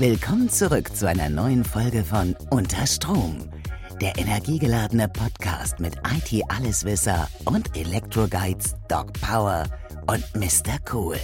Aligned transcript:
Willkommen 0.00 0.48
zurück 0.48 0.96
zu 0.96 1.06
einer 1.06 1.28
neuen 1.28 1.62
Folge 1.62 2.02
von 2.04 2.34
Unter 2.48 2.86
Strom, 2.86 3.50
der 4.00 4.16
energiegeladene 4.16 5.08
Podcast 5.08 5.78
mit 5.78 5.94
IT-Alleswisser 5.94 7.28
und 7.44 7.76
Elektroguides 7.76 8.76
Doc 8.88 9.12
Power 9.20 9.64
und 10.06 10.24
Mr. 10.34 10.78
Cool. 10.90 11.18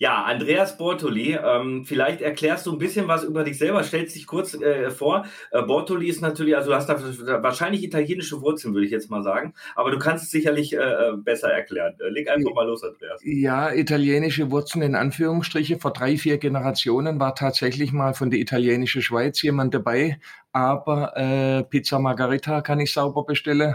Ja, 0.00 0.22
Andreas 0.22 0.78
Bortoli, 0.78 1.36
ähm, 1.44 1.84
vielleicht 1.84 2.20
erklärst 2.20 2.66
du 2.66 2.72
ein 2.72 2.78
bisschen 2.78 3.08
was 3.08 3.24
über 3.24 3.42
dich 3.42 3.58
selber, 3.58 3.82
stellst 3.82 4.14
dich 4.14 4.28
kurz 4.28 4.54
äh, 4.54 4.92
vor. 4.92 5.26
Äh, 5.50 5.62
Bortoli 5.62 6.06
ist 6.06 6.22
natürlich, 6.22 6.56
also 6.56 6.70
du 6.70 6.76
hast 6.76 6.88
da 6.88 7.42
wahrscheinlich 7.42 7.82
italienische 7.82 8.40
Wurzeln, 8.40 8.74
würde 8.74 8.86
ich 8.86 8.92
jetzt 8.92 9.10
mal 9.10 9.24
sagen, 9.24 9.54
aber 9.74 9.90
du 9.90 9.98
kannst 9.98 10.24
es 10.24 10.30
sicherlich 10.30 10.72
äh, 10.72 10.78
äh 10.78 11.16
besser 11.16 11.48
erklären. 11.48 11.96
Äh, 11.98 12.10
leg 12.10 12.30
einfach 12.30 12.54
mal 12.54 12.64
los, 12.64 12.84
Andreas. 12.84 13.20
Ja, 13.24 13.72
italienische 13.72 14.52
Wurzeln 14.52 14.82
in 14.82 14.94
Anführungsstriche. 14.94 15.80
Vor 15.80 15.92
drei, 15.92 16.16
vier 16.16 16.38
Generationen 16.38 17.18
war 17.18 17.34
tatsächlich 17.34 17.92
mal 17.92 18.14
von 18.14 18.30
der 18.30 18.38
italienischen 18.38 19.02
Schweiz 19.02 19.42
jemand 19.42 19.74
dabei, 19.74 20.20
aber 20.52 21.16
äh, 21.16 21.64
Pizza 21.64 21.98
Margarita 21.98 22.60
kann 22.60 22.78
ich 22.78 22.92
sauber 22.92 23.24
bestellen 23.24 23.74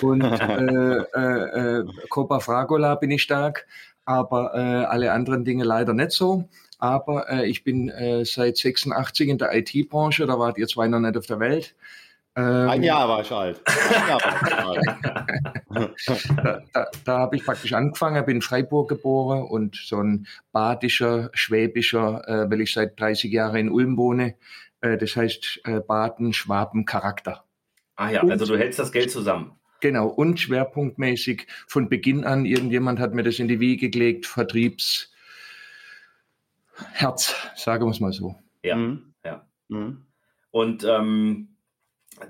und 0.00 0.22
äh, 0.22 0.96
äh, 0.96 1.78
äh, 1.78 1.84
Copa 2.08 2.40
Fragola 2.40 2.96
bin 2.96 3.12
ich 3.12 3.22
stark 3.22 3.64
aber 4.04 4.52
äh, 4.54 4.84
alle 4.84 5.12
anderen 5.12 5.44
Dinge 5.44 5.64
leider 5.64 5.94
nicht 5.94 6.12
so. 6.12 6.48
Aber 6.78 7.30
äh, 7.30 7.46
ich 7.48 7.62
bin 7.62 7.88
äh, 7.88 8.24
seit 8.24 8.56
86 8.56 9.28
in 9.28 9.38
der 9.38 9.54
IT-Branche, 9.54 10.26
da 10.26 10.38
wart 10.38 10.58
ihr 10.58 10.66
zwei 10.66 10.88
noch 10.88 11.00
nicht 11.00 11.16
auf 11.16 11.26
der 11.26 11.38
Welt. 11.38 11.74
Ähm, 12.34 12.68
Ein 12.68 12.82
Jahr 12.82 13.08
war 13.08 13.20
ich 13.20 13.30
alt. 13.30 13.60
War 13.66 14.18
ich 14.46 14.54
alt. 14.54 15.94
da, 16.42 16.60
da, 16.72 16.86
da 17.04 17.18
habe 17.18 17.36
ich 17.36 17.44
praktisch 17.44 17.74
angefangen, 17.74 18.24
bin 18.24 18.36
in 18.36 18.42
Freiburg 18.42 18.88
geboren 18.88 19.44
und 19.44 19.76
so 19.76 20.02
ein 20.02 20.26
badischer, 20.50 21.30
schwäbischer, 21.34 22.26
äh, 22.26 22.50
weil 22.50 22.62
ich 22.62 22.72
seit 22.72 22.98
30 22.98 23.30
Jahren 23.30 23.56
in 23.56 23.70
Ulm 23.70 23.96
wohne. 23.98 24.34
Äh, 24.80 24.96
das 24.96 25.14
heißt 25.14 25.60
äh, 25.64 25.80
Baden, 25.80 26.32
Schwaben, 26.32 26.86
Charakter. 26.86 27.44
Ah 27.96 28.10
ja, 28.10 28.22
und, 28.22 28.30
also 28.30 28.46
du 28.46 28.56
hältst 28.56 28.78
das 28.78 28.92
Geld 28.92 29.10
zusammen. 29.10 29.52
Genau, 29.82 30.06
und 30.06 30.38
schwerpunktmäßig 30.38 31.48
von 31.66 31.88
Beginn 31.88 32.22
an, 32.22 32.46
irgendjemand 32.46 33.00
hat 33.00 33.14
mir 33.14 33.24
das 33.24 33.40
in 33.40 33.48
die 33.48 33.58
Wiege 33.58 33.90
gelegt, 33.90 34.26
Vertriebsherz, 34.26 35.10
sagen 37.56 37.86
wir 37.86 37.90
es 37.90 37.98
mal 37.98 38.12
so. 38.12 38.36
Ja, 38.62 38.76
mhm. 38.76 39.12
ja. 39.24 39.44
Mhm. 39.66 40.06
Und 40.52 40.84
ähm, 40.84 41.48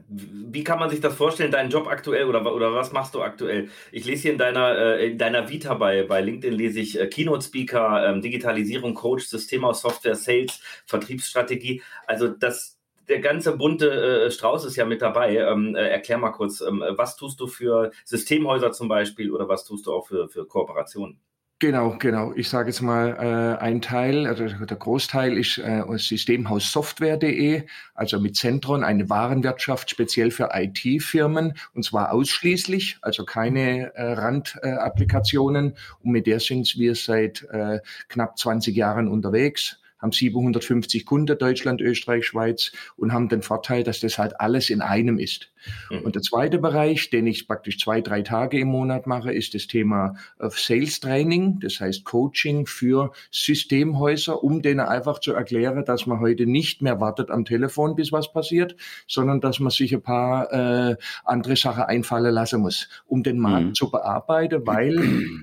wie 0.08 0.64
kann 0.64 0.78
man 0.78 0.88
sich 0.88 1.02
das 1.02 1.14
vorstellen, 1.14 1.52
deinen 1.52 1.68
Job 1.68 1.88
aktuell 1.88 2.24
oder, 2.24 2.54
oder 2.54 2.72
was 2.72 2.90
machst 2.92 3.14
du 3.14 3.20
aktuell? 3.20 3.68
Ich 3.90 4.06
lese 4.06 4.22
hier 4.22 4.32
in 4.32 4.38
deiner, 4.38 4.78
äh, 4.78 5.10
in 5.10 5.18
deiner 5.18 5.50
Vita 5.50 5.74
bei, 5.74 6.04
bei 6.04 6.22
LinkedIn, 6.22 6.56
lese 6.56 6.80
ich 6.80 6.98
äh, 6.98 7.06
Keynote 7.06 7.44
Speaker, 7.44 8.08
ähm, 8.08 8.22
Digitalisierung, 8.22 8.94
Coach, 8.94 9.26
System 9.26 9.66
aus 9.66 9.82
Software, 9.82 10.14
Sales, 10.14 10.58
Vertriebsstrategie. 10.86 11.82
Also 12.06 12.28
das, 12.28 12.78
der 13.08 13.20
ganze 13.20 13.56
bunte 13.56 14.26
äh, 14.26 14.30
Strauß 14.30 14.64
ist 14.64 14.76
ja 14.76 14.84
mit 14.84 15.02
dabei. 15.02 15.36
Ähm, 15.36 15.74
äh, 15.74 15.88
erklär 15.88 16.18
mal 16.18 16.30
kurz, 16.30 16.60
ähm, 16.60 16.84
was 16.90 17.16
tust 17.16 17.40
du 17.40 17.46
für 17.46 17.90
Systemhäuser 18.04 18.72
zum 18.72 18.88
Beispiel 18.88 19.30
oder 19.30 19.48
was 19.48 19.64
tust 19.64 19.86
du 19.86 19.92
auch 19.92 20.06
für, 20.06 20.28
für 20.28 20.46
Kooperationen? 20.46 21.20
Genau, 21.62 21.94
genau. 21.96 22.32
Ich 22.34 22.48
sage 22.48 22.70
jetzt 22.70 22.80
mal, 22.80 23.10
äh, 23.20 23.62
ein 23.62 23.80
Teil, 23.80 24.26
also 24.26 24.48
der 24.48 24.76
Großteil 24.76 25.38
ist 25.38 25.58
äh, 25.58 25.84
Systemhaus 25.96 26.72
Software.de, 26.72 27.62
also 27.94 28.18
mit 28.18 28.34
Zentron, 28.34 28.82
eine 28.82 29.08
Warenwirtschaft 29.08 29.88
speziell 29.88 30.32
für 30.32 30.48
IT-Firmen 30.54 31.54
und 31.72 31.84
zwar 31.84 32.12
ausschließlich, 32.12 32.98
also 33.00 33.24
keine 33.24 33.94
äh, 33.94 34.12
Randapplikationen. 34.14 35.76
und 36.00 36.10
mit 36.10 36.26
der 36.26 36.40
sind 36.40 36.76
wir 36.76 36.96
seit 36.96 37.46
äh, 37.52 37.78
knapp 38.08 38.36
20 38.36 38.74
Jahren 38.74 39.06
unterwegs 39.06 39.78
haben 40.02 40.12
750 40.12 41.06
Kunden, 41.06 41.38
Deutschland, 41.38 41.80
Österreich, 41.80 42.26
Schweiz 42.26 42.72
und 42.96 43.12
haben 43.12 43.28
den 43.28 43.42
Vorteil, 43.42 43.84
dass 43.84 44.00
das 44.00 44.18
halt 44.18 44.40
alles 44.40 44.68
in 44.68 44.82
einem 44.82 45.18
ist. 45.18 45.52
Mhm. 45.90 46.00
Und 46.00 46.14
der 46.14 46.22
zweite 46.22 46.58
Bereich, 46.58 47.10
den 47.10 47.26
ich 47.26 47.46
praktisch 47.46 47.78
zwei, 47.78 48.00
drei 48.00 48.22
Tage 48.22 48.58
im 48.58 48.68
Monat 48.68 49.06
mache, 49.06 49.32
ist 49.32 49.54
das 49.54 49.66
Thema 49.66 50.16
äh, 50.38 50.48
Sales 50.50 51.00
Training, 51.00 51.60
das 51.60 51.80
heißt 51.80 52.04
Coaching 52.04 52.66
für 52.66 53.12
Systemhäuser, 53.30 54.42
um 54.42 54.62
denen 54.62 54.80
einfach 54.80 55.20
zu 55.20 55.32
erklären, 55.32 55.84
dass 55.84 56.06
man 56.06 56.20
heute 56.20 56.46
nicht 56.46 56.82
mehr 56.82 57.00
wartet 57.00 57.30
am 57.30 57.44
Telefon, 57.44 57.94
bis 57.94 58.12
was 58.12 58.32
passiert, 58.32 58.76
sondern 59.06 59.40
dass 59.40 59.60
man 59.60 59.70
sich 59.70 59.94
ein 59.94 60.02
paar 60.02 60.52
äh, 60.52 60.96
andere 61.24 61.56
Sachen 61.56 61.84
einfallen 61.84 62.34
lassen 62.34 62.60
muss, 62.60 62.88
um 63.06 63.22
den 63.22 63.38
Markt 63.38 63.66
mhm. 63.66 63.74
zu 63.74 63.90
bearbeiten, 63.90 64.66
weil 64.66 64.98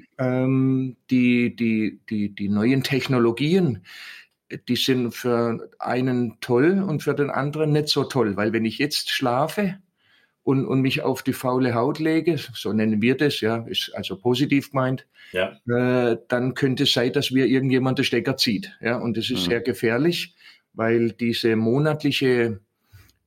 ähm, 0.18 0.98
die, 1.10 1.56
die, 1.56 2.00
die, 2.10 2.36
die 2.36 2.50
neuen 2.50 2.84
Technologien, 2.84 3.84
die 4.68 4.76
sind 4.76 5.12
für 5.14 5.70
einen 5.80 6.40
toll 6.42 6.84
und 6.86 7.04
für 7.04 7.14
den 7.14 7.30
anderen 7.30 7.72
nicht 7.72 7.90
so 7.90 8.04
toll, 8.04 8.36
weil 8.36 8.54
wenn 8.54 8.66
ich 8.66 8.78
jetzt 8.80 9.10
schlafe 9.10 9.78
und, 10.44 10.66
und 10.66 10.82
mich 10.82 11.02
auf 11.02 11.22
die 11.22 11.34
faule 11.34 11.76
Haut 11.76 12.00
lege, 12.00 12.38
so 12.38 12.74
nennen 12.74 13.02
wir 13.02 13.16
das, 13.16 13.42
ja, 13.42 13.58
ist 13.68 13.92
also 13.94 14.18
positiv 14.18 14.72
gemeint, 14.72 15.06
ja. 15.32 15.60
äh, 15.68 16.18
dann 16.28 16.56
könnte 16.56 16.84
es 16.84 16.94
sein, 16.94 17.14
dass 17.14 17.32
mir 17.32 17.46
irgendjemand 17.46 18.00
den 18.00 18.06
Stecker 18.06 18.38
zieht, 18.38 18.76
ja, 18.82 18.98
und 18.98 19.18
das 19.18 19.30
ist 19.30 19.46
mhm. 19.46 19.50
sehr 19.50 19.62
gefährlich, 19.62 20.36
weil 20.74 21.12
diese 21.12 21.56
monatliche 21.56 22.60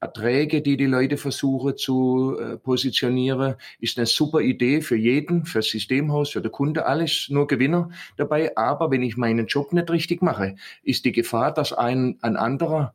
Erträge, 0.03 0.63
die 0.63 0.77
die 0.77 0.87
Leute 0.87 1.17
versuchen 1.17 1.77
zu 1.77 2.37
äh, 2.37 2.57
positionieren, 2.57 3.55
ist 3.79 3.99
eine 3.99 4.07
super 4.07 4.41
Idee 4.41 4.81
für 4.81 4.97
jeden, 4.97 5.45
für 5.45 5.61
das 5.61 5.69
Systemhaus, 5.69 6.31
für 6.31 6.41
den 6.41 6.51
Kunde, 6.51 6.87
alles 6.87 7.29
nur 7.31 7.47
Gewinner 7.47 7.91
dabei. 8.17 8.57
Aber 8.57 8.91
wenn 8.91 9.03
ich 9.03 9.17
meinen 9.17 9.47
Job 9.47 9.73
nicht 9.73 9.91
richtig 9.91 10.21
mache, 10.21 10.57
ist 10.83 11.05
die 11.05 11.13
Gefahr, 11.13 11.55
dass 11.55 11.73
ein, 11.73 12.19
ein 12.21 12.37
anderer 12.37 12.95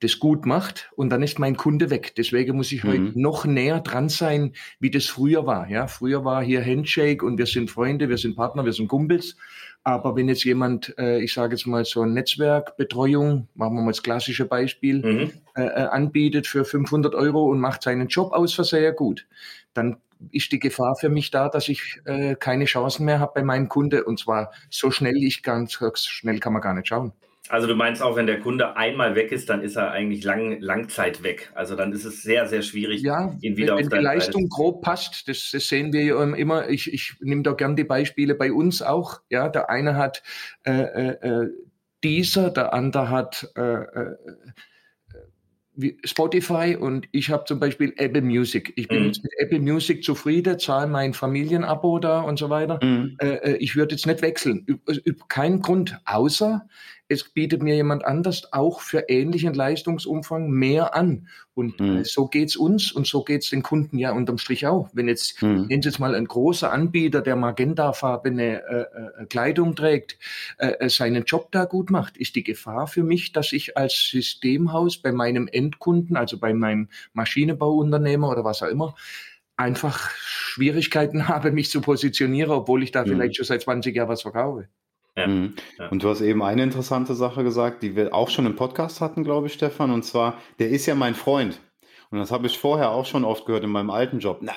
das 0.00 0.18
gut 0.18 0.44
macht 0.44 0.90
und 0.96 1.10
dann 1.10 1.22
ist 1.22 1.38
mein 1.38 1.56
Kunde 1.56 1.90
weg. 1.90 2.14
Deswegen 2.16 2.56
muss 2.56 2.72
ich 2.72 2.84
mhm. 2.84 2.88
heute 2.88 3.20
noch 3.20 3.44
näher 3.46 3.80
dran 3.80 4.08
sein, 4.08 4.52
wie 4.78 4.90
das 4.90 5.06
früher 5.06 5.46
war. 5.46 5.68
Ja, 5.70 5.86
früher 5.86 6.24
war 6.24 6.42
hier 6.42 6.64
Handshake 6.64 7.24
und 7.24 7.38
wir 7.38 7.46
sind 7.46 7.70
Freunde, 7.70 8.08
wir 8.08 8.18
sind 8.18 8.36
Partner, 8.36 8.64
wir 8.64 8.72
sind 8.72 8.88
Kumpels. 8.88 9.36
Aber 9.86 10.16
wenn 10.16 10.28
jetzt 10.28 10.42
jemand, 10.42 10.98
äh, 10.98 11.20
ich 11.20 11.32
sage 11.32 11.54
jetzt 11.54 11.64
mal 11.64 11.84
so 11.84 12.04
Netzwerkbetreuung, 12.04 13.46
machen 13.54 13.76
wir 13.76 13.82
mal 13.82 13.92
das 13.92 14.02
klassische 14.02 14.44
Beispiel, 14.44 15.00
mhm. 15.00 15.32
äh, 15.54 15.62
äh 15.62 15.86
anbietet 15.86 16.48
für 16.48 16.64
500 16.64 17.14
Euro 17.14 17.44
und 17.44 17.60
macht 17.60 17.84
seinen 17.84 18.08
Job 18.08 18.32
aus 18.32 18.52
für 18.52 18.64
sehr 18.64 18.92
gut, 18.92 19.28
dann 19.74 19.98
ist 20.32 20.50
die 20.50 20.58
Gefahr 20.58 20.96
für 20.96 21.08
mich 21.08 21.30
da, 21.30 21.48
dass 21.48 21.68
ich 21.68 22.00
äh, 22.04 22.34
keine 22.34 22.64
Chancen 22.64 23.04
mehr 23.04 23.20
habe 23.20 23.30
bei 23.36 23.44
meinem 23.44 23.68
Kunde. 23.68 24.02
Und 24.02 24.18
zwar 24.18 24.50
so 24.70 24.90
schnell, 24.90 25.22
ich 25.22 25.44
ganz 25.44 25.78
schnell 25.94 26.40
kann 26.40 26.52
man 26.52 26.62
gar 26.62 26.74
nicht 26.74 26.88
schauen. 26.88 27.12
Also 27.48 27.66
du 27.66 27.74
meinst 27.74 28.02
auch, 28.02 28.16
wenn 28.16 28.26
der 28.26 28.40
Kunde 28.40 28.76
einmal 28.76 29.14
weg 29.14 29.32
ist, 29.32 29.48
dann 29.48 29.62
ist 29.62 29.76
er 29.76 29.90
eigentlich 29.90 30.24
lang, 30.24 30.60
Langzeit 30.60 31.22
weg. 31.22 31.50
Also 31.54 31.76
dann 31.76 31.92
ist 31.92 32.04
es 32.04 32.22
sehr, 32.22 32.46
sehr 32.46 32.62
schwierig, 32.62 33.02
ja, 33.02 33.34
ihn 33.40 33.56
wieder 33.56 33.76
wenn, 33.76 33.86
auf 33.86 33.92
wenn 33.92 33.98
die 33.98 34.04
Leistung 34.04 34.42
Seite 34.42 34.48
grob 34.48 34.82
passt, 34.82 35.28
das, 35.28 35.50
das 35.52 35.68
sehen 35.68 35.92
wir 35.92 36.02
ja 36.02 36.22
immer. 36.34 36.68
Ich, 36.68 36.92
ich 36.92 37.14
nehme 37.20 37.42
da 37.42 37.52
gern 37.52 37.76
die 37.76 37.84
Beispiele 37.84 38.34
bei 38.34 38.52
uns 38.52 38.82
auch. 38.82 39.20
Ja, 39.30 39.48
der 39.48 39.70
eine 39.70 39.96
hat 39.96 40.22
äh, 40.64 40.72
äh, 40.72 41.28
äh 41.28 41.48
dieser, 42.04 42.50
der 42.50 42.74
andere 42.74 43.10
hat 43.10 43.50
äh, 43.56 43.62
äh, 43.62 44.16
Spotify 46.04 46.76
und 46.78 47.08
ich 47.12 47.30
habe 47.30 47.44
zum 47.44 47.60
Beispiel 47.60 47.92
Apple 47.96 48.22
Music. 48.22 48.72
Ich 48.76 48.88
bin 48.88 49.00
mhm. 49.00 49.06
jetzt 49.06 49.22
mit 49.22 49.32
Apple 49.38 49.60
Music 49.60 50.04
zufrieden, 50.04 50.58
zahle 50.58 50.86
mein 50.86 51.12
Familienabo 51.12 51.98
da 51.98 52.20
und 52.20 52.38
so 52.38 52.48
weiter. 52.48 52.78
Mhm. 52.82 53.16
Äh, 53.20 53.26
äh 53.26 53.56
ich 53.56 53.76
würde 53.76 53.94
jetzt 53.94 54.06
nicht 54.06 54.22
wechseln. 54.22 54.62
Über, 54.66 54.92
über 55.04 55.26
keinen 55.28 55.60
Grund, 55.60 55.98
außer 56.04 56.66
es 57.08 57.24
bietet 57.24 57.62
mir 57.62 57.76
jemand 57.76 58.04
anders 58.04 58.52
auch 58.52 58.80
für 58.80 59.08
ähnlichen 59.08 59.54
Leistungsumfang 59.54 60.50
mehr 60.50 60.94
an. 60.94 61.28
Und 61.54 61.80
mhm. 61.80 62.04
so 62.04 62.26
geht's 62.26 62.56
uns 62.56 62.92
und 62.92 63.06
so 63.06 63.22
geht's 63.22 63.50
den 63.50 63.62
Kunden 63.62 63.98
ja 63.98 64.12
unterm 64.12 64.38
Strich 64.38 64.66
auch. 64.66 64.90
Wenn 64.92 65.08
jetzt, 65.08 65.40
mhm. 65.42 65.66
nennen 65.66 65.82
Sie 65.82 65.88
jetzt 65.88 66.00
mal 66.00 66.14
ein 66.14 66.26
großer 66.26 66.70
Anbieter, 66.72 67.22
der 67.22 67.36
magentafarbene 67.36 68.62
äh, 68.62 69.22
äh, 69.22 69.26
Kleidung 69.26 69.74
trägt, 69.76 70.18
äh, 70.58 70.72
äh, 70.72 70.88
seinen 70.90 71.24
Job 71.24 71.52
da 71.52 71.64
gut 71.64 71.90
macht, 71.90 72.16
ist 72.16 72.34
die 72.34 72.44
Gefahr 72.44 72.86
für 72.88 73.02
mich, 73.02 73.32
dass 73.32 73.52
ich 73.52 73.76
als 73.76 74.08
Systemhaus 74.10 74.98
bei 74.98 75.12
meinem 75.12 75.48
Endkunden, 75.48 76.16
also 76.16 76.38
bei 76.38 76.52
meinem 76.52 76.88
Maschinenbauunternehmer 77.12 78.28
oder 78.28 78.44
was 78.44 78.62
auch 78.62 78.68
immer, 78.68 78.94
einfach 79.56 80.10
Schwierigkeiten 80.10 81.28
habe, 81.28 81.52
mich 81.52 81.70
zu 81.70 81.80
positionieren, 81.80 82.50
obwohl 82.50 82.82
ich 82.82 82.90
da 82.90 83.04
mhm. 83.04 83.10
vielleicht 83.10 83.36
schon 83.36 83.46
seit 83.46 83.62
20 83.62 83.94
Jahren 83.94 84.08
was 84.08 84.22
verkaufe. 84.22 84.68
Ja, 85.16 85.26
mhm. 85.26 85.54
ja. 85.78 85.88
Und 85.88 86.02
du 86.02 86.08
hast 86.08 86.20
eben 86.20 86.42
eine 86.42 86.62
interessante 86.62 87.14
Sache 87.14 87.42
gesagt, 87.42 87.82
die 87.82 87.96
wir 87.96 88.14
auch 88.14 88.28
schon 88.28 88.46
im 88.46 88.56
Podcast 88.56 89.00
hatten, 89.00 89.24
glaube 89.24 89.46
ich, 89.46 89.54
Stefan, 89.54 89.90
und 89.90 90.04
zwar, 90.04 90.38
der 90.58 90.68
ist 90.68 90.86
ja 90.86 90.94
mein 90.94 91.14
Freund. 91.14 91.60
Und 92.10 92.18
das 92.18 92.30
habe 92.30 92.46
ich 92.46 92.58
vorher 92.58 92.90
auch 92.90 93.04
schon 93.04 93.24
oft 93.24 93.46
gehört 93.46 93.64
in 93.64 93.70
meinem 93.70 93.90
alten 93.90 94.20
Job. 94.20 94.38
Na, 94.40 94.54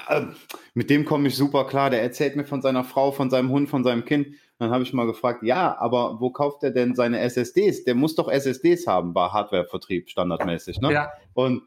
mit 0.76 0.90
dem 0.90 1.04
komme 1.06 1.28
ich 1.28 1.36
super 1.36 1.66
klar. 1.66 1.90
Der 1.90 2.02
erzählt 2.04 2.36
mir 2.36 2.46
von 2.46 2.62
seiner 2.62 2.84
Frau, 2.84 3.12
von 3.12 3.30
seinem 3.30 3.50
Hund, 3.50 3.70
von 3.70 3.84
seinem 3.84 4.06
Kind. 4.06 4.28
Dann 4.60 4.72
habe 4.72 4.84
ich 4.84 4.94
mal 4.94 5.08
gefragt, 5.08 5.42
ja, 5.42 5.76
aber 5.80 6.20
wo 6.20 6.30
kauft 6.30 6.64
er 6.64 6.72
denn 6.72 6.94
seine 6.94 7.20
SSDs? 7.20 7.86
Der 7.86 7.96
muss 7.96 8.14
doch 8.16 8.30
SSDs 8.30 8.86
haben 8.86 9.14
bei 9.14 9.30
Hardwarevertrieb 9.30 10.10
standardmäßig. 10.10 10.80
Ne? 10.82 10.94
Ja. 10.94 11.12
Und 11.34 11.64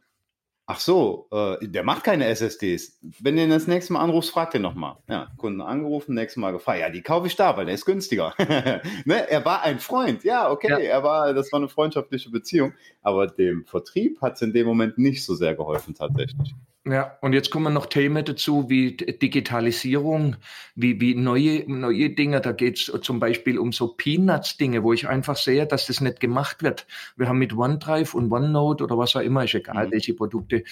Ach 0.74 0.80
so, 0.80 1.28
äh, 1.30 1.68
der 1.68 1.82
macht 1.82 2.02
keine 2.02 2.24
SSDs. 2.28 2.98
Wenn 3.20 3.36
du 3.36 3.42
ihn 3.42 3.50
das 3.50 3.66
nächste 3.66 3.92
Mal 3.92 4.00
anrufst, 4.00 4.30
frag 4.30 4.52
den 4.52 4.62
nochmal. 4.62 4.96
Ja, 5.06 5.30
Kunden 5.36 5.60
angerufen, 5.60 6.14
nächstes 6.14 6.40
Mal 6.40 6.52
gefragt. 6.52 6.80
Ja, 6.80 6.88
die 6.88 7.02
kaufe 7.02 7.26
ich 7.26 7.36
da, 7.36 7.58
weil 7.58 7.66
der 7.66 7.74
ist 7.74 7.84
günstiger. 7.84 8.32
ne? 9.04 9.28
Er 9.28 9.44
war 9.44 9.64
ein 9.64 9.80
Freund. 9.80 10.24
Ja, 10.24 10.50
okay, 10.50 10.70
ja. 10.70 10.78
er 10.78 11.02
war, 11.02 11.34
das 11.34 11.52
war 11.52 11.58
eine 11.58 11.68
freundschaftliche 11.68 12.30
Beziehung. 12.30 12.72
Aber 13.02 13.26
dem 13.26 13.66
Vertrieb 13.66 14.22
hat 14.22 14.36
es 14.36 14.42
in 14.42 14.54
dem 14.54 14.66
Moment 14.66 14.96
nicht 14.96 15.26
so 15.26 15.34
sehr 15.34 15.54
geholfen, 15.54 15.92
tatsächlich. 15.92 16.54
Ja, 16.84 17.16
und 17.20 17.32
jetzt 17.32 17.50
kommen 17.50 17.72
noch 17.74 17.86
Themen 17.86 18.24
dazu 18.24 18.68
wie 18.68 18.96
Digitalisierung, 18.96 20.34
wie, 20.74 21.00
wie 21.00 21.14
neue, 21.14 21.62
neue 21.70 22.10
Dinge. 22.10 22.40
Da 22.40 22.50
geht 22.50 22.76
es 22.76 22.92
zum 23.02 23.20
Beispiel 23.20 23.56
um 23.56 23.70
so 23.70 23.94
Peanuts-Dinge, 23.94 24.82
wo 24.82 24.92
ich 24.92 25.06
einfach 25.06 25.36
sehe, 25.36 25.64
dass 25.64 25.86
das 25.86 26.00
nicht 26.00 26.18
gemacht 26.18 26.64
wird. 26.64 26.88
Wir 27.16 27.28
haben 27.28 27.38
mit 27.38 27.56
OneDrive 27.56 28.14
und 28.14 28.32
OneNote 28.32 28.82
oder 28.82 28.98
was 28.98 29.14
auch 29.14 29.20
immer, 29.20 29.44
ist 29.44 29.54
egal, 29.54 29.86
mhm. 29.86 29.92
welche 29.92 30.14
Produkte, 30.14 30.64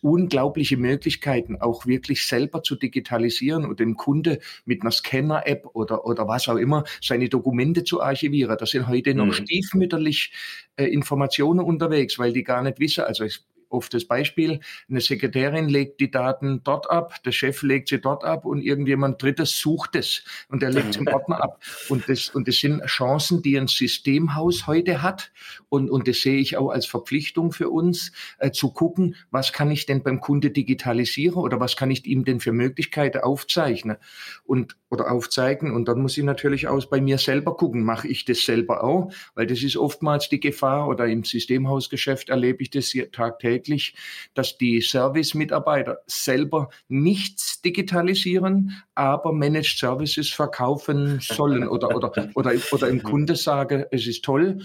unglaubliche 0.00 0.76
Möglichkeiten, 0.76 1.56
auch 1.56 1.86
wirklich 1.86 2.24
selber 2.24 2.62
zu 2.62 2.76
digitalisieren 2.76 3.64
und 3.64 3.80
dem 3.80 3.96
Kunde 3.96 4.38
mit 4.64 4.82
einer 4.82 4.92
Scanner-App 4.92 5.66
oder, 5.72 6.06
oder 6.06 6.28
was 6.28 6.48
auch 6.48 6.56
immer 6.56 6.84
seine 7.02 7.28
Dokumente 7.28 7.82
zu 7.82 8.00
archivieren. 8.00 8.56
Da 8.56 8.64
sind 8.64 8.86
heute 8.86 9.12
noch 9.12 9.26
mhm. 9.26 9.32
stiefmütterlich 9.32 10.32
äh, 10.76 10.84
Informationen 10.84 11.58
unterwegs, 11.58 12.16
weil 12.16 12.32
die 12.32 12.44
gar 12.44 12.62
nicht 12.62 12.78
wissen. 12.78 13.02
Also 13.02 13.24
ich, 13.24 13.42
oft 13.68 13.92
das 13.94 14.04
Beispiel, 14.04 14.60
eine 14.88 15.00
Sekretärin 15.00 15.68
legt 15.68 16.00
die 16.00 16.10
Daten 16.10 16.62
dort 16.64 16.90
ab, 16.90 17.22
der 17.24 17.32
Chef 17.32 17.62
legt 17.62 17.88
sie 17.88 18.00
dort 18.00 18.24
ab 18.24 18.44
und 18.44 18.62
irgendjemand 18.62 19.22
Drittes 19.22 19.58
sucht 19.58 19.96
es 19.96 20.24
und 20.48 20.62
er 20.62 20.70
legt 20.70 20.90
es 20.90 20.96
im 20.96 21.06
Ordner 21.12 21.42
ab. 21.42 21.62
Und 21.88 22.08
das, 22.08 22.28
und 22.30 22.48
das 22.48 22.56
sind 22.56 22.84
Chancen, 22.86 23.42
die 23.42 23.58
ein 23.58 23.68
Systemhaus 23.68 24.66
heute 24.66 25.02
hat. 25.02 25.30
Und, 25.68 25.90
und 25.90 26.08
das 26.08 26.20
sehe 26.22 26.38
ich 26.38 26.56
auch 26.56 26.70
als 26.70 26.86
Verpflichtung 26.86 27.52
für 27.52 27.68
uns, 27.70 28.12
äh, 28.38 28.50
zu 28.50 28.72
gucken, 28.72 29.16
was 29.30 29.52
kann 29.52 29.70
ich 29.70 29.86
denn 29.86 30.02
beim 30.02 30.20
Kunde 30.20 30.50
digitalisieren 30.50 31.36
oder 31.36 31.60
was 31.60 31.76
kann 31.76 31.90
ich 31.90 32.06
ihm 32.06 32.24
denn 32.24 32.40
für 32.40 32.52
Möglichkeiten 32.52 33.18
aufzeichnen 33.18 33.98
und 34.44 34.76
oder 34.90 35.10
aufzeigen. 35.10 35.74
Und 35.74 35.88
dann 35.88 36.00
muss 36.00 36.16
ich 36.16 36.24
natürlich 36.24 36.68
auch 36.68 36.84
bei 36.86 37.00
mir 37.00 37.18
selber 37.18 37.56
gucken, 37.56 37.82
mache 37.82 38.08
ich 38.08 38.24
das 38.24 38.44
selber 38.44 38.84
auch, 38.84 39.12
weil 39.34 39.46
das 39.46 39.62
ist 39.62 39.76
oftmals 39.76 40.28
die 40.28 40.40
Gefahr 40.40 40.88
oder 40.88 41.06
im 41.06 41.24
Systemhausgeschäft 41.24 42.28
erlebe 42.28 42.62
ich 42.62 42.70
das 42.70 42.94
tagtäglich 43.12 43.58
täglich, 43.58 43.94
dass 44.34 44.58
die 44.58 44.80
Service-Mitarbeiter 44.80 45.98
selber 46.06 46.68
nichts 46.88 47.60
digitalisieren, 47.62 48.82
aber 48.94 49.32
Managed 49.32 49.78
Services 49.78 50.28
verkaufen 50.28 51.20
sollen 51.20 51.66
oder, 51.68 51.94
oder, 51.94 52.12
oder, 52.34 52.54
oder 52.72 52.88
im 52.88 53.02
Kunde 53.02 53.36
sagen, 53.36 53.84
es 53.90 54.06
ist 54.06 54.24
toll, 54.24 54.60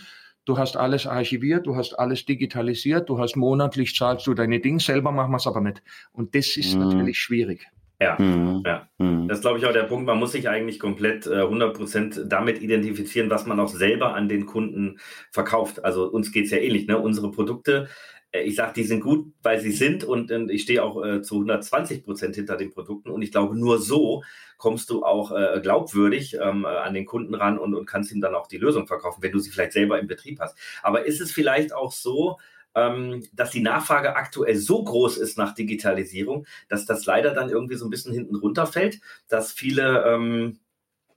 du 0.46 0.58
hast 0.58 0.76
alles 0.76 1.08
archiviert, 1.08 1.66
du 1.66 1.76
hast 1.76 1.94
alles 1.94 2.26
digitalisiert, 2.26 3.10
du 3.10 3.19
hast 3.19 3.36
monatlich 3.36 3.96
zahlst 3.96 4.28
du 4.28 4.34
deine 4.34 4.60
Dinge, 4.60 4.80
selber 4.80 5.12
machen 5.12 5.31
wir 5.31 5.38
es 5.38 5.48
aber 5.48 5.62
nicht. 5.62 5.81
Und 6.12 6.36
das 6.36 6.58
ist 6.58 6.74
mhm. 6.74 6.81
natürlich 6.81 7.18
schwierig. 7.18 7.68
Ja, 8.04 8.18
mhm. 8.20 8.64
ja. 8.66 8.88
Mhm. 8.98 9.28
das 9.28 9.38
ist, 9.38 9.44
glaube 9.44 9.60
ich, 9.60 9.66
auch 9.66 9.72
der 9.72 9.84
Punkt. 9.84 10.06
Man 10.06 10.20
muss 10.20 10.34
sich 10.34 10.50
eigentlich 10.50 10.80
komplett 10.80 11.26
äh, 11.26 11.42
100% 11.42 12.26
damit 12.26 12.62
identifizieren, 12.62 13.30
was 13.30 13.46
man 13.46 13.60
auch 13.60 13.70
selber 13.70 14.14
an 14.14 14.28
den 14.28 14.46
Kunden 14.46 15.00
verkauft. 15.32 15.86
Also 15.86 16.10
uns 16.10 16.32
geht 16.32 16.46
es 16.46 16.52
ja 16.52 16.58
ähnlich. 16.58 16.88
Ne? 16.88 16.98
Unsere 16.98 17.32
Produkte 17.32 17.88
äh, 18.34 18.42
ich 18.42 18.56
sage, 18.56 18.74
die 18.76 18.84
sind 18.84 19.02
gut, 19.02 19.32
weil 19.42 19.60
sie 19.60 19.72
sind 19.72 20.04
und, 20.04 20.32
und 20.32 20.52
ich 20.52 20.64
stehe 20.64 20.84
auch 20.84 21.04
äh, 21.04 21.22
zu 21.22 21.36
120 21.36 22.04
Prozent 22.04 22.36
hinter 22.36 22.58
den 22.58 22.72
Produkten 22.72 23.10
und 23.10 23.22
ich 23.22 23.32
glaube, 23.32 23.58
nur 23.58 23.80
so 23.80 24.24
kommst 24.58 24.90
du 24.90 25.04
auch 25.04 25.32
äh, 25.32 25.60
glaubwürdig 25.62 26.38
ähm, 26.42 26.66
an 26.66 26.94
den 26.94 27.06
Kunden 27.06 27.36
ran 27.36 27.58
und, 27.58 27.74
und 27.74 27.86
kannst 27.86 28.12
ihm 28.12 28.22
dann 28.22 28.36
auch 28.36 28.48
die 28.48 28.58
Lösung 28.58 28.88
verkaufen, 28.88 29.22
wenn 29.22 29.32
du 29.32 29.40
sie 29.40 29.52
vielleicht 29.52 29.74
selber 29.74 30.00
im 30.00 30.08
Betrieb 30.08 30.40
hast. 30.40 30.58
Aber 30.82 31.06
ist 31.06 31.22
es 31.22 31.32
vielleicht 31.32 31.74
auch 31.74 31.92
so, 31.92 32.38
ähm, 32.75 33.24
dass 33.34 33.52
die 33.52 33.62
Nachfrage 33.62 34.16
aktuell 34.16 34.56
so 34.56 34.84
groß 34.84 35.18
ist 35.18 35.38
nach 35.38 35.54
Digitalisierung, 35.54 36.46
dass 36.70 36.86
das 36.86 37.06
leider 37.06 37.34
dann 37.34 37.50
irgendwie 37.50 37.75
so 37.75 37.86
ein 37.86 37.90
bisschen 37.90 38.14
hinten 38.14 38.36
runterfällt, 38.36 39.00
dass 39.28 39.52
viele, 39.52 40.04
ähm, 40.06 40.60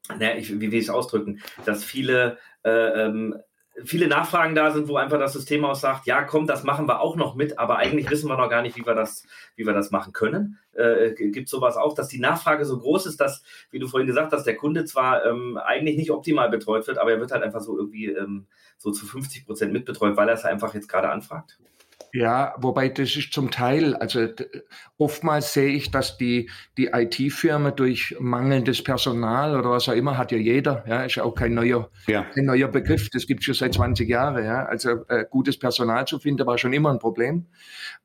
naja, 0.08 0.36
ich, 0.36 0.50
wie 0.60 0.70
will 0.70 0.78
ich 0.78 0.84
es 0.84 0.90
ausdrücken, 0.90 1.40
dass 1.64 1.84
viele 1.84 2.38
äh, 2.64 2.70
ähm, 2.70 3.36
viele 3.84 4.08
Nachfragen 4.08 4.54
da 4.54 4.70
sind, 4.70 4.88
wo 4.88 4.96
einfach 4.96 5.18
das 5.18 5.32
System 5.32 5.64
aussagt, 5.64 6.06
ja, 6.06 6.22
komm, 6.22 6.46
das 6.46 6.64
machen 6.64 6.88
wir 6.88 7.00
auch 7.00 7.16
noch 7.16 7.34
mit, 7.34 7.58
aber 7.58 7.76
eigentlich 7.76 8.10
wissen 8.10 8.28
wir 8.28 8.36
noch 8.36 8.48
gar 8.48 8.62
nicht, 8.62 8.76
wie 8.76 8.86
wir 8.86 8.94
das, 8.94 9.24
wie 9.54 9.66
wir 9.66 9.74
das 9.74 9.90
machen 9.90 10.12
können. 10.12 10.58
Äh, 10.72 11.12
Gibt 11.12 11.48
sowas 11.48 11.76
auch, 11.76 11.94
dass 11.94 12.08
die 12.08 12.18
Nachfrage 12.18 12.64
so 12.64 12.78
groß 12.78 13.06
ist, 13.06 13.20
dass, 13.20 13.42
wie 13.70 13.78
du 13.78 13.88
vorhin 13.88 14.06
gesagt 14.06 14.32
hast, 14.32 14.44
der 14.44 14.56
Kunde 14.56 14.84
zwar 14.84 15.24
ähm, 15.24 15.58
eigentlich 15.58 15.96
nicht 15.96 16.10
optimal 16.10 16.48
betreut 16.48 16.86
wird, 16.86 16.98
aber 16.98 17.12
er 17.12 17.20
wird 17.20 17.32
halt 17.32 17.42
einfach 17.42 17.60
so 17.60 17.76
irgendwie 17.76 18.06
ähm, 18.06 18.46
so 18.78 18.90
zu 18.90 19.06
50 19.06 19.46
Prozent 19.46 19.72
mitbetreut, 19.72 20.16
weil 20.16 20.28
er 20.28 20.34
es 20.34 20.44
einfach 20.44 20.74
jetzt 20.74 20.88
gerade 20.88 21.10
anfragt. 21.10 21.58
Ja, 22.16 22.54
wobei 22.56 22.88
das 22.88 23.14
ist 23.14 23.34
zum 23.34 23.50
Teil, 23.50 23.94
also 23.94 24.26
oftmals 24.96 25.52
sehe 25.52 25.68
ich, 25.68 25.90
dass 25.90 26.16
die, 26.16 26.48
die 26.78 26.86
IT-Firma 26.86 27.72
durch 27.72 28.16
mangelndes 28.18 28.82
Personal 28.82 29.54
oder 29.54 29.72
was 29.72 29.86
auch 29.90 29.92
immer 29.92 30.16
hat 30.16 30.32
ja 30.32 30.38
jeder, 30.38 30.82
ja, 30.88 31.02
ist 31.02 31.16
ja 31.16 31.24
auch 31.24 31.34
kein 31.34 31.52
neuer, 31.52 31.90
ja. 32.06 32.22
kein 32.22 32.46
neuer 32.46 32.68
Begriff, 32.68 33.10
das 33.10 33.26
gibt 33.26 33.40
es 33.40 33.44
schon 33.44 33.54
seit 33.54 33.74
20 33.74 34.08
Jahren, 34.08 34.42
ja. 34.42 34.64
Also 34.64 35.04
äh, 35.08 35.26
gutes 35.28 35.58
Personal 35.58 36.06
zu 36.06 36.18
finden 36.18 36.46
war 36.46 36.56
schon 36.56 36.72
immer 36.72 36.90
ein 36.90 36.98
Problem. 37.00 37.48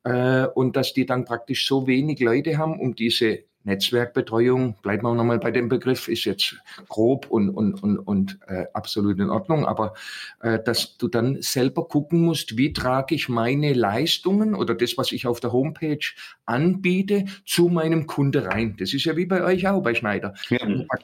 Äh, 0.04 0.48
und 0.56 0.76
dass 0.76 0.92
die 0.92 1.06
dann 1.06 1.24
praktisch 1.24 1.66
so 1.66 1.88
wenig 1.88 2.20
Leute 2.20 2.58
haben, 2.58 2.82
um 2.82 2.96
diese 2.96 3.46
Netzwerkbetreuung, 3.64 4.76
bleiben 4.82 5.04
wir 5.04 5.14
nochmal 5.14 5.40
bei 5.40 5.52
dem 5.52 5.70
Begriff, 5.70 6.08
ist 6.08 6.26
jetzt 6.26 6.56
grob 6.90 7.28
und, 7.30 7.50
und, 7.50 7.82
und, 7.84 8.00
und 8.00 8.40
äh, 8.48 8.66
absolut 8.74 9.20
in 9.20 9.30
Ordnung, 9.30 9.66
aber 9.66 9.94
äh, 10.42 10.60
dass 10.64 10.98
du 10.98 11.08
dann 11.08 11.42
selber 11.42 11.88
gucken 11.88 12.22
musst, 12.22 12.58
wie 12.58 12.74
trage 12.74 13.14
ich 13.14 13.30
meine 13.30 13.74
Leistungen 13.74 14.56
oder 14.56 14.74
das, 14.74 14.98
was 14.98 15.12
ich 15.12 15.28
auf 15.28 15.40
der 15.40 15.52
Homepage 15.54 16.00
anbiete, 16.46 17.26
zu 17.46 17.70
meinem 17.70 18.08
Kunde 18.08 18.46
rein. 18.48 18.76
Das 18.80 18.94
ist 18.94 19.06
ja 19.06 19.16
wie 19.16 19.28
bei 19.28 19.44
euch 19.44 19.68
auch, 19.68 19.82
bei 19.84 19.94
Schneider. 19.94 20.34
Ja, 20.50 20.60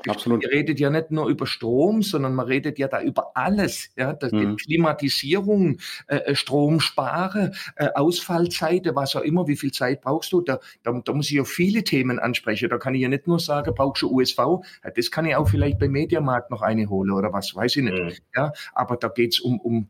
absolut. 0.08 0.44
Ihr 0.44 0.52
redet 0.52 0.80
ja 0.80 0.90
nicht 0.90 1.12
nur 1.12 1.28
über 1.28 1.46
Strom, 1.46 2.02
sondern 2.02 2.34
man 2.34 2.48
redet 2.48 2.80
ja 2.80 2.88
da 2.88 3.02
über 3.02 3.32
alles. 3.36 3.92
Ja, 3.96 4.14
das 4.14 4.32
mhm. 4.32 4.58
Klimatisierung, 4.58 5.78
äh, 6.08 6.18
äh 6.18 6.36
Stromspare, 6.36 7.52
äh, 7.76 7.90
Ausfallzeiten, 7.94 8.96
was 8.96 9.16
auch 9.16 9.22
immer, 9.22 9.48
wie 9.48 9.58
viel 9.58 9.72
Zeit 9.72 10.02
brauchst 10.02 10.34
du? 10.34 10.42
Da, 10.42 10.60
da, 10.84 11.00
da 11.06 11.14
muss 11.14 11.28
ich 11.28 11.36
ja 11.36 11.44
viele 11.44 11.84
Themen 11.84 12.18
ansprechen 12.18 12.47
anspreche. 12.48 12.68
Da 12.68 12.78
kann 12.78 12.96
ich 12.96 13.02
ja 13.02 13.10
nicht 13.10 13.28
nur 13.28 13.40
sagen, 13.40 13.74
brauchst 13.76 14.02
du 14.02 14.12
USV, 14.12 14.64
das 14.96 15.12
kann 15.12 15.26
ich 15.26 15.36
auch 15.36 15.48
vielleicht 15.48 15.80
beim 15.80 15.92
Mediamarkt 15.92 16.50
noch 16.52 16.62
eine 16.62 16.90
holen 16.90 17.12
oder 17.12 17.34
was, 17.34 17.56
weiß 17.56 17.76
ich 17.76 17.84
nicht. 17.84 17.98
Mhm. 17.98 18.12
Ja, 18.36 18.52
aber 18.74 18.98
da 18.98 19.10
geht's 19.10 19.40
um, 19.40 19.60
um 19.60 19.90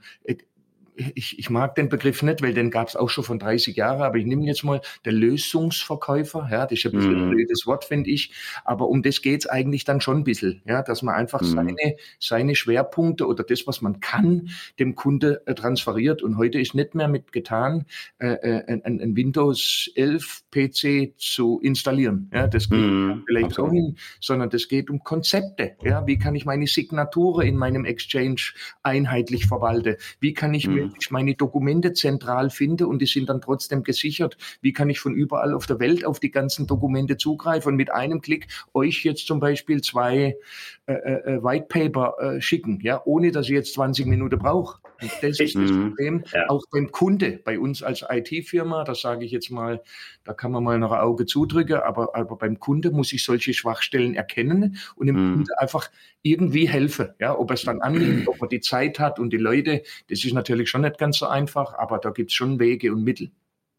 ich, 1.16 1.38
ich 1.38 1.50
mag 1.50 1.75
den 1.75 1.89
Begriff 1.89 2.24
nicht, 2.24 2.42
weil 2.42 2.54
den 2.54 2.72
gab 2.72 2.88
es 2.88 2.96
auch 2.96 3.10
schon 3.10 3.24
von 3.24 3.39
30 3.39 3.75
Jahren, 3.75 4.01
aber 4.01 4.18
ich 4.18 4.25
nehme 4.25 4.46
jetzt 4.46 4.63
mal 4.63 4.82
der 5.06 5.13
Lösungsverkäufer, 5.13 6.48
ja, 6.51 6.66
das 6.66 6.80
ist 6.80 6.86
ein 6.86 6.92
bisschen 6.92 7.16
ein 7.16 7.30
blödes 7.30 7.66
Wort, 7.68 7.86
finde 7.86 8.10
ich, 8.10 8.32
aber 8.66 8.88
um 8.88 9.04
das 9.04 9.22
geht's 9.22 9.48
eigentlich 9.48 9.84
dann 9.84 10.01
schon 10.01 10.18
ein 10.18 10.24
bisschen, 10.24 10.62
ja, 10.66 10.82
dass 10.82 11.01
man 11.04 11.16
einfach 11.16 11.42
mm. 11.42 11.46
seine, 11.46 11.96
seine 12.20 12.56
Schwerpunkte 12.56 13.27
oder 13.27 13.44
das, 13.44 13.68
was 13.68 13.82
man 13.82 14.00
kann, 14.00 14.50
dem 14.80 14.96
Kunde 14.96 15.42
äh, 15.46 15.54
transferiert. 15.54 16.24
Und 16.24 16.38
heute 16.38 16.60
ist 16.60 16.74
nicht 16.74 16.96
mehr 16.96 17.08
mit 17.08 17.32
getan, 17.32 17.86
äh, 18.20 18.27
äh 18.27 18.63
ein, 18.68 19.01
ein, 19.01 19.16
Windows 19.16 19.92
11 19.96 20.44
PC 20.51 21.13
zu 21.18 21.60
installieren, 21.62 22.30
ja, 22.34 22.48
das 22.48 22.70
geht 22.70 22.80
mm. 22.80 23.24
vielleicht 23.27 23.46
Absolut. 23.46 23.70
auch 23.70 23.74
hin, 23.74 23.98
sondern 24.20 24.50
das 24.50 24.68
geht 24.68 24.89
um 24.89 25.04
Konzepte, 25.04 25.75
ja, 25.84 26.06
wie 26.08 26.18
kann 26.18 26.36
ich 26.36 26.46
meine 26.46 26.68
Signatur 26.68 27.44
in 27.44 27.56
meinem 27.56 27.86
Exchange 27.86 28.42
einheitlich 28.84 29.46
verwalten, 29.46 29.96
wie 30.20 30.34
kann 30.34 30.54
ich 30.54 30.68
mir 30.68 30.87
mhm. 30.88 30.96
ich 31.00 31.12
meine 31.12 31.36
Dokumente 31.36 31.94
zentral 31.94 32.50
finde 32.50 32.88
und 32.88 33.01
die 33.01 33.06
sind 33.06 33.29
dann 33.29 33.41
trotzdem 33.41 33.84
gesichert. 33.84 34.38
Wie 34.62 34.74
kann 34.74 34.89
ich 34.89 35.00
von 35.00 35.13
überall 35.13 35.53
auf 35.53 35.65
der 35.65 35.79
Welt 35.79 36.06
auf 36.06 36.20
die 36.20 36.32
ganzen 36.32 36.67
Dokumente 36.67 37.17
zugreifen 37.17 37.72
und 37.72 37.75
mit 37.75 37.91
einem 37.91 38.22
Klick 38.22 38.48
euch 38.74 39.03
jetzt 39.03 39.27
zum 39.27 39.39
Beispiel 39.39 39.82
zwei 39.82 40.38
äh, 40.86 40.94
äh, 40.94 41.36
äh 41.36 41.44
White 41.44 41.67
Paper 41.70 42.15
äh, 42.20 42.41
schicken, 42.41 42.79
ja, 42.82 43.01
ohne 43.06 43.32
dass 43.32 43.48
ich 43.48 43.53
jetzt 43.53 43.74
20 43.74 44.06
Minuten 44.06 44.39
brauche. 44.39 44.79
Das 45.00 45.39
ist 45.39 45.56
das 45.56 45.72
mhm. 45.72 45.89
Problem. 45.89 46.24
Ja. 46.34 46.50
Auch 46.50 46.63
beim 46.72 46.92
Kunde, 46.92 47.39
bei 47.44 47.60
uns 47.60 47.84
als 47.84 48.04
IT-Firma, 48.08 48.84
das 48.84 49.01
sage 49.01 49.25
ich 49.25 49.32
jetzt 49.32 49.50
mal, 49.50 49.82
da 50.24 50.34
kann 50.34 50.51
man 50.51 50.63
mal 50.63 50.80
noch 50.80 50.92
ein 50.92 51.00
Auge 51.00 51.25
zudrücken, 51.25 51.75
aber, 51.75 52.16
aber 52.16 52.36
beim 52.38 52.60
Kunde 52.60 52.92
muss 52.92 53.13
ich 53.13 53.24
solche 53.24 53.54
Schwachstellen 53.54 54.16
erkennen 54.16 54.77
und 54.96 55.08
dem 55.08 55.16
mhm. 55.16 55.34
Kunde 55.34 55.60
einfach 55.60 55.89
irgendwie 56.22 56.68
helfen. 56.68 57.10
Ja, 57.20 57.38
ob 57.38 57.51
er 57.51 57.56
es 57.56 57.63
dann 57.63 57.82
annimmt, 57.82 58.27
ob 58.27 58.42
er 58.42 58.48
die 58.48 58.62
Zeit 58.62 59.00
hat 59.00 59.20
und 59.20 59.32
die 59.32 59.38
Leute, 59.38 59.84
das 60.10 60.24
ist 60.24 60.34
natürlich 60.34 60.70
schon 60.70 60.82
nicht 60.82 60.98
ganz 60.98 61.18
so 61.20 61.27
einfach, 61.27 61.74
aber 61.74 62.00
da 62.00 62.10
gibt 62.10 62.32
es 62.32 62.36
schon 62.36 62.60
Wege 62.60 62.92
und 62.92 63.04
Mittel. 63.04 63.32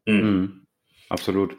Mhm. 0.05 0.15
mhm. 0.15 0.65
Absolut. 1.09 1.57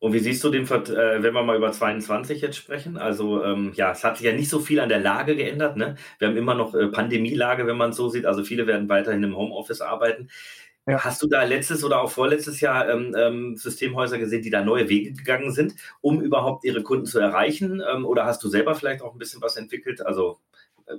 Und 0.00 0.12
wie 0.12 0.20
siehst 0.20 0.44
du 0.44 0.50
den, 0.50 0.64
äh, 0.64 1.22
wenn 1.22 1.34
wir 1.34 1.42
mal 1.42 1.56
über 1.56 1.72
22 1.72 2.40
jetzt 2.40 2.56
sprechen? 2.56 2.96
Also 2.96 3.42
ähm, 3.42 3.72
ja, 3.74 3.90
es 3.90 4.04
hat 4.04 4.16
sich 4.16 4.26
ja 4.26 4.32
nicht 4.32 4.48
so 4.48 4.60
viel 4.60 4.78
an 4.78 4.88
der 4.88 5.00
Lage 5.00 5.34
geändert. 5.34 5.76
Ne? 5.76 5.96
Wir 6.18 6.28
haben 6.28 6.36
immer 6.36 6.54
noch 6.54 6.74
äh, 6.74 6.86
Pandemielage, 6.86 7.66
wenn 7.66 7.76
man 7.76 7.90
es 7.90 7.96
so 7.96 8.08
sieht. 8.08 8.24
Also 8.24 8.44
viele 8.44 8.66
werden 8.68 8.88
weiterhin 8.88 9.24
im 9.24 9.36
Homeoffice 9.36 9.80
arbeiten. 9.80 10.28
Ja. 10.86 11.04
Hast 11.04 11.20
du 11.22 11.26
da 11.26 11.42
letztes 11.42 11.84
oder 11.84 12.00
auch 12.00 12.10
vorletztes 12.10 12.60
Jahr 12.60 12.88
ähm, 12.88 13.14
ähm, 13.18 13.56
Systemhäuser 13.56 14.18
gesehen, 14.18 14.42
die 14.42 14.50
da 14.50 14.64
neue 14.64 14.88
Wege 14.88 15.12
gegangen 15.12 15.50
sind, 15.50 15.74
um 16.00 16.22
überhaupt 16.22 16.64
ihre 16.64 16.82
Kunden 16.82 17.04
zu 17.04 17.18
erreichen? 17.18 17.82
Ähm, 17.86 18.06
oder 18.06 18.24
hast 18.24 18.42
du 18.42 18.48
selber 18.48 18.74
vielleicht 18.74 19.02
auch 19.02 19.12
ein 19.12 19.18
bisschen 19.18 19.42
was 19.42 19.56
entwickelt? 19.56 20.06
Also 20.06 20.38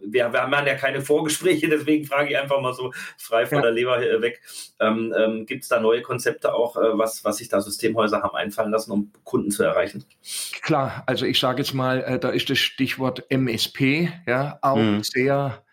wir, 0.04 0.32
wir 0.32 0.42
haben 0.42 0.68
ja 0.68 0.76
keine 0.76 1.02
Vorgespräche, 1.02 1.68
deswegen 1.70 2.06
frage 2.06 2.32
ich 2.32 2.38
einfach 2.38 2.62
mal 2.62 2.74
so 2.74 2.92
frei 3.18 3.46
von 3.46 3.58
ja. 3.58 3.64
der 3.64 3.72
Leber 3.72 4.02
äh, 4.02 4.22
weg. 4.22 4.42
Ähm, 4.80 5.14
ähm, 5.18 5.46
Gibt 5.46 5.64
es 5.64 5.70
da 5.70 5.80
neue 5.80 6.02
Konzepte 6.02 6.54
auch, 6.54 6.76
äh, 6.78 6.98
was, 6.98 7.24
was 7.24 7.38
sich 7.38 7.50
da 7.50 7.62
Systemhäuser 7.62 8.22
haben 8.22 8.36
einfallen 8.36 8.72
lassen, 8.72 8.92
um 8.92 9.12
Kunden 9.24 9.52
zu 9.52 9.64
erreichen? 9.64 10.06
Klar, 10.62 11.04
also 11.06 11.26
ich 11.26 11.40
sage 11.40 11.62
jetzt 11.62 11.74
mal, 11.74 12.02
äh, 12.02 12.20
da 12.20 12.30
ist 12.30 12.50
das 12.50 12.60
Stichwort 12.60 13.26
MSP 13.30 14.12
ja 14.26 14.60
auch 14.62 14.78
mhm. 14.78 15.04
sehr 15.04 15.64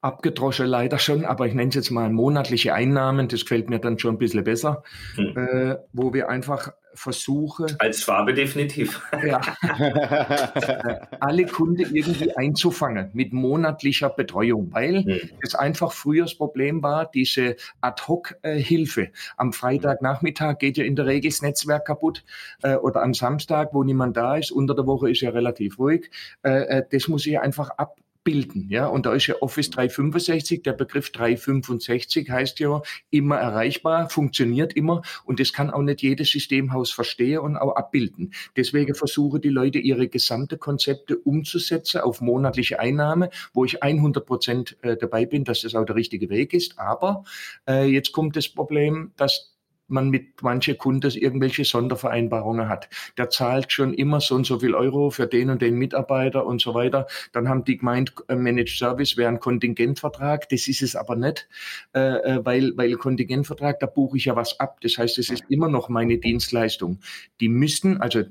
abgedroschen 0.00 0.66
leider 0.66 0.98
schon, 0.98 1.24
aber 1.24 1.46
ich 1.46 1.54
nenne 1.54 1.70
es 1.70 1.74
jetzt 1.74 1.90
mal 1.90 2.08
monatliche 2.10 2.72
Einnahmen, 2.72 3.28
das 3.28 3.42
gefällt 3.42 3.68
mir 3.68 3.80
dann 3.80 3.98
schon 3.98 4.14
ein 4.14 4.18
bisschen 4.18 4.44
besser, 4.44 4.84
hm. 5.16 5.36
äh, 5.36 5.76
wo 5.92 6.14
wir 6.14 6.28
einfach 6.28 6.72
versuchen. 6.94 7.66
Als 7.78 8.02
Schwabe 8.02 8.34
definitiv. 8.34 9.00
Ja, 9.24 9.40
alle 11.20 11.46
Kunden 11.46 11.94
irgendwie 11.94 12.36
einzufangen 12.36 13.10
mit 13.12 13.32
monatlicher 13.32 14.10
Betreuung, 14.10 14.72
weil 14.72 15.04
hm. 15.04 15.30
es 15.42 15.54
einfach 15.56 15.92
früher 15.92 16.24
das 16.24 16.36
Problem 16.36 16.82
war, 16.82 17.10
diese 17.10 17.56
Ad-Hoc-Hilfe. 17.80 19.10
Am 19.36 19.52
Freitagnachmittag 19.52 20.58
geht 20.58 20.76
ja 20.76 20.84
in 20.84 20.94
der 20.94 21.06
Regel 21.06 21.30
das 21.30 21.42
Netzwerk 21.42 21.86
kaputt 21.86 22.24
äh, 22.62 22.76
oder 22.76 23.02
am 23.02 23.14
Samstag, 23.14 23.70
wo 23.72 23.82
niemand 23.82 24.16
da 24.16 24.36
ist, 24.36 24.52
unter 24.52 24.74
der 24.74 24.86
Woche 24.86 25.10
ist 25.10 25.22
ja 25.22 25.30
relativ 25.30 25.78
ruhig. 25.78 26.10
Äh, 26.42 26.78
äh 26.78 26.84
das 26.90 27.08
muss 27.08 27.26
ich 27.26 27.38
einfach 27.40 27.70
ab 27.70 27.96
bilden. 28.24 28.68
Ja, 28.68 28.86
und 28.86 29.06
da 29.06 29.14
ist 29.14 29.26
ja 29.26 29.36
Office 29.40 29.70
365, 29.70 30.62
der 30.62 30.72
Begriff 30.72 31.10
365 31.10 32.30
heißt 32.30 32.58
ja 32.60 32.82
immer 33.10 33.36
erreichbar, 33.36 34.10
funktioniert 34.10 34.74
immer 34.74 35.02
und 35.24 35.40
das 35.40 35.52
kann 35.52 35.70
auch 35.70 35.82
nicht 35.82 36.02
jedes 36.02 36.30
Systemhaus 36.30 36.90
verstehen 36.90 37.40
und 37.40 37.56
auch 37.56 37.76
abbilden. 37.76 38.32
Deswegen 38.56 38.94
versuche 38.94 39.40
die 39.40 39.48
Leute 39.48 39.78
ihre 39.78 40.08
gesamte 40.08 40.58
Konzepte 40.58 41.16
umzusetzen 41.18 42.00
auf 42.00 42.20
monatliche 42.20 42.80
Einnahme, 42.80 43.30
wo 43.52 43.64
ich 43.64 43.82
100 43.82 44.26
Prozent 44.26 44.76
äh, 44.82 44.96
dabei 44.96 45.26
bin, 45.26 45.44
dass 45.44 45.62
das 45.62 45.74
auch 45.74 45.84
der 45.84 45.96
richtige 45.96 46.28
Weg 46.28 46.52
ist. 46.52 46.78
Aber 46.78 47.24
äh, 47.68 47.86
jetzt 47.86 48.12
kommt 48.12 48.36
das 48.36 48.48
Problem, 48.48 49.12
dass 49.16 49.57
man 49.88 50.10
mit 50.10 50.42
manche 50.42 50.74
Kunden 50.74 51.10
irgendwelche 51.10 51.64
Sondervereinbarungen 51.64 52.68
hat. 52.68 52.88
Der 53.16 53.30
zahlt 53.30 53.72
schon 53.72 53.94
immer 53.94 54.20
so 54.20 54.34
und 54.34 54.46
so 54.46 54.60
viel 54.60 54.74
Euro 54.74 55.10
für 55.10 55.26
den 55.26 55.50
und 55.50 55.62
den 55.62 55.76
Mitarbeiter 55.76 56.46
und 56.46 56.60
so 56.60 56.74
weiter. 56.74 57.06
Dann 57.32 57.48
haben 57.48 57.64
die 57.64 57.78
gemeint, 57.78 58.14
äh, 58.28 58.36
Managed 58.36 58.76
Service 58.78 59.16
wäre 59.16 59.28
ein 59.28 59.40
Kontingentvertrag. 59.40 60.48
Das 60.48 60.68
ist 60.68 60.82
es 60.82 60.96
aber 60.96 61.16
nicht, 61.16 61.48
äh, 61.94 62.00
äh, 62.00 62.44
weil, 62.44 62.76
weil 62.76 62.94
Kontingentvertrag, 62.94 63.80
da 63.80 63.86
buche 63.86 64.16
ich 64.16 64.26
ja 64.26 64.36
was 64.36 64.58
ab. 64.60 64.80
Das 64.82 64.98
heißt, 64.98 65.18
es 65.18 65.30
ist 65.30 65.44
immer 65.48 65.68
noch 65.68 65.88
meine 65.88 66.18
Dienstleistung. 66.18 66.98
Die 67.40 67.48
müssten, 67.48 67.98
also 68.00 68.24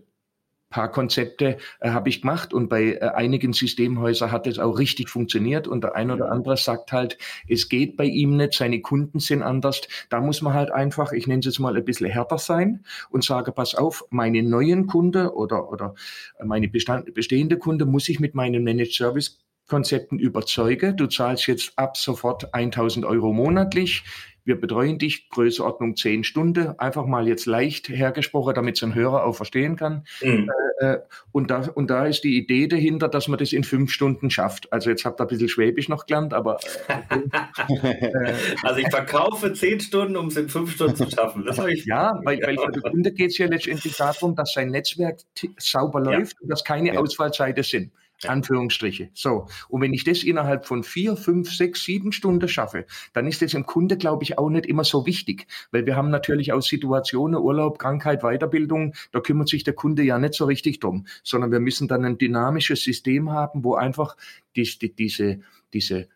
paar 0.69 0.91
Konzepte 0.91 1.57
äh, 1.79 1.89
habe 1.91 2.09
ich 2.09 2.21
gemacht 2.21 2.53
und 2.53 2.69
bei 2.69 2.93
äh, 2.93 3.00
einigen 3.00 3.53
Systemhäusern 3.53 4.31
hat 4.31 4.47
es 4.47 4.59
auch 4.59 4.77
richtig 4.77 5.09
funktioniert 5.09 5.67
und 5.67 5.83
der 5.83 5.95
ein 5.95 6.12
oder 6.12 6.31
andere 6.31 6.57
sagt 6.57 6.91
halt, 6.91 7.17
es 7.47 7.69
geht 7.69 7.95
bei 7.95 8.05
ihm 8.05 8.36
nicht, 8.36 8.53
seine 8.53 8.81
Kunden 8.81 9.19
sind 9.19 9.43
anders. 9.43 9.81
Da 10.09 10.19
muss 10.19 10.41
man 10.41 10.53
halt 10.53 10.71
einfach, 10.71 11.13
ich 11.13 11.27
nenne 11.27 11.39
es 11.39 11.45
jetzt 11.45 11.59
mal 11.59 11.75
ein 11.75 11.86
bisschen 11.86 12.09
härter 12.09 12.38
sein 12.38 12.83
und 13.09 13.24
sage, 13.24 13.51
pass 13.51 13.75
auf, 13.75 14.05
meine 14.09 14.43
neuen 14.43 14.88
Kunden 14.88 15.27
oder, 15.27 15.71
oder 15.71 15.95
meine 16.43 16.67
Bestand, 16.67 17.13
bestehende 17.13 17.57
Kunde 17.57 17.86
muss 17.86 18.09
ich 18.09 18.19
mit 18.19 18.36
meinem 18.36 18.63
Managed 18.63 18.93
Service 18.93 19.39
Konzepten 19.67 20.19
überzeuge. 20.19 20.93
Du 20.93 21.07
zahlst 21.07 21.47
jetzt 21.47 21.74
ab 21.75 21.97
sofort 21.97 22.53
1000 22.53 23.05
Euro 23.05 23.33
monatlich 23.33 24.03
wir 24.47 24.59
betreuen 24.59 24.97
dich, 24.97 25.29
Größenordnung 25.29 25.97
zehn 25.97 26.24
Stunden, 26.24 26.79
einfach 26.79 27.05
mal 27.05 27.27
jetzt 27.27 27.45
leicht 27.47 27.89
hergesprochen, 27.89 28.55
damit 28.55 28.77
es 28.77 28.83
ein 28.83 28.95
Hörer 28.95 29.25
auch 29.25 29.36
verstehen 29.36 29.75
kann. 29.75 30.05
Mhm. 30.24 30.50
Äh, 30.79 30.93
äh, 30.93 31.00
und, 31.33 31.51
da, 31.51 31.69
und 31.75 31.89
da 31.89 32.05
ist 32.05 32.24
die 32.24 32.38
Idee 32.38 32.67
dahinter, 32.67 33.09
dass 33.09 33.27
man 33.27 33.39
das 33.39 33.51
in 33.51 33.65
fünf 33.65 33.91
Stunden 33.91 34.29
schafft. 34.29 34.71
Also 34.71 34.89
jetzt 34.89 35.03
habt 35.03 35.19
ihr 35.19 35.25
ein 35.25 35.27
bisschen 35.27 35.50
Schwäbisch 35.50 35.89
noch 35.89 36.05
gelernt, 36.05 36.33
aber... 36.33 36.59
Äh, 36.88 37.33
also 38.63 38.79
ich 38.79 38.89
verkaufe 38.89 39.51
zehn 39.51 39.81
Stunden, 39.81 40.15
um 40.15 40.27
es 40.27 40.38
in 40.38 40.47
fünf 40.47 40.71
Stunden 40.75 40.95
zu 40.95 41.09
schaffen. 41.12 41.43
Das 41.43 41.57
ich 41.67 41.86
ja, 41.86 42.17
weil, 42.24 42.39
weil 42.41 42.57
für 42.57 42.71
den 42.71 42.83
Kunde 42.83 43.12
geht 43.12 43.31
es 43.31 43.38
ja 43.38 43.47
letztendlich 43.47 43.97
darum, 43.97 44.33
dass 44.33 44.53
sein 44.53 44.69
Netzwerk 44.69 45.19
sauber 45.57 46.00
läuft 46.00 46.36
ja. 46.36 46.43
und 46.43 46.50
dass 46.50 46.63
keine 46.63 46.93
ja. 46.93 47.00
Ausfallzeiten 47.01 47.63
sind. 47.63 47.91
Anführungsstriche. 48.25 49.09
So. 49.13 49.47
Und 49.69 49.81
wenn 49.81 49.93
ich 49.93 50.03
das 50.03 50.24
innerhalb 50.24 50.65
von 50.65 50.83
vier, 50.83 51.15
fünf, 51.15 51.51
sechs, 51.53 51.83
sieben 51.83 52.12
Stunden 52.12 52.47
schaffe, 52.47 52.86
dann 53.13 53.27
ist 53.27 53.41
das 53.41 53.51
dem 53.51 53.65
Kunde, 53.65 53.97
glaube 53.97 54.24
ich, 54.24 54.38
auch 54.38 54.50
nicht 54.50 54.65
immer 54.65 54.83
so 54.83 55.05
wichtig. 55.05 55.47
Weil 55.71 55.86
wir 55.86 55.95
haben 55.95 56.09
natürlich 56.09 56.53
auch 56.53 56.62
Situationen, 56.62 57.39
Urlaub, 57.39 57.79
Krankheit, 57.79 58.21
Weiterbildung, 58.21 58.93
da 59.12 59.19
kümmert 59.19 59.50
sich 59.50 59.63
der 59.63 59.74
Kunde 59.74 60.03
ja 60.03 60.17
nicht 60.17 60.33
so 60.33 60.45
richtig 60.45 60.79
drum, 60.79 61.05
sondern 61.24 61.51
wir 61.51 61.59
müssen 61.59 61.88
dann 61.88 62.05
ein 62.05 62.17
dynamisches 62.17 62.83
System 62.83 63.31
haben, 63.31 63.63
wo 63.63 63.75
einfach 63.75 64.17
die, 64.55 64.63
die, 64.63 64.93
diese, 64.93 65.39
diese 65.74 66.07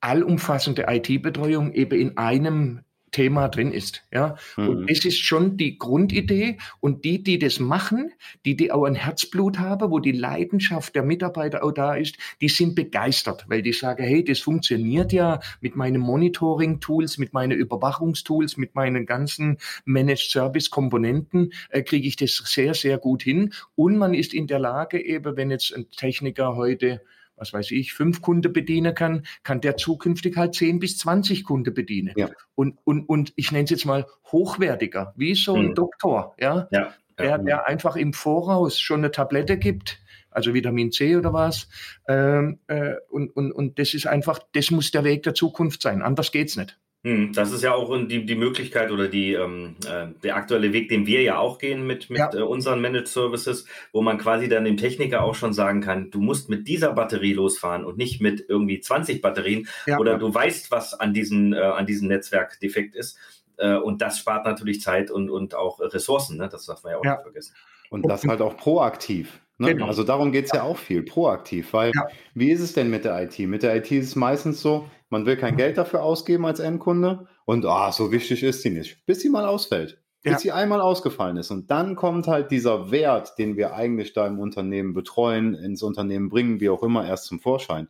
allumfassende 0.00 0.86
IT-Betreuung 0.88 1.72
eben 1.72 1.98
in 1.98 2.16
einem 2.16 2.80
Thema 3.16 3.48
drin 3.48 3.72
ist. 3.72 4.02
Ja? 4.12 4.36
Mhm. 4.58 4.68
Und 4.68 4.90
es 4.90 5.06
ist 5.06 5.18
schon 5.18 5.56
die 5.56 5.78
Grundidee. 5.78 6.58
Und 6.80 7.06
die, 7.06 7.22
die 7.22 7.38
das 7.38 7.58
machen, 7.60 8.12
die, 8.44 8.56
die 8.56 8.70
auch 8.70 8.84
ein 8.84 8.94
Herzblut 8.94 9.58
haben, 9.58 9.90
wo 9.90 10.00
die 10.00 10.12
Leidenschaft 10.12 10.94
der 10.94 11.02
Mitarbeiter 11.02 11.64
auch 11.64 11.72
da 11.72 11.94
ist, 11.94 12.16
die 12.42 12.50
sind 12.50 12.74
begeistert, 12.74 13.46
weil 13.48 13.62
die 13.62 13.72
sagen, 13.72 14.04
hey, 14.04 14.22
das 14.22 14.40
funktioniert 14.40 15.14
ja 15.14 15.40
mit 15.62 15.76
meinen 15.76 16.02
Monitoring-Tools, 16.02 17.16
mit 17.16 17.32
meinen 17.32 17.58
Überwachungstools, 17.58 18.58
mit 18.58 18.74
meinen 18.74 19.06
ganzen 19.06 19.56
Managed 19.86 20.30
Service-Komponenten, 20.30 21.54
äh, 21.70 21.82
kriege 21.82 22.06
ich 22.06 22.16
das 22.16 22.36
sehr, 22.44 22.74
sehr 22.74 22.98
gut 22.98 23.22
hin. 23.22 23.54
Und 23.76 23.96
man 23.96 24.12
ist 24.12 24.34
in 24.34 24.46
der 24.46 24.58
Lage, 24.58 25.02
eben, 25.02 25.38
wenn 25.38 25.50
jetzt 25.50 25.74
ein 25.74 25.90
Techniker 25.90 26.54
heute 26.54 27.00
was 27.36 27.52
weiß 27.52 27.70
ich, 27.70 27.92
fünf 27.92 28.22
Kunden 28.22 28.52
bedienen 28.52 28.94
kann, 28.94 29.26
kann 29.42 29.60
der 29.60 29.76
zukünftig 29.76 30.36
halt 30.36 30.54
zehn 30.54 30.78
bis 30.78 30.98
zwanzig 30.98 31.44
Kunden 31.44 31.74
bedienen. 31.74 32.14
Ja. 32.16 32.30
Und, 32.54 32.78
und, 32.84 33.08
und 33.08 33.32
ich 33.36 33.52
nenne 33.52 33.64
es 33.64 33.70
jetzt 33.70 33.86
mal 33.86 34.06
hochwertiger, 34.32 35.12
wie 35.16 35.34
so 35.34 35.54
ein 35.54 35.68
hm. 35.68 35.74
Doktor, 35.74 36.34
ja, 36.40 36.68
ja. 36.70 36.94
Der, 37.18 37.38
der 37.38 37.66
einfach 37.66 37.96
im 37.96 38.12
Voraus 38.12 38.78
schon 38.78 39.00
eine 39.00 39.10
Tablette 39.10 39.56
gibt, 39.56 40.00
also 40.30 40.52
Vitamin 40.52 40.92
C 40.92 41.16
oder 41.16 41.32
was. 41.32 41.68
Ähm, 42.08 42.58
äh, 42.66 42.96
und, 43.08 43.34
und, 43.34 43.52
und 43.52 43.78
das 43.78 43.94
ist 43.94 44.06
einfach, 44.06 44.38
das 44.52 44.70
muss 44.70 44.90
der 44.90 45.02
Weg 45.02 45.22
der 45.22 45.32
Zukunft 45.32 45.80
sein. 45.80 46.02
Anders 46.02 46.30
geht's 46.30 46.56
nicht. 46.56 46.78
Hm, 47.06 47.32
das 47.32 47.52
ist 47.52 47.62
ja 47.62 47.72
auch 47.72 47.96
die, 48.08 48.26
die 48.26 48.34
Möglichkeit 48.34 48.90
oder 48.90 49.06
die, 49.06 49.32
ähm, 49.32 49.76
äh, 49.88 50.08
der 50.24 50.34
aktuelle 50.34 50.72
Weg, 50.72 50.88
den 50.88 51.06
wir 51.06 51.22
ja 51.22 51.38
auch 51.38 51.58
gehen 51.58 51.86
mit, 51.86 52.10
mit 52.10 52.18
ja. 52.18 52.34
äh, 52.34 52.42
unseren 52.42 52.80
Managed 52.80 53.06
Services, 53.06 53.64
wo 53.92 54.02
man 54.02 54.18
quasi 54.18 54.48
dann 54.48 54.64
dem 54.64 54.76
Techniker 54.76 55.22
auch 55.22 55.36
schon 55.36 55.52
sagen 55.52 55.80
kann, 55.80 56.10
du 56.10 56.20
musst 56.20 56.48
mit 56.48 56.66
dieser 56.66 56.94
Batterie 56.94 57.32
losfahren 57.32 57.84
und 57.84 57.96
nicht 57.96 58.20
mit 58.20 58.44
irgendwie 58.48 58.80
20 58.80 59.22
Batterien 59.22 59.68
ja. 59.86 60.00
oder 60.00 60.18
du 60.18 60.34
weißt, 60.34 60.72
was 60.72 60.94
an, 60.94 61.14
diesen, 61.14 61.52
äh, 61.52 61.60
an 61.60 61.86
diesem 61.86 62.08
Netzwerk 62.08 62.58
defekt 62.58 62.96
ist. 62.96 63.16
Äh, 63.56 63.76
und 63.76 64.02
das 64.02 64.18
spart 64.18 64.44
natürlich 64.44 64.80
Zeit 64.80 65.12
und, 65.12 65.30
und 65.30 65.54
auch 65.54 65.78
Ressourcen, 65.78 66.38
ne? 66.38 66.48
das 66.48 66.66
darf 66.66 66.82
man 66.82 66.90
ja 66.90 66.98
auch 66.98 67.04
ja. 67.04 67.12
nicht 67.12 67.22
vergessen. 67.22 67.54
Und 67.88 68.10
das 68.10 68.24
halt 68.24 68.40
auch 68.40 68.56
proaktiv. 68.56 69.40
Ne? 69.58 69.74
Genau. 69.74 69.86
Also 69.86 70.02
darum 70.02 70.32
geht 70.32 70.46
es 70.46 70.50
ja. 70.50 70.58
ja. 70.58 70.62
auch 70.64 70.76
viel, 70.76 71.04
proaktiv, 71.04 71.72
weil 71.72 71.92
wie 72.34 72.50
ist 72.50 72.60
es 72.60 72.72
denn 72.72 72.90
mit 72.90 73.04
der 73.04 73.22
IT? 73.22 73.38
Mit 73.38 73.62
der 73.62 73.76
IT 73.76 73.92
ist 73.92 74.08
es 74.08 74.16
meistens 74.16 74.60
so, 74.60 74.90
man 75.08 75.26
will 75.26 75.36
kein 75.36 75.56
Geld 75.56 75.78
dafür 75.78 76.02
ausgeben 76.02 76.46
als 76.46 76.60
Endkunde 76.60 77.26
und 77.44 77.64
ah, 77.64 77.92
so 77.92 78.12
wichtig 78.12 78.42
ist 78.42 78.62
sie 78.62 78.70
nicht, 78.70 79.04
bis 79.06 79.20
sie 79.20 79.28
mal 79.28 79.46
ausfällt, 79.46 80.02
bis 80.22 80.32
ja. 80.32 80.38
sie 80.38 80.52
einmal 80.52 80.80
ausgefallen 80.80 81.36
ist. 81.36 81.50
Und 81.50 81.70
dann 81.70 81.96
kommt 81.96 82.26
halt 82.26 82.50
dieser 82.50 82.90
Wert, 82.90 83.38
den 83.38 83.56
wir 83.56 83.74
eigentlich 83.74 84.12
da 84.12 84.26
im 84.26 84.38
Unternehmen 84.38 84.94
betreuen, 84.94 85.54
ins 85.54 85.82
Unternehmen 85.82 86.28
bringen, 86.28 86.60
wie 86.60 86.70
auch 86.70 86.82
immer, 86.82 87.06
erst 87.06 87.26
zum 87.26 87.40
Vorschein. 87.40 87.88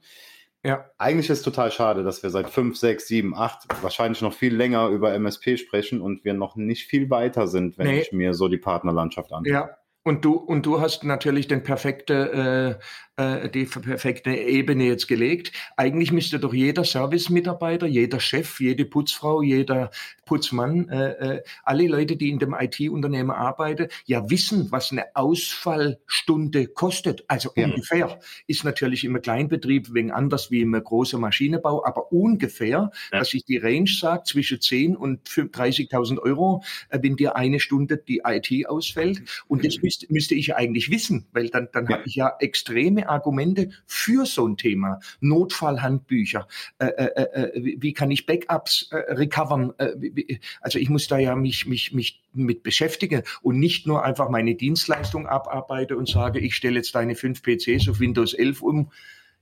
Ja. 0.64 0.85
Eigentlich 0.99 1.30
ist 1.30 1.38
es 1.38 1.44
total 1.44 1.70
schade, 1.70 2.02
dass 2.02 2.23
wir 2.25 2.30
seit 2.30 2.50
fünf, 2.50 2.76
sechs, 2.76 3.06
sieben, 3.06 3.37
acht, 3.37 3.66
wahrscheinlich 3.82 4.20
noch 4.20 4.32
viel 4.32 4.54
länger 4.54 4.88
über 4.88 5.14
MSP 5.14 5.58
sprechen 5.58 6.00
und 6.00 6.25
wir 6.25 6.35
noch 6.35 6.56
nicht 6.56 6.87
viel 6.87 7.08
weiter 7.08 7.46
sind, 7.46 7.78
wenn 7.78 7.87
nee. 7.87 8.00
ich 8.00 8.12
mir 8.12 8.35
so 8.35 8.49
die 8.49 8.58
Partnerlandschaft 8.58 9.32
anschaue. 9.32 9.52
Ja, 9.52 9.76
und 10.06 10.25
du, 10.25 10.35
und 10.35 10.66
du 10.66 10.80
hast 10.80 11.02
natürlich 11.02 11.49
den 11.49 11.64
perfekte, 11.64 12.78
äh, 12.78 12.85
äh, 13.16 13.49
die 13.49 13.64
perfekte 13.64 14.30
Ebene 14.30 14.85
jetzt 14.85 15.08
gelegt. 15.08 15.52
Eigentlich 15.76 16.12
müsste 16.12 16.38
doch 16.38 16.54
jeder 16.54 16.85
Service-Mitarbeiter, 16.85 17.87
jeder 17.87 18.20
Chef, 18.20 18.61
jede 18.61 18.85
Putzfrau, 18.85 19.42
jeder 19.42 19.90
Putzmann, 20.25 20.88
äh, 20.88 21.11
äh, 21.37 21.42
alle 21.64 21.88
Leute, 21.88 22.16
die 22.16 22.30
in 22.30 22.38
dem 22.38 22.54
IT-Unternehmen 22.54 23.30
arbeiten, 23.30 23.88
ja 24.04 24.28
wissen, 24.30 24.70
was 24.70 24.92
eine 24.92 25.04
Ausfallstunde 25.14 26.68
kostet. 26.68 27.25
Also 27.28 27.50
ja. 27.56 27.66
ungefähr. 27.66 28.20
Ist 28.46 28.64
natürlich 28.64 29.04
im 29.04 29.20
Kleinbetrieb 29.20 29.92
wegen 29.92 30.11
anders 30.11 30.50
wie 30.50 30.61
im 30.61 30.73
großen 30.73 31.20
Maschinenbau, 31.20 31.85
aber 31.85 32.12
ungefähr, 32.12 32.68
ja. 32.68 33.18
dass 33.18 33.35
ich 33.35 33.44
die 33.44 33.58
Range 33.58 33.90
sage, 33.90 34.23
zwischen 34.25 34.61
10 34.61 34.96
und 34.96 35.26
30.000 35.28 36.18
Euro, 36.18 36.62
äh, 36.90 36.99
wenn 37.02 37.16
dir 37.16 37.37
eine 37.37 37.61
Stunde 37.61 37.96
die 37.96 38.23
IT 38.25 38.68
ausfällt. 38.68 39.23
Und 39.49 39.64
das 39.64 39.82
müsste 39.82 39.96
müsste, 39.96 40.12
müsste 40.12 40.35
ich 40.35 40.54
eigentlich 40.56 40.90
wissen, 40.90 41.26
weil 41.32 41.49
dann, 41.49 41.68
dann 41.73 41.87
ja. 41.87 41.96
habe 41.96 42.02
ich 42.06 42.14
ja 42.14 42.37
extreme 42.40 43.05
Argumente 43.08 43.70
für 43.86 44.26
so 44.26 44.46
ein 44.46 44.56
Thema. 44.56 45.00
Notfallhandbücher, 45.20 46.46
äh, 46.78 46.86
äh, 46.86 47.22
äh, 47.22 47.64
wie, 47.64 47.76
wie, 47.80 47.92
kann 47.92 48.10
ich 48.10 48.26
Backups 48.26 48.88
äh, 48.90 48.96
recovern? 49.12 49.72
Äh, 49.78 49.92
wie, 49.96 50.40
also 50.60 50.78
ich 50.78 50.88
muss 50.88 51.08
da 51.08 51.18
ja 51.18 51.34
mich, 51.36 51.66
mich, 51.66 51.92
mich 51.92 52.22
mit 52.32 52.62
beschäftigen 52.62 53.22
und 53.42 53.58
nicht 53.58 53.86
nur 53.86 54.04
einfach 54.04 54.28
meine 54.28 54.54
Dienstleistung 54.54 55.26
abarbeite 55.26 55.96
und 55.96 56.08
sage, 56.08 56.40
ich 56.40 56.54
stelle 56.54 56.76
jetzt 56.76 56.94
deine 56.94 57.14
fünf 57.14 57.42
PCs 57.42 57.88
auf 57.88 58.00
Windows 58.00 58.34
11 58.34 58.62
um. 58.62 58.90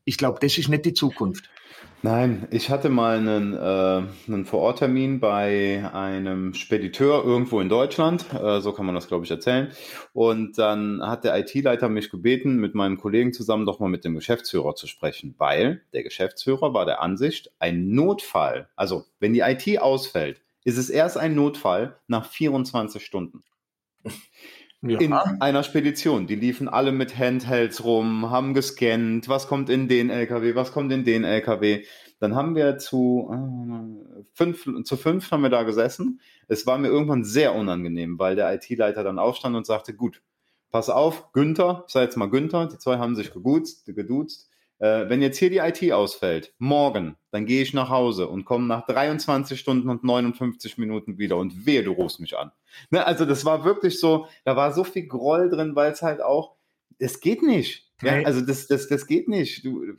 Ich 0.04 0.18
glaube, 0.18 0.38
das 0.40 0.59
ist 0.59 0.68
nicht 0.68 0.85
die 0.85 0.94
Zukunft. 0.94 1.49
Nein, 2.04 2.46
ich 2.50 2.68
hatte 2.68 2.90
mal 2.90 3.16
einen, 3.16 3.54
äh, 3.54 4.02
einen 4.28 4.44
Vororttermin 4.44 5.20
bei 5.20 5.88
einem 5.94 6.52
Spediteur 6.52 7.25
irgendwo 7.25 7.61
in 7.61 7.70
Deutschland, 7.70 8.26
äh, 8.34 8.61
so 8.61 8.73
kann 8.73 8.84
man 8.84 8.94
das, 8.94 9.08
glaube 9.08 9.25
ich, 9.25 9.30
erzählen. 9.30 9.73
Und 10.12 10.58
dann 10.58 11.00
hat 11.00 11.25
der 11.25 11.34
IT-Leiter 11.38 11.88
mich 11.88 12.11
gebeten, 12.11 12.58
mit 12.58 12.75
meinem 12.75 12.99
Kollegen 12.99 13.32
zusammen 13.32 13.64
doch 13.64 13.80
mal 13.80 13.88
mit 13.88 14.04
dem 14.04 14.14
Geschäftsführer 14.14 14.75
zu 14.75 14.87
sprechen, 14.87 15.34
weil 15.38 15.80
der 15.94 16.02
Geschäftsführer 16.02 16.75
war 16.75 16.84
der 16.84 17.00
Ansicht, 17.00 17.50
ein 17.58 17.94
Notfall, 17.94 18.68
also 18.76 19.06
wenn 19.18 19.32
die 19.32 19.40
IT 19.40 19.80
ausfällt, 19.80 20.42
ist 20.62 20.76
es 20.76 20.90
erst 20.90 21.16
ein 21.16 21.34
Notfall 21.34 21.96
nach 22.06 22.26
24 22.26 23.02
Stunden. 23.02 23.44
Ja. 24.87 25.00
In 25.00 25.12
einer 25.14 25.62
Spedition. 25.62 26.26
Die 26.26 26.35
liefen 26.35 26.69
alle 26.69 26.93
mit 26.93 27.17
Handhelds 27.19 27.85
rum, 27.85 28.31
haben 28.31 28.53
gescannt, 28.53 29.29
was 29.29 29.49
kommt 29.49 29.71
in 29.71 29.88
den 29.88 30.11
LKW, 30.11 30.55
was 30.55 30.73
kommt 30.73 30.93
in 30.93 31.05
den 31.05 31.25
LKW. 31.25 31.85
Dann 32.21 32.35
haben 32.35 32.55
wir 32.55 32.76
zu 32.76 33.31
äh, 33.33 34.25
fünf, 34.35 34.69
zu 34.85 34.97
fünf 34.97 35.31
haben 35.31 35.43
wir 35.43 35.50
da 35.50 35.62
gesessen. 35.62 36.21
Es 36.49 36.67
war 36.67 36.76
mir 36.76 36.88
irgendwann 36.88 37.25
sehr 37.25 37.55
unangenehm, 37.55 38.19
weil 38.19 38.37
der 38.37 38.53
IT-Leiter 38.55 39.03
dann 39.03 39.19
aufstand 39.19 39.57
und 39.57 39.64
sagte, 39.64 39.95
gut, 39.95 40.23
pass 40.71 40.91
auf, 40.91 41.33
Günther, 41.33 41.85
sei 41.87 42.03
jetzt 42.03 42.17
mal 42.17 42.29
Günther, 42.29 42.67
die 42.67 42.79
zwei 42.79 42.99
haben 42.99 43.17
sich 43.17 43.33
geduzt, 43.33 43.87
geduzt 43.87 44.50
äh, 44.78 45.09
wenn 45.09 45.23
jetzt 45.23 45.38
hier 45.38 45.50
die 45.50 45.59
IT 45.59 45.93
ausfällt, 45.93 46.54
morgen, 46.59 47.16
dann 47.31 47.47
gehe 47.47 47.62
ich 47.62 47.75
nach 47.75 47.90
Hause 47.90 48.28
und 48.28 48.45
komme 48.45 48.66
nach 48.66 48.87
23 48.87 49.59
Stunden 49.59 49.88
und 49.88 50.04
59 50.04 50.78
Minuten 50.78 51.19
wieder 51.19 51.37
und 51.37 51.66
wehe, 51.66 51.83
du 51.83 51.93
rufst 51.93 52.21
mich 52.21 52.37
an. 52.37 52.52
Ne, 52.90 53.07
also 53.07 53.25
das 53.25 53.45
war 53.45 53.64
wirklich 53.64 54.00
so, 54.00 54.26
da 54.45 54.57
war 54.57 54.73
so 54.73 54.85
viel 54.85 55.07
Groll 55.07 55.50
drin, 55.50 55.76
weil 55.76 55.93
es 55.93 56.02
halt 56.02 56.21
auch, 56.21 56.57
es 56.99 57.21
geht 57.21 57.43
nicht. 57.43 57.90
Ja, 58.02 58.23
also 58.23 58.40
das, 58.40 58.66
das, 58.66 58.88
das 58.88 59.07
geht 59.07 59.28
nicht. 59.28 59.64
Du, 59.64 59.97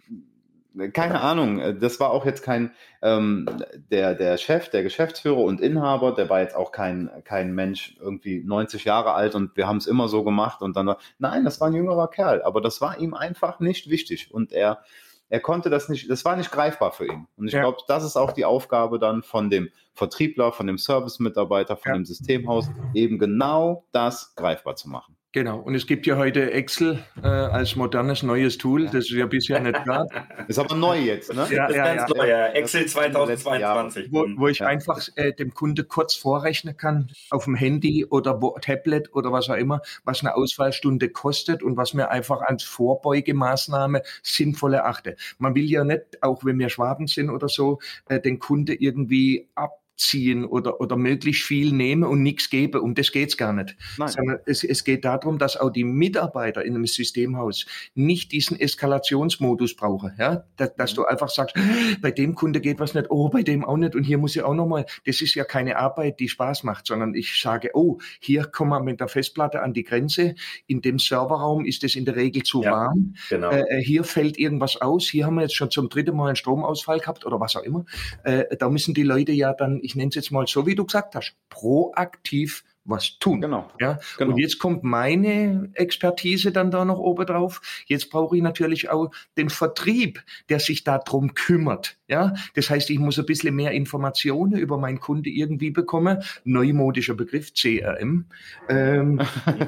keine 0.93 1.21
Ahnung, 1.21 1.59
äh, 1.59 1.75
das 1.75 1.99
war 1.99 2.11
auch 2.11 2.25
jetzt 2.25 2.43
kein, 2.43 2.71
ähm, 3.01 3.47
der, 3.91 4.15
der 4.15 4.37
Chef, 4.37 4.69
der 4.69 4.83
Geschäftsführer 4.83 5.37
und 5.37 5.61
Inhaber, 5.61 6.13
der 6.13 6.29
war 6.29 6.41
jetzt 6.41 6.55
auch 6.55 6.71
kein, 6.71 7.09
kein 7.23 7.53
Mensch 7.53 7.97
irgendwie 7.99 8.43
90 8.43 8.85
Jahre 8.85 9.13
alt 9.13 9.35
und 9.35 9.55
wir 9.55 9.67
haben 9.67 9.77
es 9.77 9.87
immer 9.87 10.07
so 10.07 10.23
gemacht 10.23 10.61
und 10.61 10.75
dann, 10.75 10.95
nein, 11.19 11.43
das 11.43 11.61
war 11.61 11.67
ein 11.67 11.73
jüngerer 11.73 12.09
Kerl, 12.09 12.41
aber 12.43 12.61
das 12.61 12.81
war 12.81 12.99
ihm 12.99 13.13
einfach 13.13 13.59
nicht 13.59 13.89
wichtig 13.89 14.33
und 14.33 14.51
er, 14.51 14.83
er 15.29 15.39
konnte 15.39 15.69
das 15.69 15.89
nicht, 15.89 16.09
das 16.09 16.23
war 16.25 16.35
nicht 16.35 16.51
greifbar 16.51 16.91
für 16.91 17.07
ihn. 17.07 17.27
Und 17.35 17.47
ich 17.47 17.53
ja. 17.53 17.61
glaube, 17.61 17.79
das 17.87 18.03
ist 18.03 18.15
auch 18.15 18.31
die 18.31 18.45
Aufgabe 18.45 18.99
dann 18.99 19.23
von 19.23 19.49
dem 19.49 19.69
Vertriebler, 19.93 20.51
von 20.51 20.67
dem 20.67 20.77
Service-Mitarbeiter, 20.77 21.77
von 21.77 21.91
ja. 21.91 21.97
dem 21.97 22.05
Systemhaus, 22.05 22.69
eben 22.93 23.17
genau 23.17 23.85
das 23.91 24.35
greifbar 24.35 24.75
zu 24.75 24.89
machen. 24.89 25.14
Genau. 25.35 25.59
Und 25.59 25.75
es 25.75 25.85
gibt 25.85 26.07
ja 26.07 26.15
heute 26.15 26.53
Excel 26.53 27.03
äh, 27.21 27.27
als 27.27 27.75
modernes 27.75 28.23
neues 28.23 28.57
Tool. 28.57 28.85
Das 28.85 29.03
ist 29.03 29.09
ja 29.09 29.25
bisher 29.25 29.59
nicht 29.59 29.83
klar. 29.83 30.07
Ist 30.47 30.57
aber 30.57 30.75
neu 30.75 30.97
jetzt, 30.97 31.33
ne? 31.33 31.45
Ja, 31.51 31.67
das 31.67 31.75
ja, 31.75 31.85
ist 31.87 31.97
ganz 31.97 32.09
ja. 32.09 32.17
neu, 32.17 32.29
ja. 32.29 32.47
Excel 32.53 32.85
2022. 32.85 34.13
Wo, 34.13 34.25
wo 34.37 34.47
ich 34.47 34.63
einfach 34.63 35.05
äh, 35.15 35.33
dem 35.33 35.53
Kunde 35.53 35.83
kurz 35.83 36.15
vorrechnen 36.15 36.77
kann, 36.77 37.09
auf 37.31 37.43
dem 37.43 37.55
Handy 37.55 38.05
oder 38.05 38.41
wo, 38.41 38.57
Tablet 38.61 39.13
oder 39.13 39.33
was 39.33 39.49
auch 39.49 39.55
immer, 39.55 39.81
was 40.05 40.21
eine 40.21 40.35
Ausfallstunde 40.35 41.09
kostet 41.09 41.63
und 41.63 41.75
was 41.75 41.93
mir 41.93 42.11
einfach 42.11 42.39
als 42.39 42.63
Vorbeugemaßnahme 42.63 44.03
sinnvoll 44.23 44.75
erachte. 44.75 45.17
Man 45.37 45.53
will 45.53 45.69
ja 45.69 45.83
nicht, 45.83 46.23
auch 46.23 46.45
wenn 46.45 46.57
wir 46.59 46.69
Schwaben 46.69 47.07
sind 47.07 47.29
oder 47.29 47.49
so, 47.49 47.79
äh, 48.07 48.21
den 48.21 48.39
Kunde 48.39 48.73
irgendwie 48.73 49.49
ab 49.53 49.81
ziehen 49.97 50.45
oder, 50.45 50.81
oder 50.81 50.97
möglichst 50.97 51.43
viel 51.43 51.71
nehmen 51.71 52.03
und 52.03 52.21
nichts 52.21 52.49
geben. 52.49 52.81
Um 52.81 52.95
das 52.95 53.11
geht's 53.11 53.37
gar 53.37 53.53
nicht. 53.53 53.75
Sondern 53.97 54.39
es, 54.45 54.63
es 54.63 54.83
geht 54.83 55.05
darum, 55.05 55.37
dass 55.37 55.57
auch 55.57 55.69
die 55.69 55.83
Mitarbeiter 55.83 56.63
in 56.63 56.75
einem 56.75 56.85
Systemhaus 56.85 57.65
nicht 57.93 58.31
diesen 58.31 58.59
Eskalationsmodus 58.59 59.75
brauchen. 59.75 60.13
Ja? 60.17 60.45
Dass, 60.57 60.75
dass 60.75 60.91
mhm. 60.91 60.95
du 60.95 61.05
einfach 61.05 61.29
sagst, 61.29 61.55
bei 62.01 62.11
dem 62.11 62.35
Kunde 62.35 62.61
geht 62.61 62.79
was 62.79 62.93
nicht, 62.93 63.07
oh, 63.09 63.29
bei 63.29 63.43
dem 63.43 63.63
auch 63.63 63.77
nicht 63.77 63.95
und 63.95 64.03
hier 64.03 64.17
muss 64.17 64.35
ich 64.35 64.43
auch 64.43 64.53
nochmal. 64.53 64.85
Das 65.05 65.21
ist 65.21 65.35
ja 65.35 65.43
keine 65.43 65.77
Arbeit, 65.77 66.19
die 66.19 66.29
Spaß 66.29 66.63
macht, 66.63 66.87
sondern 66.87 67.13
ich 67.13 67.39
sage, 67.39 67.71
oh, 67.73 67.99
hier 68.19 68.45
kommen 68.45 68.71
wir 68.71 68.81
mit 68.81 68.99
der 68.99 69.07
Festplatte 69.07 69.61
an 69.61 69.73
die 69.73 69.83
Grenze. 69.83 70.35
In 70.67 70.81
dem 70.81 70.99
Serverraum 70.99 71.65
ist 71.65 71.83
es 71.83 71.95
in 71.95 72.05
der 72.05 72.15
Regel 72.15 72.43
zu 72.43 72.63
ja, 72.63 72.71
warm. 72.71 73.15
Genau. 73.29 73.51
Äh, 73.51 73.63
äh, 73.69 73.81
hier 73.81 74.03
fällt 74.03 74.37
irgendwas 74.37 74.81
aus. 74.81 75.07
Hier 75.07 75.25
haben 75.25 75.35
wir 75.35 75.43
jetzt 75.43 75.55
schon 75.55 75.71
zum 75.71 75.89
dritten 75.89 76.15
Mal 76.15 76.27
einen 76.27 76.35
Stromausfall 76.35 76.99
gehabt 76.99 77.25
oder 77.25 77.39
was 77.39 77.55
auch 77.55 77.63
immer. 77.63 77.85
Äh, 78.23 78.55
da 78.57 78.69
müssen 78.69 78.93
die 78.93 79.03
Leute 79.03 79.31
ja 79.31 79.53
dann 79.53 79.81
ich 79.85 79.95
nenne 79.95 80.09
es 80.09 80.15
jetzt 80.15 80.31
mal 80.31 80.47
so, 80.47 80.65
wie 80.65 80.75
du 80.75 80.85
gesagt 80.85 81.15
hast, 81.15 81.35
proaktiv 81.49 82.63
was 82.85 83.17
tun. 83.19 83.41
Genau. 83.41 83.67
Ja? 83.79 83.99
Genau. 84.17 84.31
Und 84.31 84.37
jetzt 84.37 84.59
kommt 84.59 84.83
meine 84.83 85.69
Expertise 85.73 86.51
dann 86.51 86.71
da 86.71 86.85
noch 86.85 86.99
oben 86.99 87.25
drauf. 87.25 87.61
Jetzt 87.87 88.09
brauche 88.09 88.37
ich 88.37 88.43
natürlich 88.43 88.89
auch 88.89 89.11
den 89.37 89.49
Vertrieb, 89.49 90.23
der 90.49 90.59
sich 90.59 90.83
darum 90.83 91.33
kümmert. 91.33 91.97
Ja, 92.07 92.35
das 92.53 92.69
heißt, 92.69 92.91
ich 92.91 92.99
muss 92.99 93.17
ein 93.17 93.25
bisschen 93.25 93.55
mehr 93.55 93.71
Informationen 93.71 94.59
über 94.59 94.77
meinen 94.77 94.99
Kunde 94.99 95.31
irgendwie 95.31 95.71
bekommen. 95.71 96.21
Neumodischer 96.43 97.15
Begriff 97.15 97.53
CRM. 97.55 98.25
Ähm, 98.69 99.19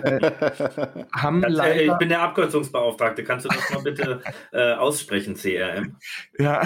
äh, 0.03 0.31
haben 1.11 1.41
leider, 1.47 1.81
ich 1.81 1.97
bin 1.97 2.09
der 2.09 2.21
Abkürzungsbeauftragte. 2.21 3.23
Kannst 3.23 3.45
du 3.45 3.49
das 3.49 3.69
mal 3.71 3.81
bitte 3.81 4.21
äh, 4.51 4.73
aussprechen, 4.73 5.33
CRM? 5.33 5.95
Ja, 6.37 6.61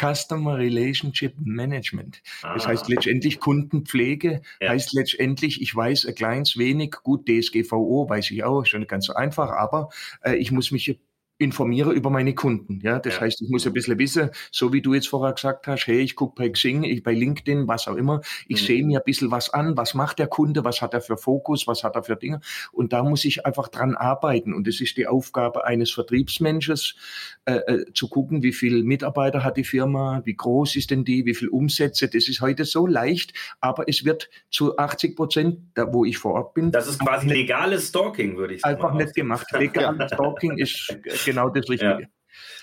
Customer 0.00 0.56
Relationship 0.56 1.34
Management. 1.40 2.22
Ah. 2.42 2.54
Das 2.54 2.68
heißt 2.68 2.88
letztendlich 2.88 3.40
Kundenpflege. 3.40 4.40
Ja. 4.60 4.68
Heißt 4.68 4.92
letztendlich, 4.92 5.60
ich 5.60 5.74
weiß 5.74 5.87
ein 5.88 6.14
kleines 6.14 6.56
wenig, 6.56 6.92
gut 7.02 7.28
DSGVO 7.28 8.08
weiß 8.08 8.30
ich 8.30 8.44
auch, 8.44 8.64
schon 8.64 8.86
ganz 8.86 9.06
so 9.06 9.14
einfach, 9.14 9.50
aber 9.50 9.88
äh, 10.22 10.36
ich 10.36 10.52
muss 10.52 10.70
mich 10.70 10.98
informiere 11.38 11.92
über 11.92 12.10
meine 12.10 12.34
Kunden. 12.34 12.80
Ja, 12.82 12.98
das 12.98 13.14
ja. 13.14 13.20
heißt, 13.22 13.40
ich 13.40 13.48
muss 13.48 13.66
ein 13.66 13.72
bisschen 13.72 13.98
wissen, 13.98 14.30
so 14.50 14.72
wie 14.72 14.82
du 14.82 14.94
jetzt 14.94 15.08
vorher 15.08 15.32
gesagt 15.32 15.66
hast, 15.66 15.86
hey, 15.86 16.00
ich 16.00 16.16
gucke 16.16 16.34
bei 16.36 16.48
Xing, 16.48 16.82
ich 16.82 17.02
bei 17.02 17.14
LinkedIn, 17.14 17.68
was 17.68 17.86
auch 17.86 17.96
immer. 17.96 18.20
Ich 18.48 18.62
mhm. 18.62 18.66
sehe 18.66 18.84
mir 18.84 18.98
ein 18.98 19.04
bisschen 19.04 19.30
was 19.30 19.50
an, 19.50 19.76
was 19.76 19.94
macht 19.94 20.18
der 20.18 20.26
Kunde, 20.26 20.64
was 20.64 20.82
hat 20.82 20.94
er 20.94 21.00
für 21.00 21.16
Fokus, 21.16 21.66
was 21.66 21.84
hat 21.84 21.94
er 21.94 22.02
für 22.02 22.16
Dinge. 22.16 22.40
Und 22.72 22.92
da 22.92 23.02
muss 23.04 23.24
ich 23.24 23.46
einfach 23.46 23.68
dran 23.68 23.94
arbeiten. 23.94 24.52
Und 24.52 24.66
es 24.66 24.80
ist 24.80 24.96
die 24.96 25.06
Aufgabe 25.06 25.64
eines 25.64 25.92
Vertriebsmensches, 25.92 26.96
äh, 27.48 27.54
äh, 27.66 27.92
zu 27.94 28.08
gucken, 28.08 28.42
wie 28.42 28.52
viel 28.52 28.82
Mitarbeiter 28.84 29.42
hat 29.44 29.56
die 29.56 29.64
Firma, 29.64 30.20
wie 30.24 30.34
groß 30.34 30.76
ist 30.76 30.90
denn 30.90 31.04
die, 31.04 31.24
wie 31.24 31.34
viel 31.34 31.48
Umsätze. 31.48 32.08
Das 32.08 32.28
ist 32.28 32.40
heute 32.40 32.64
so 32.64 32.86
leicht, 32.86 33.32
aber 33.60 33.88
es 33.88 34.04
wird 34.04 34.28
zu 34.50 34.76
80 34.76 35.16
Prozent, 35.16 35.58
da 35.74 35.92
wo 35.92 36.04
ich 36.04 36.18
vor 36.18 36.34
Ort 36.34 36.54
bin. 36.54 36.72
Das 36.72 36.88
ist 36.88 36.98
quasi 36.98 37.28
legales 37.28 37.88
Stalking, 37.88 38.36
würde 38.36 38.54
ich 38.54 38.60
sagen. 38.60 38.74
Einfach 38.74 38.92
nicht 38.92 39.14
gemacht. 39.14 39.46
Legales 39.52 40.12
Stalking 40.12 40.58
ist 40.58 40.94
genau 41.30 41.48
das 41.50 41.68
Richtige. 41.68 42.02
Ja. 42.02 42.08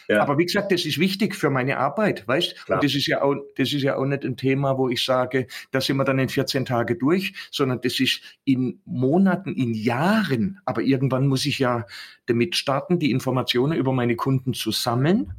Ja. 0.07 0.21
Aber 0.21 0.37
wie 0.37 0.45
gesagt, 0.45 0.71
das 0.71 0.85
ist 0.85 0.99
wichtig 0.99 1.35
für 1.35 1.49
meine 1.49 1.77
Arbeit, 1.77 2.27
weißt? 2.27 2.65
Klar. 2.65 2.77
Und 2.77 2.83
das 2.83 2.95
ist 2.95 3.07
ja 3.07 3.21
auch, 3.21 3.35
das 3.55 3.73
ist 3.73 3.81
ja 3.81 3.95
auch 3.97 4.05
nicht 4.05 4.23
ein 4.23 4.37
Thema, 4.37 4.77
wo 4.77 4.89
ich 4.89 5.03
sage, 5.03 5.47
da 5.71 5.81
sind 5.81 5.97
wir 5.97 6.03
dann 6.03 6.19
in 6.19 6.29
14 6.29 6.65
Tage 6.65 6.95
durch, 6.95 7.33
sondern 7.51 7.81
das 7.81 7.99
ist 7.99 8.21
in 8.43 8.81
Monaten, 8.85 9.53
in 9.53 9.73
Jahren. 9.73 10.59
Aber 10.65 10.81
irgendwann 10.81 11.27
muss 11.27 11.45
ich 11.45 11.59
ja 11.59 11.85
damit 12.27 12.55
starten, 12.55 12.99
die 12.99 13.11
Informationen 13.11 13.77
über 13.77 13.93
meine 13.93 14.15
Kunden 14.15 14.53
zu 14.53 14.71
sammeln 14.71 15.33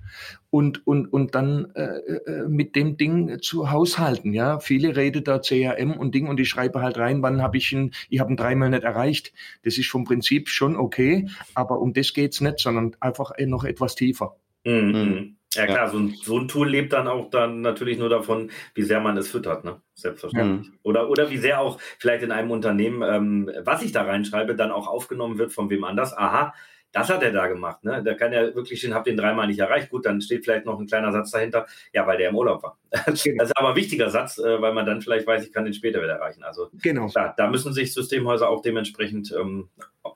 und, 0.50 0.86
und, 0.86 1.12
und 1.12 1.34
dann 1.34 1.72
äh, 1.74 1.82
äh 1.84 2.48
mit 2.48 2.76
dem 2.76 2.96
Ding 2.96 3.40
zu 3.40 3.70
haushalten. 3.70 4.32
Ja, 4.32 4.60
viele 4.60 4.96
reden 4.96 5.24
da 5.24 5.38
CRM 5.38 5.92
und 5.92 6.14
Ding 6.14 6.28
und 6.28 6.40
ich 6.40 6.48
schreibe 6.48 6.80
halt 6.80 6.96
rein, 6.98 7.22
wann 7.22 7.42
habe 7.42 7.56
ich 7.56 7.72
ihn, 7.72 7.92
ich 8.08 8.20
habe 8.20 8.32
ihn 8.32 8.36
dreimal 8.36 8.70
nicht 8.70 8.84
erreicht. 8.84 9.32
Das 9.64 9.78
ist 9.78 9.88
vom 9.88 10.04
Prinzip 10.04 10.48
schon 10.48 10.76
okay, 10.76 11.28
aber 11.54 11.80
um 11.80 11.92
das 11.92 12.14
geht's 12.14 12.40
nicht, 12.40 12.60
sondern 12.60 12.96
einfach 13.00 13.32
noch 13.38 13.64
etwas 13.64 13.94
tiefer. 13.94 14.36
Mhm. 14.66 14.92
mhm. 14.92 15.32
Ja 15.54 15.64
klar, 15.64 15.88
so, 15.88 15.96
ein, 15.98 16.14
so 16.22 16.38
ein 16.38 16.48
Tool 16.48 16.68
lebt 16.68 16.92
dann 16.92 17.08
auch 17.08 17.30
dann 17.30 17.62
natürlich 17.62 17.96
nur 17.96 18.10
davon, 18.10 18.50
wie 18.74 18.82
sehr 18.82 19.00
man 19.00 19.16
es 19.16 19.30
füttert, 19.30 19.64
ne? 19.64 19.80
Selbstverständlich. 19.94 20.68
Mhm. 20.68 20.78
Oder, 20.82 21.08
oder 21.08 21.30
wie 21.30 21.38
sehr 21.38 21.60
auch 21.60 21.80
vielleicht 21.98 22.22
in 22.22 22.30
einem 22.30 22.50
Unternehmen, 22.50 23.02
ähm, 23.02 23.50
was 23.64 23.80
ich 23.80 23.92
da 23.92 24.02
reinschreibe, 24.02 24.54
dann 24.54 24.70
auch 24.70 24.86
aufgenommen 24.86 25.38
wird 25.38 25.54
von 25.54 25.70
wem 25.70 25.84
anders. 25.84 26.14
Aha, 26.14 26.52
das 26.96 27.10
hat 27.10 27.22
er 27.22 27.30
da 27.30 27.46
gemacht. 27.46 27.84
Ne? 27.84 28.02
Da 28.02 28.14
kann 28.14 28.32
er 28.32 28.54
wirklich 28.54 28.78
stehen, 28.78 28.94
hab 28.94 29.04
den 29.04 29.18
dreimal 29.18 29.46
nicht 29.46 29.58
erreicht. 29.58 29.90
Gut, 29.90 30.06
dann 30.06 30.22
steht 30.22 30.44
vielleicht 30.44 30.64
noch 30.64 30.80
ein 30.80 30.86
kleiner 30.86 31.12
Satz 31.12 31.30
dahinter. 31.30 31.66
Ja, 31.92 32.06
weil 32.06 32.16
der 32.16 32.30
im 32.30 32.36
Urlaub 32.36 32.62
war. 32.62 32.78
Das 33.06 33.26
ist 33.26 33.56
aber 33.58 33.70
ein 33.70 33.76
wichtiger 33.76 34.08
Satz, 34.08 34.38
äh, 34.38 34.62
weil 34.62 34.72
man 34.72 34.86
dann 34.86 35.02
vielleicht 35.02 35.26
weiß, 35.26 35.44
ich 35.44 35.52
kann 35.52 35.64
den 35.64 35.74
später 35.74 36.02
wieder 36.02 36.14
erreichen. 36.14 36.42
Also 36.42 36.70
genau. 36.82 37.08
Klar, 37.08 37.34
da 37.36 37.50
müssen 37.50 37.74
sich 37.74 37.92
Systemhäuser 37.92 38.48
auch 38.48 38.62
dementsprechend 38.62 39.30
ähm, 39.38 39.68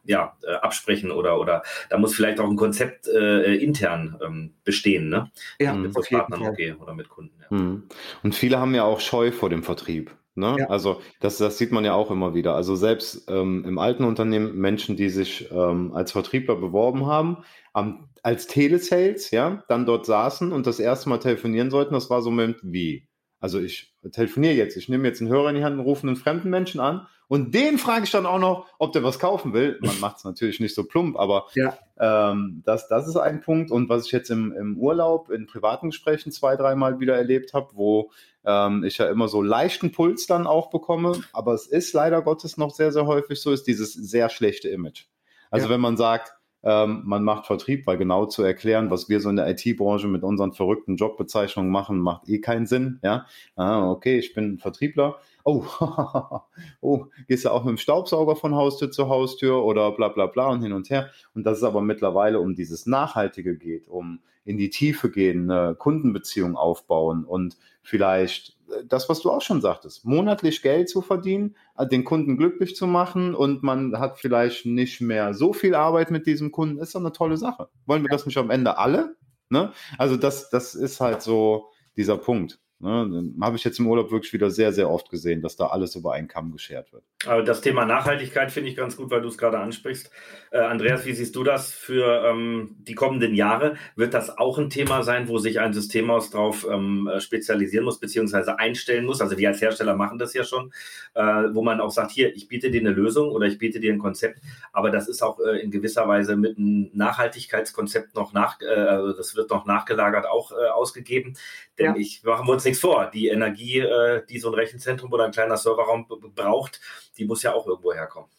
ja, 0.05 0.39
äh, 0.43 0.55
absprechen 0.55 1.11
oder, 1.11 1.39
oder 1.39 1.63
da 1.91 1.99
muss 1.99 2.15
vielleicht 2.15 2.41
auch 2.41 2.49
ein 2.49 2.57
Konzept 2.57 3.09
äh, 3.09 3.57
intern 3.57 4.19
ähm, 4.25 4.55
bestehen, 4.65 5.11
ne? 5.11 5.31
Ja, 5.59 5.75
mit 5.75 5.93
Partnern 5.93 6.43
okay, 6.47 6.75
oder 6.81 6.95
mit 6.95 7.11
Kunden. 7.11 7.39
Ja. 7.43 7.59
Mhm. 7.59 7.83
Und 8.23 8.35
viele 8.35 8.59
haben 8.59 8.75
ja 8.75 8.85
auch 8.85 9.01
Scheu 9.01 9.33
vor 9.33 9.51
dem 9.51 9.63
Vertrieb. 9.63 10.13
Ne? 10.41 10.57
Ja. 10.59 10.67
Also 10.69 11.01
das, 11.21 11.39
das 11.39 11.59
sieht 11.59 11.71
man 11.71 11.85
ja 11.85 11.95
auch 11.95 12.11
immer 12.11 12.35
wieder. 12.35 12.57
Also 12.57 12.75
selbst 12.75 13.31
ähm, 13.31 13.65
im 13.65 13.79
alten 13.79 14.05
Unternehmen 14.05 14.57
Menschen, 14.57 14.97
die 14.97 15.09
sich 15.09 15.49
ähm, 15.53 15.93
als 15.95 16.11
Vertriebler 16.11 16.57
beworben 16.57 17.07
haben, 17.07 17.45
am, 17.73 18.09
als 18.25 18.49
Telesales, 18.49 19.31
ja, 19.31 19.63
dann 19.69 19.87
dort 19.87 20.07
saßen 20.07 20.51
und 20.51 20.67
das 20.67 20.81
erste 20.81 21.09
Mal 21.09 21.19
telefonieren 21.19 21.71
sollten, 21.71 21.95
das 21.95 22.11
war 22.11 22.23
so 22.23 22.31
ein 22.31 22.37
Moment 22.37 22.59
wie. 22.63 23.07
Also 23.39 23.61
ich 23.61 23.95
telefoniere 24.13 24.55
jetzt, 24.55 24.77
ich 24.77 24.89
nehme 24.89 25.07
jetzt 25.07 25.21
einen 25.21 25.31
Hörer 25.31 25.51
in 25.51 25.57
die 25.57 25.65
Hand 25.65 25.79
und 25.79 25.85
rufe 25.85 26.07
einen 26.07 26.17
fremden 26.17 26.51
Menschen 26.51 26.81
an 26.81 27.07
und 27.31 27.55
den 27.55 27.79
frage 27.79 28.07
ich 28.07 28.11
dann 28.11 28.27
auch 28.27 28.41
noch, 28.41 28.67
ob 28.81 28.93
der 28.93 29.05
was 29.05 29.21
kaufen 29.21 29.53
will. 29.53 29.79
Man 29.83 29.95
macht 30.01 30.17
es 30.17 30.25
natürlich 30.25 30.59
nicht 30.59 30.75
so 30.75 30.83
plump, 30.83 31.17
aber 31.17 31.47
ja. 31.55 31.79
ähm, 32.01 32.61
das, 32.67 32.89
das 32.89 33.07
ist 33.07 33.15
ein 33.15 33.41
Punkt. 33.41 33.71
Und 33.71 33.89
was 33.89 34.07
ich 34.07 34.11
jetzt 34.11 34.31
im, 34.31 34.53
im 34.53 34.77
Urlaub 34.77 35.31
in 35.31 35.47
privaten 35.47 35.91
Gesprächen 35.91 36.33
zwei, 36.33 36.57
dreimal 36.57 36.99
wieder 36.99 37.15
erlebt 37.15 37.55
habe, 37.55 37.69
wo 37.75 38.11
ähm, 38.45 38.83
ich 38.83 38.99
ja 38.99 39.09
immer 39.09 39.29
so 39.29 39.43
leichten 39.43 39.93
Puls 39.93 40.27
dann 40.27 40.49
auch 40.49 40.71
bekomme, 40.71 41.21
aber 41.33 41.55
es 41.55 41.69
ist 41.69 41.93
leider 41.93 42.21
Gottes 42.21 42.57
noch 42.57 42.75
sehr, 42.75 42.91
sehr 42.91 43.07
häufig 43.07 43.41
so, 43.41 43.53
ist 43.53 43.69
dieses 43.69 43.95
sehr 43.95 44.29
schlechte 44.29 44.69
Image. 44.69 45.05
Also 45.53 45.69
ja. 45.69 45.75
wenn 45.75 45.81
man 45.81 45.97
sagt, 45.97 46.35
ähm, 46.65 47.03
man 47.05 47.23
macht 47.23 47.47
Vertrieb, 47.47 47.87
weil 47.87 47.97
genau 47.97 48.27
zu 48.27 48.43
erklären, 48.43 48.91
was 48.91 49.09
wir 49.09 49.21
so 49.21 49.31
in 49.31 49.37
der 49.37 49.49
IT-Branche 49.49 50.09
mit 50.09 50.25
unseren 50.25 50.53
verrückten 50.53 50.97
Jobbezeichnungen 50.97 51.71
machen, 51.71 52.01
macht 52.01 52.29
eh 52.29 52.41
keinen 52.41 52.67
Sinn. 52.67 52.99
Ja, 53.05 53.27
ah, 53.55 53.89
okay, 53.89 54.19
ich 54.19 54.35
bin 54.35 54.59
Vertriebler. 54.59 55.21
Oh, 55.45 55.65
oh, 56.81 57.07
gehst 57.29 57.45
du 57.45 57.51
auch 57.51 57.65
mit 57.65 57.71
dem 57.71 57.79
Staubsauger 57.79 58.37
von 58.37 58.55
Haustür 58.55 58.91
zu 58.91 59.09
Haustür 59.09 59.65
oder 59.65 59.93
bla 59.93 60.09
bla 60.09 60.27
bla 60.27 60.49
und 60.49 60.63
hin 60.63 60.73
und 60.73 60.91
her. 60.91 61.11
Und 61.35 61.45
dass 61.45 61.59
es 61.59 61.65
aber 61.65 61.81
mittlerweile 61.81 62.41
um 62.41 62.55
dieses 62.55 62.87
Nachhaltige 62.87 63.57
geht, 63.57 63.89
um 63.89 64.21
in 64.45 64.59
die 64.59 64.71
Tiefe 64.71 65.11
gehen, 65.11 65.51
eine 65.51 65.75
Kundenbeziehung 65.75 66.57
aufbauen 66.57 67.25
und 67.25 67.57
vielleicht 67.83 68.57
das, 68.87 69.09
was 69.09 69.21
du 69.21 69.31
auch 69.31 69.43
schon 69.43 69.61
sagtest, 69.61 70.05
monatlich 70.05 70.63
Geld 70.63 70.89
zu 70.89 71.03
verdienen, 71.03 71.57
äh, 71.77 71.87
den 71.87 72.05
Kunden 72.05 72.37
glücklich 72.37 72.77
zu 72.77 72.87
machen 72.87 73.35
und 73.35 73.63
man 73.63 73.99
hat 73.99 74.19
vielleicht 74.19 74.67
nicht 74.67 75.01
mehr 75.01 75.35
so 75.35 75.53
viel 75.53 75.75
Arbeit 75.75 76.11
mit 76.11 76.27
diesem 76.27 76.53
Kunden, 76.53 76.79
ist 76.79 76.95
doch 76.95 77.01
eine 77.01 77.13
tolle 77.13 77.37
Sache. 77.37 77.69
Wollen 77.87 78.03
wir 78.03 78.11
das 78.11 78.27
nicht 78.27 78.39
am 78.39 78.51
Ende 78.51 78.79
alle? 78.79 79.17
Ne? 79.49 79.73
Also 79.99 80.17
das, 80.17 80.51
das 80.51 80.75
ist 80.75 81.01
halt 81.01 81.23
so 81.23 81.69
dieser 81.97 82.17
Punkt. 82.17 82.61
Ne, 82.83 83.35
habe 83.43 83.57
ich 83.57 83.65
jetzt 83.65 83.79
im 83.79 83.87
Urlaub 83.89 84.11
wirklich 84.11 84.33
wieder 84.33 84.51
sehr, 84.51 84.73
sehr 84.73 84.89
oft 84.89 85.11
gesehen, 85.11 85.43
dass 85.43 85.55
da 85.55 85.67
alles 85.67 85.97
über 85.97 86.15
einen 86.15 86.29
Kamm 86.29 86.51
geschert 86.51 86.95
wird. 86.95 87.03
Aber 87.27 87.43
das 87.43 87.61
Thema 87.61 87.85
Nachhaltigkeit 87.85 88.51
finde 88.51 88.71
ich 88.71 88.77
ganz 88.77 88.97
gut, 88.97 89.11
weil 89.11 89.21
du 89.21 89.29
es 89.29 89.37
gerade 89.37 89.59
ansprichst. 89.59 90.11
Äh, 90.51 90.61
Andreas, 90.61 91.05
wie 91.05 91.13
siehst 91.13 91.37
du 91.37 91.45
das 91.45 91.73
für 91.73 92.25
ähm, 92.25 92.77
die 92.79 92.95
kommenden 92.95 93.35
Jahre? 93.35 93.77
Wird 93.97 94.15
das 94.15 94.39
auch 94.39 94.57
ein 94.57 94.71
Thema 94.71 95.03
sein, 95.03 95.29
wo 95.29 95.37
sich 95.37 95.61
ein 95.61 95.75
Systemhaus 95.75 96.31
drauf 96.31 96.67
ähm, 96.71 97.07
äh, 97.07 97.21
spezialisieren 97.21 97.85
muss, 97.85 98.01
beziehungsweise 98.01 98.59
einstellen 98.59 99.05
muss? 99.05 99.21
Also 99.21 99.37
wir 99.37 99.49
als 99.49 99.61
Hersteller 99.61 99.95
machen 99.95 100.19
das 100.19 100.33
ja 100.33 100.45
schon, 100.45 100.73
äh, 101.13 101.23
wo 101.23 101.61
man 101.61 101.83
auch 101.83 101.91
sagt, 101.91 102.13
hier, 102.13 102.35
ich 102.35 102.49
biete 102.49 102.71
dir 102.71 102.81
eine 102.81 102.93
Lösung 102.93 103.31
oder 103.31 103.45
ich 103.45 103.59
biete 103.59 103.81
dir 103.81 103.93
ein 103.93 103.99
Konzept, 103.99 104.41
aber 104.73 104.91
das 104.91 105.07
ist 105.07 105.23
auch 105.23 105.39
äh, 105.41 105.61
in 105.61 105.71
gewisser 105.71 106.09
Weise 106.09 106.35
mit 106.35 106.57
einem 106.57 106.89
Nachhaltigkeitskonzept 106.95 108.15
noch 108.15 108.33
nach, 108.33 108.59
äh, 108.63 108.65
also 108.65 109.13
das 109.13 109.37
wird 109.37 109.51
noch 109.51 109.67
nachgelagert 109.67 110.27
auch 110.27 110.53
äh, 110.53 110.71
ausgegeben. 110.71 111.37
Denn 111.79 111.95
ja. 111.95 111.97
ich 111.97 112.23
machen 112.25 112.47
wir 112.47 112.55
uns 112.55 112.70
nichts 112.71 112.81
vor. 112.81 113.11
Die 113.13 113.29
Energie, 113.29 113.79
äh, 113.79 114.23
die 114.29 114.39
so 114.39 114.49
ein 114.49 114.55
Rechenzentrum 114.55 115.13
oder 115.13 115.25
ein 115.25 115.33
kleiner 115.33 115.57
Serverraum 115.57 116.07
braucht, 116.35 116.81
die 117.19 117.25
muss 117.25 117.43
ja 117.43 117.53
auch 117.53 117.67
irgendwo 117.67 117.93
herkommen. 117.93 118.31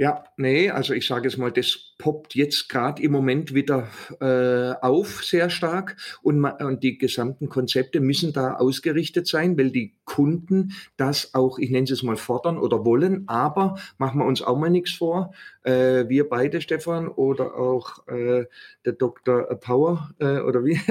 Ja, 0.00 0.22
nee, 0.36 0.70
also 0.70 0.94
ich 0.94 1.08
sage 1.08 1.26
es 1.26 1.36
mal, 1.36 1.50
das 1.50 1.94
poppt 1.98 2.36
jetzt 2.36 2.68
gerade 2.68 3.02
im 3.02 3.10
Moment 3.10 3.52
wieder 3.52 3.88
äh, 4.20 4.80
auf 4.80 5.24
sehr 5.24 5.50
stark 5.50 5.96
und, 6.22 6.44
und 6.44 6.84
die 6.84 6.98
gesamten 6.98 7.48
Konzepte 7.48 7.98
müssen 7.98 8.32
da 8.32 8.54
ausgerichtet 8.54 9.26
sein, 9.26 9.58
weil 9.58 9.72
die 9.72 9.96
Kunden 10.04 10.72
das 10.96 11.34
auch, 11.34 11.58
ich 11.58 11.70
nenne 11.70 11.90
es 11.90 12.04
mal, 12.04 12.16
fordern 12.16 12.58
oder 12.58 12.84
wollen. 12.84 13.24
Aber 13.26 13.76
machen 13.98 14.20
wir 14.20 14.26
uns 14.26 14.40
auch 14.40 14.56
mal 14.56 14.70
nichts 14.70 14.92
vor. 14.92 15.34
Äh, 15.62 16.08
wir 16.08 16.28
beide, 16.28 16.60
Stefan, 16.60 17.08
oder 17.08 17.56
auch 17.56 18.06
äh, 18.08 18.46
der 18.84 18.92
Dr. 18.92 19.42
Power 19.60 20.10
äh, 20.18 20.40
oder 20.40 20.64
wie? 20.64 20.80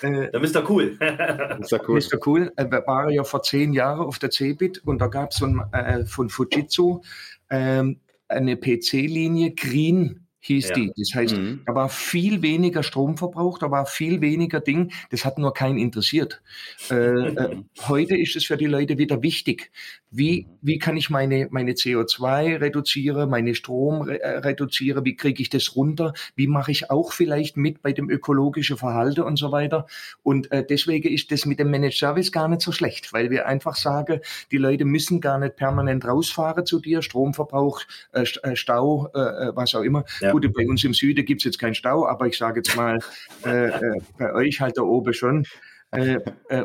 Äh, 0.00 0.30
der 0.30 0.40
Mr. 0.40 0.68
Cool. 0.68 0.96
Mr. 1.00 1.80
Cool. 1.86 2.00
Mr. 2.00 2.26
Cool 2.26 2.52
äh, 2.56 2.70
war 2.86 3.10
ja 3.10 3.24
vor 3.24 3.42
zehn 3.42 3.72
Jahren 3.72 4.00
auf 4.00 4.18
der 4.18 4.30
CeBIT 4.30 4.78
und 4.84 4.98
da 5.00 5.06
gab 5.08 5.30
es 5.30 5.38
so 5.38 5.46
von 6.06 6.28
Fujitsu 6.28 7.00
ähm, 7.50 8.00
eine 8.28 8.56
PC-Linie 8.56 9.54
Green 9.54 10.27
hieß 10.40 10.68
ja. 10.68 10.74
die. 10.74 10.92
Das 10.96 11.14
heißt, 11.14 11.36
mhm. 11.36 11.60
da 11.66 11.74
war 11.74 11.88
viel 11.88 12.42
weniger 12.42 12.82
Stromverbrauch, 12.82 13.58
da 13.58 13.70
war 13.70 13.86
viel 13.86 14.20
weniger 14.20 14.60
Ding. 14.60 14.92
Das 15.10 15.24
hat 15.24 15.38
nur 15.38 15.52
keinen 15.52 15.78
interessiert. 15.78 16.40
Äh, 16.90 16.94
äh, 16.94 17.56
heute 17.88 18.16
ist 18.16 18.36
es 18.36 18.46
für 18.46 18.56
die 18.56 18.66
Leute 18.66 18.98
wieder 18.98 19.22
wichtig. 19.22 19.70
Wie, 20.10 20.42
mhm. 20.42 20.58
wie 20.62 20.78
kann 20.78 20.96
ich 20.96 21.10
meine, 21.10 21.48
meine 21.50 21.72
CO2 21.72 22.60
reduzieren, 22.60 23.28
meine 23.30 23.54
Strom 23.54 24.02
re 24.02 24.22
äh, 24.22 24.38
reduzieren? 24.38 25.04
Wie 25.04 25.16
kriege 25.16 25.42
ich 25.42 25.50
das 25.50 25.74
runter? 25.74 26.14
Wie 26.36 26.46
mache 26.46 26.70
ich 26.70 26.90
auch 26.90 27.12
vielleicht 27.12 27.56
mit 27.56 27.82
bei 27.82 27.92
dem 27.92 28.08
ökologischen 28.08 28.76
Verhalten 28.76 29.22
und 29.22 29.38
so 29.38 29.50
weiter? 29.50 29.86
Und 30.22 30.50
äh, 30.52 30.64
deswegen 30.64 31.12
ist 31.12 31.32
das 31.32 31.46
mit 31.46 31.58
dem 31.58 31.70
Managed 31.70 31.98
Service 31.98 32.30
gar 32.30 32.48
nicht 32.48 32.62
so 32.62 32.70
schlecht, 32.70 33.12
weil 33.12 33.30
wir 33.30 33.46
einfach 33.46 33.74
sagen, 33.74 34.20
die 34.52 34.58
Leute 34.58 34.84
müssen 34.84 35.20
gar 35.20 35.38
nicht 35.38 35.56
permanent 35.56 36.06
rausfahren 36.06 36.64
zu 36.64 36.80
dir, 36.80 37.02
Stromverbrauch, 37.02 37.82
äh, 38.12 38.24
äh 38.42 38.56
Stau, 38.56 39.08
was 39.54 39.74
auch 39.74 39.82
immer. 39.82 40.04
Ja. 40.20 40.27
Gut, 40.32 40.52
bei 40.52 40.66
uns 40.66 40.84
im 40.84 40.94
Süden 40.94 41.24
gibt 41.24 41.40
es 41.40 41.44
jetzt 41.44 41.58
keinen 41.58 41.74
Stau, 41.74 42.06
aber 42.06 42.26
ich 42.26 42.38
sage 42.38 42.60
jetzt 42.60 42.76
mal, 42.76 42.98
bei 43.42 44.32
euch 44.34 44.60
halt 44.60 44.76
da 44.78 44.82
oben 44.82 45.12
schon. 45.12 45.44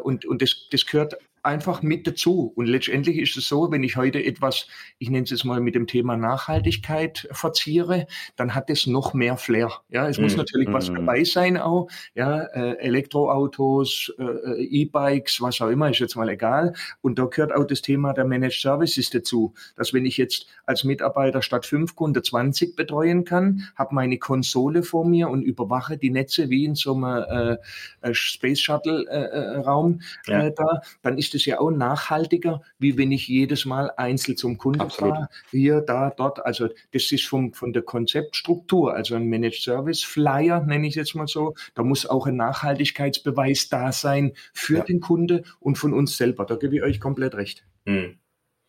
und 0.04 0.26
und 0.26 0.42
das, 0.42 0.68
das 0.72 0.86
gehört 0.86 1.16
einfach 1.44 1.82
mit 1.82 2.08
dazu. 2.08 2.52
Und 2.56 2.68
letztendlich 2.68 3.18
ist 3.18 3.38
es 3.38 3.48
so, 3.48 3.72
wenn 3.72 3.84
ich 3.84 3.98
heute 3.98 4.24
etwas, 4.24 4.68
ich 4.98 5.10
nenne 5.10 5.24
es 5.26 5.30
jetzt 5.30 5.44
mal 5.44 5.60
mit 5.60 5.76
dem 5.76 5.88
Thema 5.88 6.18
Nachhaltigkeit 6.18 7.28
verziere, 7.32 8.08
dann 8.36 8.56
hat 8.56 8.70
es 8.70 8.88
noch 8.88 9.14
mehr 9.14 9.38
Flair. 9.38 9.72
Ja, 9.90 10.08
es 10.08 10.18
mm, 10.18 10.22
muss 10.22 10.38
natürlich 10.38 10.70
mm, 10.70 10.74
was 10.74 10.90
mhm. 10.90 10.96
dabei 10.96 11.24
sein 11.24 11.58
auch. 11.58 11.90
Ja, 12.16 12.44
äh, 12.44 12.78
Elektroautos, 12.78 14.14
äh, 14.18 14.24
äh, 14.24 14.64
E-Bikes, 14.64 15.42
was 15.42 15.62
auch 15.62 15.68
immer, 15.68 15.90
ist 15.90 16.00
jetzt 16.00 16.16
mal 16.16 16.30
egal. 16.30 16.74
Und 17.02 17.20
da 17.20 17.26
gehört 17.26 17.54
auch 17.54 17.66
das 17.66 17.82
Thema 17.82 18.14
der 18.14 18.26
Managed 18.26 18.62
Services 18.62 19.10
dazu, 19.10 19.54
dass 19.76 19.94
wenn 19.94 20.06
ich 20.06 20.18
jetzt 20.18 20.48
als 20.66 20.84
Mitarbeiter 20.84 21.42
statt 21.42 21.66
fünf 21.66 21.96
Kunden 21.96 22.24
20 22.24 22.76
betreuen 22.76 23.26
kann, 23.26 23.64
habe 23.76 23.96
meine 23.96 24.18
Konsole 24.18 24.84
vor 24.84 25.06
mir 25.06 25.30
und 25.30 25.44
überwache 25.44 25.98
die 25.98 26.10
Netze 26.10 26.50
wie 26.50 26.66
in 26.66 26.76
so 26.76 26.96
einem 26.96 27.58
äh, 28.02 28.08
äh 28.08 28.14
Space 28.14 28.62
Shuttle 28.62 29.06
äh, 29.10 29.24
äh, 29.24 29.58
Raum 29.58 30.00
ja. 30.28 30.50
da, 30.50 30.82
dann 31.02 31.18
ist 31.18 31.33
es 31.36 31.46
ja 31.46 31.60
auch 31.60 31.72
nachhaltiger, 31.72 32.62
wie 32.80 32.98
wenn 32.98 33.12
ich 33.12 33.28
jedes 33.28 33.66
Mal 33.66 33.92
einzeln 33.98 34.38
zum 34.38 34.58
Kunden 34.58 34.90
fahre, 34.90 35.30
hier, 35.52 35.82
da, 35.82 36.10
dort. 36.10 36.46
Also 36.46 36.70
das 36.92 37.12
ist 37.12 37.26
vom, 37.26 37.54
von 37.54 37.74
der 37.74 37.84
Konzeptstruktur, 37.84 38.94
also 38.94 39.16
ein 39.16 39.28
Managed 39.28 39.62
Service 39.62 40.04
Flyer, 40.04 40.62
nenne 40.62 40.88
ich 40.88 40.96
jetzt 40.96 41.16
mal 41.16 41.28
so. 41.28 41.56
Da 41.76 41.84
muss 41.84 42.06
auch 42.06 42.28
ein 42.28 42.36
Nachhaltigkeitsbeweis 42.36 43.70
da 43.70 43.92
sein 43.92 44.34
für 44.54 44.78
ja. 44.78 44.84
den 44.84 45.00
Kunde 45.00 45.44
und 45.60 45.78
von 45.78 45.94
uns 45.94 46.18
selber. 46.18 46.46
Da 46.46 46.56
gebe 46.56 46.76
ich 46.76 46.84
euch 46.84 47.00
komplett 47.00 47.36
recht. 47.36 47.66
Mhm. 47.86 48.18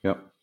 Ja. 0.03 0.34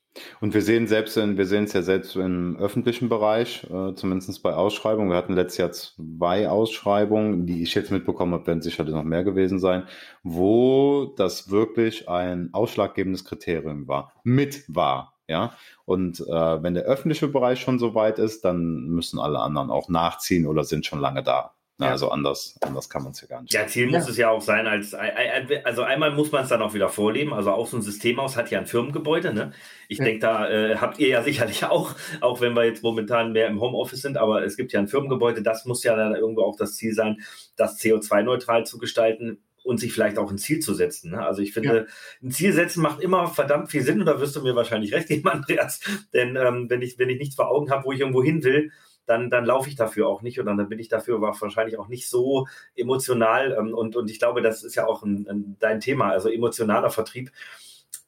Und 0.42 0.54
wir 0.54 0.62
sehen 0.62 0.88
selbst 0.88 1.16
in, 1.16 1.38
wir 1.38 1.46
sehen 1.46 1.64
es 1.64 1.74
ja 1.74 1.82
selbst 1.82 2.16
im 2.16 2.58
öffentlichen 2.58 3.08
Bereich, 3.08 3.64
äh, 3.66 3.94
zumindest 3.96 4.44
bei 4.44 4.54
Ausschreibungen. 4.54 5.10
Wir 5.10 5.18
hatten 5.18 5.36
letztes 5.36 5.58
Jahr 5.58 5.72
zwei 5.72 6.50
Ausschreibungen, 6.50 7.46
die 7.46 7.64
ich 7.64 7.74
jetzt 7.76 7.92
mitbekommen 7.92 8.34
habe, 8.34 8.48
werden 8.48 8.62
sicherlich 8.62 8.94
noch 8.94 9.04
mehr 9.04 9.24
gewesen 9.24 9.60
sein, 9.60 9.84
wo 10.24 11.14
das 11.16 11.50
wirklich 11.50 12.10
ein 12.10 12.50
ausschlaggebendes 12.54 13.24
Kriterium 13.26 13.88
war, 13.88 14.14
mit 14.24 14.64
war. 14.68 15.14
Ja, 15.28 15.56
und 15.86 16.20
äh, 16.20 16.64
wenn 16.64 16.74
der 16.74 16.84
öffentliche 16.84 17.30
Bereich 17.30 17.62
schon 17.62 17.80
so 17.80 17.96
weit 17.96 18.20
ist, 18.20 18.44
dann 18.44 18.88
müssen 18.90 19.18
alle 19.18 19.40
anderen 19.40 19.72
auch 19.72 19.88
nachziehen 19.88 20.46
oder 20.46 20.66
sind 20.66 20.86
schon 20.86 21.00
lange 21.00 21.24
da. 21.24 21.54
Ja. 21.82 21.90
Also 21.90 22.10
anders, 22.10 22.56
anders 22.62 22.90
kann 22.90 23.04
man 23.04 23.12
es 23.12 23.22
ja 23.22 23.28
gar 23.28 23.42
nicht. 23.42 23.54
Ja, 23.54 23.66
Ziel 23.66 23.88
muss 23.88 24.08
es 24.08 24.16
ja 24.16 24.30
auch 24.30 24.42
sein, 24.42 24.68
als 24.68 24.94
also 24.94 25.82
einmal 25.82 26.12
muss 26.12 26.32
man 26.32 26.44
es 26.44 26.50
dann 26.50 26.62
auch 26.62 26.76
wieder 26.76 26.90
vorleben. 26.90 27.34
Also 27.34 27.52
auch 27.52 27.66
so 27.66 27.78
ein 27.78 27.82
Systemhaus 27.82 28.38
hat 28.38 28.52
ja 28.52 28.60
ein 28.60 28.68
Firmengebäude. 28.68 29.34
Ne? 29.34 29.52
Ich 29.88 29.98
denke, 29.98 30.20
da 30.20 30.48
äh, 30.48 30.78
habt 30.78 31.00
ihr 31.00 31.08
ja 31.08 31.24
sicherlich 31.24 31.66
auch, 31.70 31.96
auch 32.22 32.40
wenn 32.40 32.54
wir 32.54 32.66
jetzt 32.66 32.84
momentan 32.84 33.32
mehr 33.32 33.48
im 33.48 33.60
Homeoffice 33.60 34.02
sind, 34.02 34.18
aber 34.18 34.44
es 34.44 34.58
gibt 34.58 34.74
ja 34.74 34.80
ein 34.80 34.88
Firmengebäude, 34.88 35.42
das 35.42 35.66
muss 35.66 35.84
ja 35.84 35.96
dann 35.96 36.14
irgendwo 36.14 36.44
auch 36.44 36.56
das 36.56 36.76
Ziel 36.76 36.94
sein, 36.94 37.18
das 37.56 37.80
CO2-neutral 37.80 38.66
zu 38.66 38.78
gestalten 38.78 39.40
und 39.64 39.80
sich 39.80 39.94
vielleicht 39.94 40.18
auch 40.18 40.30
ein 40.30 40.38
Ziel 40.38 40.60
zu 40.60 40.74
setzen. 40.74 41.12
Ne? 41.12 41.26
Also 41.26 41.42
ich 41.42 41.54
finde, 41.54 41.76
ja. 41.76 41.86
ein 42.22 42.32
Ziel 42.32 42.54
setzen 42.54 42.82
macht 42.82 43.02
immer 43.02 43.28
verdammt 43.28 43.72
viel 43.72 43.82
Sinn 43.82 44.00
und 44.00 44.06
da 44.06 44.20
wirst 44.20 44.36
du 44.36 44.42
mir 44.42 44.56
wahrscheinlich 44.56 44.94
recht 44.94 45.08
geben, 45.08 45.28
Andreas. 45.30 45.80
Denn 46.14 46.36
ähm, 46.36 46.70
wenn, 46.70 46.82
ich, 46.82 46.98
wenn 47.00 47.10
ich 47.10 47.20
nichts 47.20 47.36
vor 47.36 47.50
Augen 47.50 47.72
habe, 47.72 47.86
wo 47.86 47.92
ich 47.92 48.00
irgendwo 48.00 48.24
hin 48.24 48.44
will, 48.44 48.72
dann, 49.06 49.30
dann 49.30 49.46
laufe 49.46 49.70
ich 49.70 49.76
dafür 49.76 50.08
auch 50.08 50.22
nicht 50.22 50.40
und 50.40 50.46
dann 50.46 50.70
bin 50.70 50.80
ich 50.80 50.90
dafür 50.90 51.22
wahrscheinlich 51.22 51.78
auch 51.78 51.88
nicht 51.88 52.08
so 52.08 52.48
emotional. 52.76 53.56
Ähm, 53.58 53.74
und, 53.74 53.96
und 53.96 54.10
ich 54.10 54.20
glaube, 54.20 54.42
das 54.42 54.64
ist 54.64 54.76
ja 54.76 54.86
auch 54.86 55.04
ein, 55.04 55.28
ein, 55.30 55.58
dein 55.60 55.80
Thema, 55.80 56.10
also 56.10 56.30
emotionaler 56.30 56.90
Vertrieb 56.90 57.32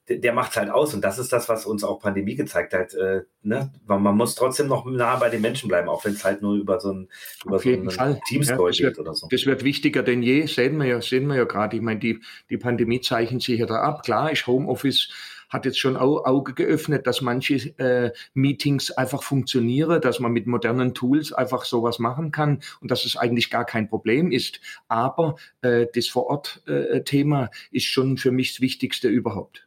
der 0.08 0.34
macht 0.34 0.50
es 0.50 0.56
halt 0.58 0.70
aus. 0.70 0.92
Und 0.94 1.02
das 1.02 1.18
ist 1.18 1.32
das, 1.32 1.48
was 1.48 1.64
uns 1.64 1.82
auch 1.82 2.00
Pandemie 2.00 2.34
gezeigt 2.34 2.74
hat. 2.74 2.94
Äh, 2.94 3.22
ne? 3.42 3.72
man, 3.86 4.02
man, 4.02 4.16
muss 4.16 4.34
trotzdem 4.34 4.68
noch 4.68 4.84
nah 4.84 5.16
bei 5.16 5.30
den 5.30 5.40
Menschen 5.40 5.68
bleiben, 5.68 5.88
auch 5.88 6.04
wenn 6.04 6.12
es 6.12 6.24
halt 6.24 6.42
nur 6.42 6.54
über 6.56 6.78
so 6.78 6.92
ein, 6.92 7.08
über 7.44 7.58
so 7.58 7.70
einen 7.70 8.20
Teamscore 8.28 8.70
ja, 8.72 8.90
geht 8.90 8.98
oder 8.98 9.14
so. 9.14 9.28
Das 9.30 9.46
wird 9.46 9.64
wichtiger 9.64 10.02
denn 10.02 10.22
je, 10.22 10.46
sehen 10.46 10.76
wir 10.76 10.86
ja, 10.86 11.00
sehen 11.00 11.26
wir 11.26 11.36
ja 11.36 11.44
gerade. 11.44 11.76
Ich 11.76 11.82
meine, 11.82 12.00
die, 12.00 12.20
die 12.50 12.58
Pandemie 12.58 13.00
zeichnet 13.00 13.42
sich 13.42 13.58
ja 13.58 13.66
da 13.66 13.76
ab. 13.76 14.02
Klar 14.04 14.30
ist 14.30 14.46
Homeoffice 14.46 15.08
hat 15.48 15.64
jetzt 15.64 15.78
schon 15.78 15.96
Au 15.96 16.24
Auge 16.24 16.54
geöffnet, 16.54 17.06
dass 17.06 17.20
manche 17.20 17.54
äh, 17.78 18.12
Meetings 18.34 18.90
einfach 18.90 19.22
funktionieren, 19.22 20.00
dass 20.00 20.20
man 20.20 20.32
mit 20.32 20.46
modernen 20.46 20.94
Tools 20.94 21.32
einfach 21.32 21.64
sowas 21.64 21.98
machen 21.98 22.30
kann 22.30 22.60
und 22.80 22.90
dass 22.90 23.04
es 23.04 23.16
eigentlich 23.16 23.50
gar 23.50 23.64
kein 23.64 23.88
Problem 23.88 24.30
ist. 24.30 24.60
Aber 24.88 25.36
äh, 25.62 25.86
das 25.94 26.08
Vor-Ort-Thema 26.08 27.44
äh, 27.44 27.76
ist 27.76 27.86
schon 27.86 28.16
für 28.16 28.30
mich 28.30 28.52
das 28.52 28.60
Wichtigste 28.60 29.08
überhaupt. 29.08 29.66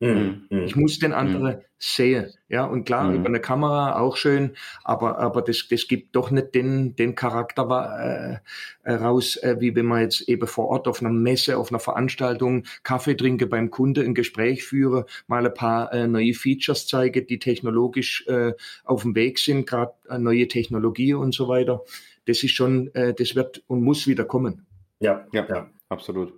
Mhm. 0.00 0.46
mhm. 0.50 0.62
Ich 0.64 0.76
muss 0.76 0.98
den 0.98 1.12
anderen 1.12 1.56
mhm. 1.56 1.62
sehen. 1.78 2.32
Ja, 2.48 2.64
und 2.64 2.84
klar, 2.84 3.08
mhm. 3.08 3.16
über 3.16 3.28
eine 3.28 3.40
Kamera 3.40 3.98
auch 3.98 4.16
schön, 4.16 4.54
aber, 4.84 5.18
aber 5.18 5.42
das, 5.42 5.66
das 5.68 5.88
gibt 5.88 6.14
doch 6.14 6.30
nicht 6.30 6.54
den, 6.54 6.94
den 6.96 7.14
Charakter 7.14 8.42
äh, 8.84 8.92
raus, 8.92 9.36
äh, 9.36 9.56
wie 9.58 9.74
wenn 9.74 9.86
man 9.86 10.02
jetzt 10.02 10.28
eben 10.28 10.46
vor 10.46 10.68
Ort 10.68 10.86
auf 10.86 11.00
einer 11.00 11.10
Messe, 11.10 11.56
auf 11.56 11.70
einer 11.70 11.80
Veranstaltung 11.80 12.64
Kaffee 12.82 13.16
trinke, 13.16 13.46
beim 13.46 13.70
Kunde 13.70 14.02
ein 14.02 14.14
Gespräch 14.14 14.64
führe, 14.64 15.06
mal 15.26 15.46
ein 15.46 15.54
paar 15.54 15.92
äh, 15.92 16.06
neue 16.06 16.34
Features 16.34 16.86
zeige, 16.86 17.22
die 17.22 17.38
technologisch 17.38 18.26
äh, 18.26 18.52
auf 18.84 19.02
dem 19.02 19.14
Weg 19.14 19.38
sind, 19.38 19.66
gerade 19.66 19.94
äh, 20.08 20.18
neue 20.18 20.46
Technologie 20.48 21.14
und 21.14 21.34
so 21.34 21.48
weiter. 21.48 21.82
Das 22.26 22.42
ist 22.42 22.52
schon, 22.52 22.94
äh, 22.94 23.14
das 23.14 23.34
wird 23.34 23.62
und 23.66 23.82
muss 23.82 24.06
wieder 24.06 24.24
kommen. 24.24 24.66
Ja, 25.00 25.26
ja, 25.32 25.46
ja, 25.48 25.70
absolut. 25.88 26.32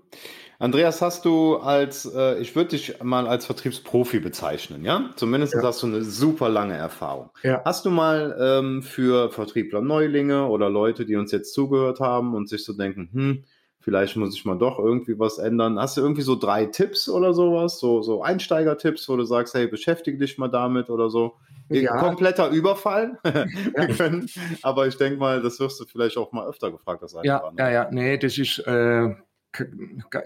Andreas, 0.60 1.00
hast 1.00 1.24
du 1.24 1.56
als, 1.58 2.04
äh, 2.04 2.40
ich 2.40 2.56
würde 2.56 2.70
dich 2.70 3.00
mal 3.00 3.28
als 3.28 3.46
Vertriebsprofi 3.46 4.18
bezeichnen, 4.18 4.84
ja? 4.84 5.10
Zumindest 5.14 5.54
ja. 5.54 5.62
hast 5.62 5.84
du 5.84 5.86
eine 5.86 6.02
super 6.02 6.48
lange 6.48 6.74
Erfahrung. 6.74 7.30
Ja. 7.44 7.62
Hast 7.64 7.84
du 7.84 7.90
mal 7.90 8.36
ähm, 8.40 8.82
für 8.82 9.30
Vertriebler 9.30 9.82
Neulinge 9.82 10.48
oder 10.48 10.68
Leute, 10.68 11.06
die 11.06 11.14
uns 11.14 11.30
jetzt 11.30 11.54
zugehört 11.54 12.00
haben 12.00 12.34
und 12.34 12.48
sich 12.48 12.64
so 12.64 12.72
denken, 12.72 13.08
hm, 13.12 13.44
vielleicht 13.78 14.16
muss 14.16 14.34
ich 14.34 14.44
mal 14.44 14.58
doch 14.58 14.80
irgendwie 14.80 15.16
was 15.20 15.38
ändern. 15.38 15.78
Hast 15.78 15.96
du 15.96 16.00
irgendwie 16.00 16.22
so 16.22 16.34
drei 16.34 16.66
Tipps 16.66 17.08
oder 17.08 17.34
sowas, 17.34 17.78
so, 17.78 18.02
so 18.02 18.24
Einsteiger-Tipps, 18.24 19.08
wo 19.08 19.16
du 19.16 19.24
sagst, 19.24 19.54
hey, 19.54 19.68
beschäftige 19.68 20.18
dich 20.18 20.38
mal 20.38 20.48
damit 20.48 20.90
oder 20.90 21.08
so? 21.08 21.36
Ja. 21.68 21.98
Kompletter 21.98 22.50
Überfall. 22.50 23.18
können, 23.96 24.28
aber 24.62 24.88
ich 24.88 24.96
denke 24.96 25.20
mal, 25.20 25.40
das 25.40 25.60
wirst 25.60 25.78
du 25.78 25.84
vielleicht 25.84 26.16
auch 26.16 26.32
mal 26.32 26.48
öfter 26.48 26.72
gefragt. 26.72 27.02
Das 27.02 27.14
ja, 27.22 27.44
ja, 27.56 27.70
ja, 27.70 27.88
nee, 27.92 28.18
das 28.18 28.38
ist, 28.38 28.58
äh, 28.66 29.14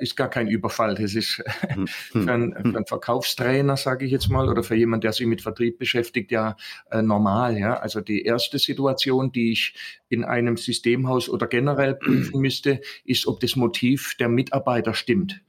ist 0.00 0.16
gar 0.16 0.28
kein 0.28 0.48
Überfall. 0.48 0.94
Das 0.94 1.14
ist 1.14 1.42
hm, 1.60 1.86
hm, 2.12 2.22
für 2.24 2.32
einen, 2.32 2.52
für 2.52 2.76
einen 2.76 2.86
Verkaufstrainer, 2.86 3.76
sage 3.76 4.04
ich 4.04 4.12
jetzt 4.12 4.28
mal, 4.28 4.48
oder 4.48 4.62
für 4.62 4.74
jemanden, 4.74 5.02
der 5.02 5.12
sich 5.12 5.26
mit 5.26 5.42
Vertrieb 5.42 5.78
beschäftigt, 5.78 6.30
ja 6.32 6.56
äh, 6.90 7.02
normal. 7.02 7.56
Ja? 7.58 7.74
Also 7.74 8.00
die 8.00 8.22
erste 8.22 8.58
Situation, 8.58 9.32
die 9.32 9.52
ich 9.52 9.74
in 10.08 10.24
einem 10.24 10.56
Systemhaus 10.56 11.28
oder 11.28 11.46
generell 11.46 11.94
prüfen 12.00 12.40
müsste, 12.40 12.80
ist, 13.04 13.26
ob 13.26 13.40
das 13.40 13.56
Motiv 13.56 14.16
der 14.18 14.28
Mitarbeiter 14.28 14.94
stimmt. 14.94 15.40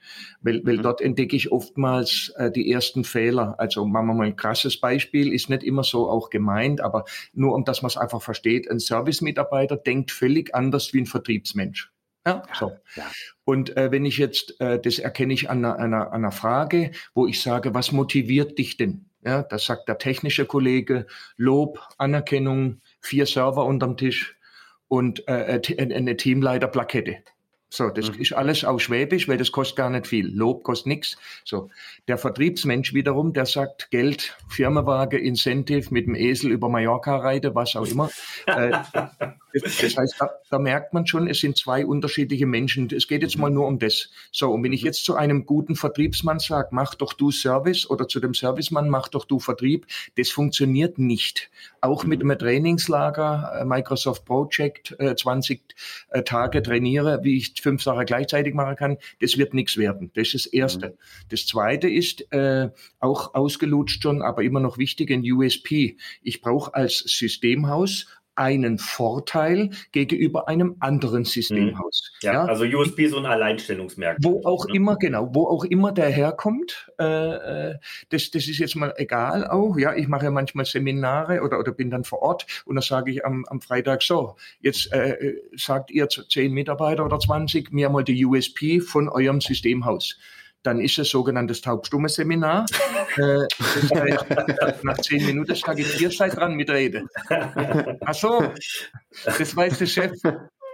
Weil, 0.41 0.65
weil 0.65 0.77
mhm. 0.77 0.83
dort 0.83 1.01
entdecke 1.01 1.35
ich 1.35 1.51
oftmals 1.51 2.31
äh, 2.37 2.51
die 2.51 2.71
ersten 2.71 3.03
Fehler. 3.03 3.55
Also 3.57 3.85
machen 3.85 4.07
wir 4.07 4.13
mal 4.13 4.27
ein 4.27 4.35
krasses 4.35 4.79
Beispiel, 4.79 5.33
ist 5.33 5.49
nicht 5.49 5.63
immer 5.63 5.83
so 5.83 6.09
auch 6.09 6.29
gemeint, 6.29 6.81
aber 6.81 7.05
nur 7.33 7.53
um 7.53 7.63
dass 7.63 7.81
man 7.81 7.87
es 7.87 7.97
einfach 7.97 8.21
versteht, 8.21 8.69
ein 8.69 8.79
Service-Mitarbeiter 8.79 9.77
denkt 9.77 10.11
völlig 10.11 10.53
anders 10.53 10.93
wie 10.93 10.99
ein 10.99 11.05
Vertriebsmensch. 11.05 11.92
Ja, 12.25 12.43
so. 12.53 12.71
Ja. 12.95 13.11
Und 13.43 13.75
äh, 13.75 13.91
wenn 13.91 14.05
ich 14.05 14.17
jetzt, 14.17 14.59
äh, 14.61 14.79
das 14.79 14.99
erkenne 14.99 15.33
ich 15.33 15.49
an 15.49 15.65
einer, 15.65 15.77
einer, 15.77 16.13
einer 16.13 16.31
Frage, 16.31 16.91
wo 17.13 17.27
ich 17.27 17.41
sage, 17.41 17.73
was 17.73 17.91
motiviert 17.91 18.57
dich 18.57 18.77
denn? 18.77 19.05
Ja, 19.25 19.43
das 19.43 19.65
sagt 19.65 19.87
der 19.87 19.97
technische 19.97 20.45
Kollege, 20.45 21.05
Lob, 21.37 21.79
Anerkennung, 21.97 22.81
vier 22.99 23.25
Server 23.25 23.65
unterm 23.65 23.97
Tisch 23.97 24.37
und 24.87 25.27
äh, 25.27 25.57
äh 25.57 25.93
eine 25.95 26.17
Teamleiterplakette. 26.17 27.17
So, 27.73 27.89
das 27.89 28.11
mhm. 28.11 28.21
ist 28.21 28.33
alles 28.33 28.63
auf 28.65 28.81
Schwäbisch, 28.81 29.27
weil 29.27 29.39
das 29.39 29.51
kostet 29.51 29.77
gar 29.77 29.89
nicht 29.89 30.05
viel. 30.05 30.27
Lob 30.27 30.63
kostet 30.63 30.87
nichts. 30.87 31.17
So, 31.43 31.71
der 32.07 32.19
Vertriebsmensch 32.19 32.93
wiederum, 32.93 33.33
der 33.33 33.47
sagt 33.47 33.89
Geld, 33.89 34.37
Firmenwagen, 34.47 35.19
Incentive, 35.19 35.91
mit 35.91 36.05
dem 36.05 36.13
Esel 36.13 36.51
über 36.51 36.69
Mallorca 36.69 37.17
reite, 37.17 37.55
was 37.55 37.75
auch 37.75 37.87
immer. 37.87 38.11
äh, 38.45 38.77
das 39.53 39.97
heißt, 39.97 40.15
da, 40.19 40.29
da, 40.49 40.59
merkt 40.59 40.93
man 40.93 41.05
schon, 41.05 41.27
es 41.27 41.39
sind 41.39 41.57
zwei 41.57 41.85
unterschiedliche 41.85 42.47
Menschen. 42.47 42.89
Es 42.91 43.07
geht 43.07 43.21
jetzt 43.21 43.37
mal 43.37 43.51
nur 43.51 43.67
um 43.67 43.77
das. 43.77 44.09
So, 44.31 44.51
und 44.51 44.63
wenn 44.63 44.73
ich 44.73 44.81
jetzt 44.81 45.05
zu 45.05 45.15
einem 45.15 45.45
guten 45.45 45.75
Vertriebsmann 45.75 46.39
sage, 46.39 46.69
mach 46.71 46.95
doch 46.95 47.13
du 47.13 47.31
Service 47.31 47.89
oder 47.89 48.07
zu 48.07 48.19
dem 48.19 48.33
Servicemann, 48.33 48.89
mach 48.89 49.09
doch 49.09 49.25
du 49.25 49.39
Vertrieb, 49.39 49.85
das 50.17 50.29
funktioniert 50.29 50.97
nicht. 50.97 51.51
Auch 51.81 52.03
mit 52.03 52.21
einem 52.21 52.37
Trainingslager, 52.37 53.59
äh, 53.61 53.65
Microsoft 53.65 54.25
Project, 54.25 54.95
20 55.17 55.61
äh, 56.09 56.19
äh, 56.19 56.23
Tage 56.23 56.63
trainiere, 56.63 57.19
wie 57.23 57.37
ich 57.37 57.53
fünf 57.61 57.83
Sachen 57.83 58.05
gleichzeitig 58.05 58.53
machen 58.53 58.75
kann, 58.75 58.97
das 59.21 59.37
wird 59.37 59.53
nichts 59.53 59.77
werden. 59.77 60.11
Das 60.15 60.33
ist 60.33 60.45
das 60.45 60.53
Erste. 60.53 60.89
Mhm. 60.89 60.93
Das 61.29 61.45
Zweite 61.45 61.89
ist, 61.89 62.31
äh, 62.31 62.69
auch 62.99 63.35
ausgelutscht 63.35 64.01
schon, 64.01 64.21
aber 64.21 64.43
immer 64.43 64.59
noch 64.59 64.77
wichtig, 64.77 65.11
ein 65.11 65.23
USP. 65.23 65.97
Ich 66.21 66.41
brauche 66.41 66.73
als 66.73 66.99
Systemhaus 66.99 68.07
einen 68.35 68.77
Vorteil 68.77 69.69
gegenüber 69.91 70.47
einem 70.47 70.75
anderen 70.79 71.23
Systemhaus. 71.23 72.11
Mhm. 72.21 72.25
Ja, 72.25 72.33
ja, 72.33 72.45
also 72.45 72.65
USB 72.65 73.07
so 73.07 73.17
ein 73.17 73.25
Alleinstellungsmerkmal. 73.25 74.17
Wo 74.23 74.41
auch 74.45 74.67
ne? 74.67 74.75
immer, 74.75 74.97
genau, 74.97 75.29
wo 75.33 75.47
auch 75.47 75.63
immer 75.65 75.91
der 75.91 76.09
herkommt, 76.09 76.91
äh, 76.99 77.03
äh, 77.03 77.75
das, 78.09 78.31
das 78.31 78.47
ist 78.47 78.57
jetzt 78.57 78.75
mal 78.75 78.93
egal 78.97 79.47
auch. 79.47 79.77
Ja, 79.77 79.95
ich 79.95 80.07
mache 80.07 80.31
manchmal 80.31 80.65
Seminare 80.65 81.41
oder, 81.41 81.59
oder 81.59 81.71
bin 81.71 81.89
dann 81.89 82.03
vor 82.03 82.21
Ort 82.21 82.45
und 82.65 82.75
dann 82.75 82.83
sage 82.83 83.11
ich 83.11 83.25
am, 83.25 83.45
am 83.45 83.61
Freitag 83.61 84.01
so, 84.03 84.35
jetzt 84.61 84.91
äh, 84.91 85.35
sagt 85.55 85.91
ihr 85.91 86.07
zehn 86.07 86.53
Mitarbeiter 86.53 87.05
oder 87.05 87.19
20 87.19 87.71
mir 87.71 87.89
mal 87.89 88.03
die 88.03 88.25
USP 88.25 88.79
von 88.79 89.09
eurem 89.09 89.41
Systemhaus 89.41 90.17
dann 90.63 90.79
ist 90.79 90.97
es 90.97 91.09
sogenanntes 91.09 91.61
Taubstumme-Seminar. 91.61 92.65
äh, 93.17 93.47
das 93.57 93.91
heißt, 93.91 94.83
nach 94.83 94.97
zehn 94.99 95.25
Minuten 95.25 95.55
sage 95.55 95.81
ich, 95.81 96.01
ihr 96.01 96.11
seid 96.11 96.35
dran 96.35 96.55
mit 96.55 96.69
Rede. 96.69 97.03
Ach 98.05 98.13
so, 98.13 98.43
das 99.25 99.55
weiß 99.55 99.77
der 99.77 99.85
Chef. 99.85 100.11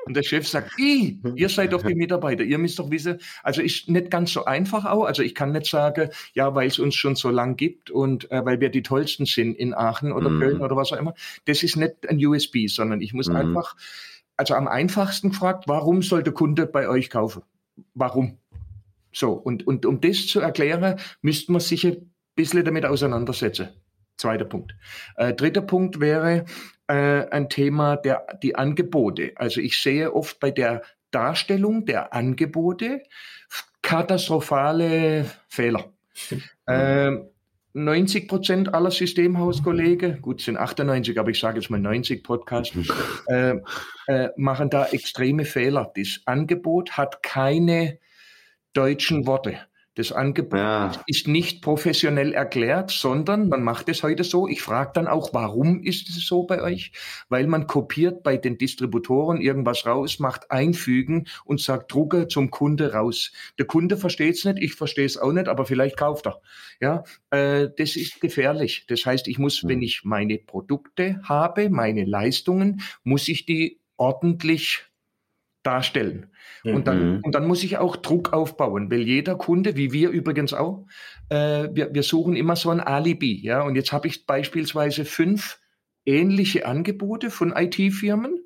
Und 0.06 0.16
der 0.16 0.24
Chef 0.24 0.48
sagt, 0.48 0.72
ihr 0.80 1.50
seid 1.50 1.74
doch 1.74 1.84
die 1.84 1.94
Mitarbeiter, 1.94 2.44
ihr 2.44 2.58
müsst 2.58 2.80
doch 2.80 2.90
wissen, 2.90 3.20
also 3.44 3.62
ist 3.62 3.90
nicht 3.90 4.10
ganz 4.10 4.34
so 4.34 4.46
einfach 4.46 4.86
auch. 4.86 5.04
Also 5.04 5.22
ich 5.22 5.36
kann 5.36 5.52
nicht 5.52 5.68
sagen, 5.68 6.10
ja, 6.34 6.56
weil 6.56 6.68
es 6.68 6.80
uns 6.80 6.96
schon 6.96 7.16
so 7.16 7.30
lang 7.30 7.58
gibt 7.58 7.92
und 7.92 8.32
äh, 8.32 8.44
weil 8.44 8.60
wir 8.60 8.70
die 8.70 8.82
tollsten 8.82 9.26
sind 9.26 9.56
in 9.56 9.76
Aachen 9.76 10.12
oder 10.12 10.30
mm. 10.30 10.40
Köln 10.40 10.62
oder 10.62 10.76
was 10.76 10.92
auch 10.94 10.98
immer. 10.98 11.14
Das 11.46 11.62
ist 11.62 11.76
nicht 11.76 12.10
ein 12.10 12.26
USB, 12.26 12.68
sondern 12.68 13.02
ich 13.02 13.14
muss 13.14 13.28
mm. 13.28 13.36
einfach, 13.36 13.76
also 14.36 14.56
am 14.56 14.68
einfachsten 14.68 15.30
gefragt, 15.30 15.66
warum 15.68 16.02
soll 16.02 16.24
der 16.24 16.34
Kunde 16.34 16.66
bei 16.66 16.90
euch 16.90 17.12
kaufen? 17.12 17.44
Warum? 17.94 18.40
So, 19.12 19.32
und, 19.34 19.66
und 19.66 19.86
um 19.86 20.02
das 20.02 20.28
zu 20.28 20.40
erklären, 20.40 21.00
müsste 21.22 21.52
man 21.52 21.62
sich 21.62 21.86
ein 21.86 22.14
bisschen 22.36 22.64
damit 22.64 22.86
auseinandersetzen. 22.86 23.70
Zweiter 24.18 24.46
Punkt. 24.46 24.76
Äh, 25.16 25.34
dritter 25.34 25.62
Punkt 25.62 26.00
wäre 26.00 26.46
äh, 26.88 27.26
ein 27.30 27.50
Thema 27.50 27.96
der 27.96 28.26
die 28.44 28.56
Angebote. 28.56 29.32
Also 29.36 29.62
ich 29.62 29.82
sehe 29.82 30.14
oft 30.14 30.40
bei 30.40 30.52
der 30.52 30.82
Darstellung 31.12 31.86
der 31.86 32.14
Angebote 32.14 33.02
katastrophale 33.82 35.26
Fehler. 35.48 35.94
äh, 36.68 37.12
90 37.74 38.28
Prozent 38.28 38.74
aller 38.74 38.92
Systemhauskollegen, 38.92 40.22
gut 40.22 40.42
sind 40.42 40.58
98, 40.58 41.20
aber 41.20 41.30
ich 41.30 41.40
sage 41.40 41.60
jetzt 41.60 41.70
mal 41.70 41.80
90 41.80 42.24
Podcasts, 42.24 42.76
äh, 43.28 43.56
äh, 44.08 44.30
machen 44.38 44.70
da 44.70 44.88
extreme 44.88 45.46
Fehler. 45.46 45.92
Das 45.96 46.22
Angebot 46.26 46.98
hat 46.98 47.24
keine 47.24 48.00
deutschen 48.74 49.26
Worte. 49.28 49.60
Das 50.00 50.14
Angebot 50.14 50.58
ja. 50.58 50.92
ist 51.08 51.28
nicht 51.28 51.62
professionell 51.62 52.32
erklärt, 52.32 52.90
sondern 52.90 53.50
man 53.50 53.64
macht 53.64 53.90
es 53.90 54.02
heute 54.02 54.24
so. 54.24 54.48
Ich 54.48 54.62
frage 54.62 54.92
dann 54.94 55.08
auch, 55.08 55.34
warum 55.34 55.84
ist 55.84 56.08
es 56.08 56.26
so 56.26 56.44
bei 56.44 56.62
euch? 56.62 56.94
Weil 57.28 57.48
man 57.48 57.68
kopiert 57.68 58.24
bei 58.24 58.38
den 58.38 58.58
Distributoren 58.58 59.42
irgendwas 59.42 59.86
raus, 59.86 60.20
macht 60.20 60.52
einfügen 60.52 61.28
und 61.44 61.60
sagt, 61.60 61.92
drucke 61.92 62.30
zum 62.30 62.50
Kunde 62.50 62.94
raus. 62.94 63.34
Der 63.58 63.66
Kunde 63.66 63.98
versteht 63.98 64.36
es 64.36 64.46
nicht, 64.46 64.60
ich 64.60 64.76
verstehe 64.76 65.06
es 65.06 65.18
auch 65.18 65.34
nicht, 65.34 65.50
aber 65.50 65.66
vielleicht 65.66 65.98
kauft 65.98 66.28
er. 66.28 66.40
Ja, 66.80 67.04
äh, 67.32 67.68
das 67.78 67.98
ist 67.98 68.22
gefährlich. 68.22 68.86
Das 68.88 69.06
heißt, 69.06 69.28
ich 69.28 69.38
muss, 69.38 69.68
wenn 69.68 69.82
ich 69.82 70.06
meine 70.06 70.38
Produkte 70.38 71.20
habe, 71.24 71.70
meine 71.70 72.06
Leistungen, 72.06 72.82
muss 73.04 73.28
ich 73.28 73.46
die 73.46 73.82
ordentlich 73.98 74.89
darstellen. 75.64 76.32
Mhm. 76.64 76.76
Und, 76.76 76.88
dann, 76.88 77.14
mhm. 77.16 77.20
und 77.24 77.36
dann 77.36 77.48
muss 77.48 77.64
ich 77.64 77.78
auch 77.78 77.96
Druck 77.96 78.34
aufbauen, 78.34 78.92
weil 78.92 79.02
jeder 79.02 79.36
Kunde, 79.36 79.76
wie 79.76 79.92
wir 79.92 80.10
übrigens 80.10 80.54
auch, 80.54 80.86
äh, 81.30 81.70
wir, 81.72 81.94
wir 81.94 82.04
suchen 82.04 82.36
immer 82.36 82.56
so 82.56 82.70
ein 82.70 82.80
Alibi. 82.80 83.42
Ja? 83.42 83.62
Und 83.62 83.76
jetzt 83.76 83.92
habe 83.92 84.08
ich 84.08 84.26
beispielsweise 84.26 85.06
fünf 85.06 85.60
ähnliche 86.06 86.66
Angebote 86.66 87.30
von 87.30 87.54
IT-Firmen. 87.56 88.40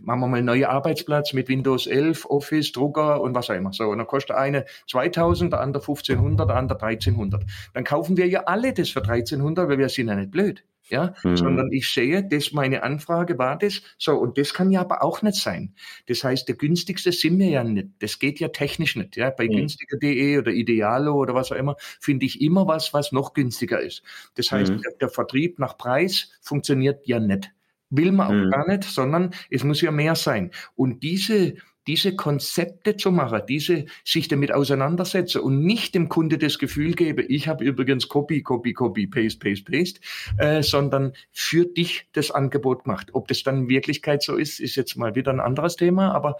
Machen 0.00 0.20
wir 0.20 0.28
mal 0.28 0.36
einen 0.38 0.46
neuen 0.46 0.64
Arbeitsplatz 0.64 1.32
mit 1.32 1.48
Windows 1.48 1.86
11, 1.86 2.26
Office, 2.26 2.72
Drucker 2.72 3.20
und 3.20 3.34
was 3.34 3.50
auch 3.50 3.54
immer. 3.54 3.72
So, 3.72 3.84
und 3.90 3.98
dann 3.98 4.06
kostet 4.06 4.36
eine 4.36 4.64
2000, 4.88 5.52
der 5.52 5.60
andere 5.60 5.82
1500, 5.82 6.48
der 6.48 6.56
andere 6.56 6.82
1300. 6.82 7.44
Dann 7.74 7.84
kaufen 7.84 8.16
wir 8.16 8.26
ja 8.26 8.44
alle 8.44 8.72
das 8.72 8.90
für 8.90 9.00
1300, 9.00 9.68
weil 9.68 9.78
wir 9.78 9.88
sind 9.88 10.08
ja 10.08 10.14
nicht 10.14 10.30
blöd 10.30 10.64
ja, 10.92 11.14
mhm. 11.24 11.36
sondern 11.36 11.72
ich 11.72 11.88
sehe, 11.88 12.22
das 12.22 12.52
meine 12.52 12.82
Anfrage 12.82 13.38
war 13.38 13.58
das, 13.58 13.82
so, 13.98 14.12
und 14.12 14.36
das 14.36 14.52
kann 14.52 14.70
ja 14.70 14.80
aber 14.80 15.02
auch 15.02 15.22
nicht 15.22 15.36
sein. 15.36 15.74
Das 16.06 16.22
heißt, 16.22 16.46
der 16.46 16.56
günstigste 16.56 17.12
sind 17.12 17.38
wir 17.38 17.48
ja 17.48 17.64
nicht. 17.64 17.88
Das 18.00 18.18
geht 18.18 18.40
ja 18.40 18.48
technisch 18.48 18.94
nicht, 18.96 19.16
ja. 19.16 19.30
Bei 19.30 19.46
mhm. 19.46 19.52
günstiger.de 19.52 20.38
oder 20.38 20.52
Idealo 20.52 21.14
oder 21.14 21.34
was 21.34 21.50
auch 21.50 21.56
immer 21.56 21.76
finde 21.78 22.26
ich 22.26 22.42
immer 22.42 22.66
was, 22.66 22.92
was 22.92 23.10
noch 23.10 23.32
günstiger 23.32 23.80
ist. 23.80 24.02
Das 24.34 24.52
heißt, 24.52 24.72
mhm. 24.72 24.82
der, 24.82 24.92
der 25.00 25.08
Vertrieb 25.08 25.58
nach 25.58 25.78
Preis 25.78 26.30
funktioniert 26.42 27.06
ja 27.06 27.18
nicht 27.18 27.50
will 27.92 28.12
man 28.12 28.26
auch 28.26 28.46
mhm. 28.46 28.50
gar 28.50 28.66
nicht, 28.66 28.84
sondern 28.84 29.30
es 29.50 29.62
muss 29.62 29.80
ja 29.80 29.90
mehr 29.90 30.14
sein. 30.14 30.50
Und 30.74 31.02
diese, 31.02 31.54
diese 31.86 32.14
Konzepte 32.14 32.96
zu 32.96 33.10
machen, 33.10 33.42
diese 33.48 33.86
sich 34.04 34.28
damit 34.28 34.52
auseinandersetzen 34.52 35.40
und 35.40 35.64
nicht 35.64 35.94
dem 35.94 36.08
Kunde 36.08 36.38
das 36.38 36.58
Gefühl 36.58 36.94
gebe, 36.94 37.22
ich 37.22 37.48
habe 37.48 37.64
übrigens 37.64 38.08
Copy, 38.08 38.42
Copy, 38.42 38.72
Copy, 38.72 39.06
Paste, 39.06 39.38
Paste, 39.38 39.64
Paste, 39.70 40.00
äh, 40.38 40.62
sondern 40.62 41.12
für 41.32 41.64
dich 41.64 42.08
das 42.12 42.30
Angebot 42.30 42.86
macht. 42.86 43.14
Ob 43.14 43.28
das 43.28 43.42
dann 43.42 43.62
in 43.62 43.68
Wirklichkeit 43.68 44.22
so 44.22 44.36
ist, 44.36 44.60
ist 44.60 44.76
jetzt 44.76 44.96
mal 44.96 45.14
wieder 45.14 45.32
ein 45.32 45.40
anderes 45.40 45.76
Thema, 45.76 46.12
aber 46.12 46.36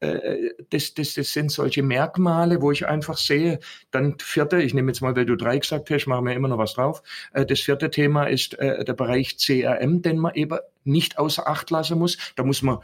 äh, 0.00 0.50
das, 0.70 0.94
das, 0.94 1.14
das 1.14 1.32
sind 1.32 1.50
solche 1.50 1.82
Merkmale, 1.82 2.60
wo 2.62 2.70
ich 2.70 2.86
einfach 2.86 3.16
sehe, 3.16 3.58
dann 3.90 4.16
vierte, 4.20 4.62
ich 4.62 4.74
nehme 4.74 4.90
jetzt 4.90 5.00
mal, 5.00 5.16
weil 5.16 5.26
du 5.26 5.36
drei 5.36 5.58
gesagt 5.58 5.90
hast, 5.90 6.06
machen 6.06 6.26
wir 6.26 6.34
immer 6.34 6.48
noch 6.48 6.58
was 6.58 6.74
drauf. 6.74 7.02
Äh, 7.32 7.46
das 7.46 7.60
vierte 7.60 7.90
Thema 7.90 8.24
ist 8.24 8.58
äh, 8.58 8.84
der 8.84 8.94
Bereich 8.94 9.36
CRM, 9.38 10.02
den 10.02 10.18
man 10.18 10.34
eben 10.34 10.58
nicht 10.84 11.18
außer 11.18 11.48
Acht 11.48 11.70
lassen 11.70 11.98
muss. 11.98 12.18
Da 12.36 12.44
muss 12.44 12.62
man 12.62 12.78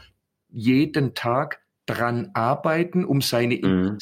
jeden 0.49 1.13
Tag 1.13 1.61
dran 1.93 2.31
arbeiten, 2.33 3.05
um 3.05 3.21
seine 3.21 3.55
mhm. 3.55 3.97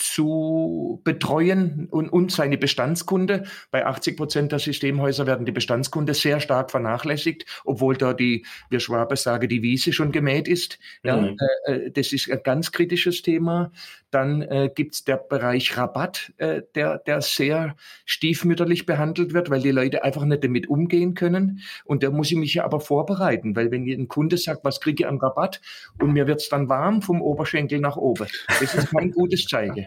Zu 0.00 1.00
betreuen 1.02 1.88
und, 1.90 2.08
und 2.08 2.30
seine 2.30 2.56
Bestandskunde. 2.56 3.44
Bei 3.72 3.84
80 3.84 4.16
Prozent 4.16 4.52
der 4.52 4.60
Systemhäuser 4.60 5.26
werden 5.26 5.44
die 5.44 5.52
Bestandskunde 5.52 6.14
sehr 6.14 6.38
stark 6.38 6.70
vernachlässigt, 6.70 7.46
obwohl 7.64 7.96
da 7.96 8.14
die, 8.14 8.46
wir 8.70 8.78
Schwabe 8.78 9.16
sagen, 9.16 9.48
die 9.48 9.62
Wiese 9.62 9.92
schon 9.92 10.12
gemäht 10.12 10.46
ist. 10.46 10.78
Ja, 11.02 11.16
mhm. 11.16 11.36
äh, 11.66 11.72
äh 11.72 11.90
das 11.90 12.12
ist 12.12 12.30
ein 12.30 12.40
ganz 12.44 12.70
kritisches 12.70 13.22
Thema. 13.22 13.72
Dann 14.10 14.42
äh, 14.42 14.70
gibt 14.74 15.08
der 15.08 15.16
Bereich 15.16 15.76
Rabatt, 15.76 16.32
äh, 16.38 16.62
der, 16.74 16.98
der 16.98 17.20
sehr 17.20 17.76
stiefmütterlich 18.06 18.86
behandelt 18.86 19.34
wird, 19.34 19.50
weil 19.50 19.60
die 19.60 19.70
Leute 19.70 20.02
einfach 20.04 20.24
nicht 20.24 20.44
damit 20.44 20.68
umgehen 20.68 21.14
können. 21.14 21.60
Und 21.84 22.02
da 22.02 22.10
muss 22.10 22.30
ich 22.30 22.36
mich 22.36 22.54
ja 22.54 22.64
aber 22.64 22.80
vorbereiten, 22.80 23.56
weil 23.56 23.70
wenn 23.70 23.84
ein 23.84 24.08
Kunde 24.08 24.38
sagt, 24.38 24.64
was 24.64 24.80
kriege 24.80 25.02
ich 25.02 25.06
an 25.08 25.18
Rabatt 25.18 25.60
und 26.00 26.12
mir 26.12 26.26
wird's 26.26 26.48
dann 26.48 26.68
warm 26.68 27.02
vom 27.02 27.20
Oberschenkel 27.20 27.80
nach 27.80 27.96
oben, 27.96 28.26
das 28.48 28.74
ist 28.74 28.90
kein 28.90 29.10
gutes 29.10 29.44
Zeichen. 29.44 29.86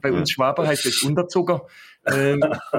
Bei 0.00 0.12
uns 0.12 0.30
Schwaber 0.30 0.66
heißt 0.66 0.86
es 0.86 1.02
Unterzucker. 1.02 1.66
Ähm, 2.06 2.40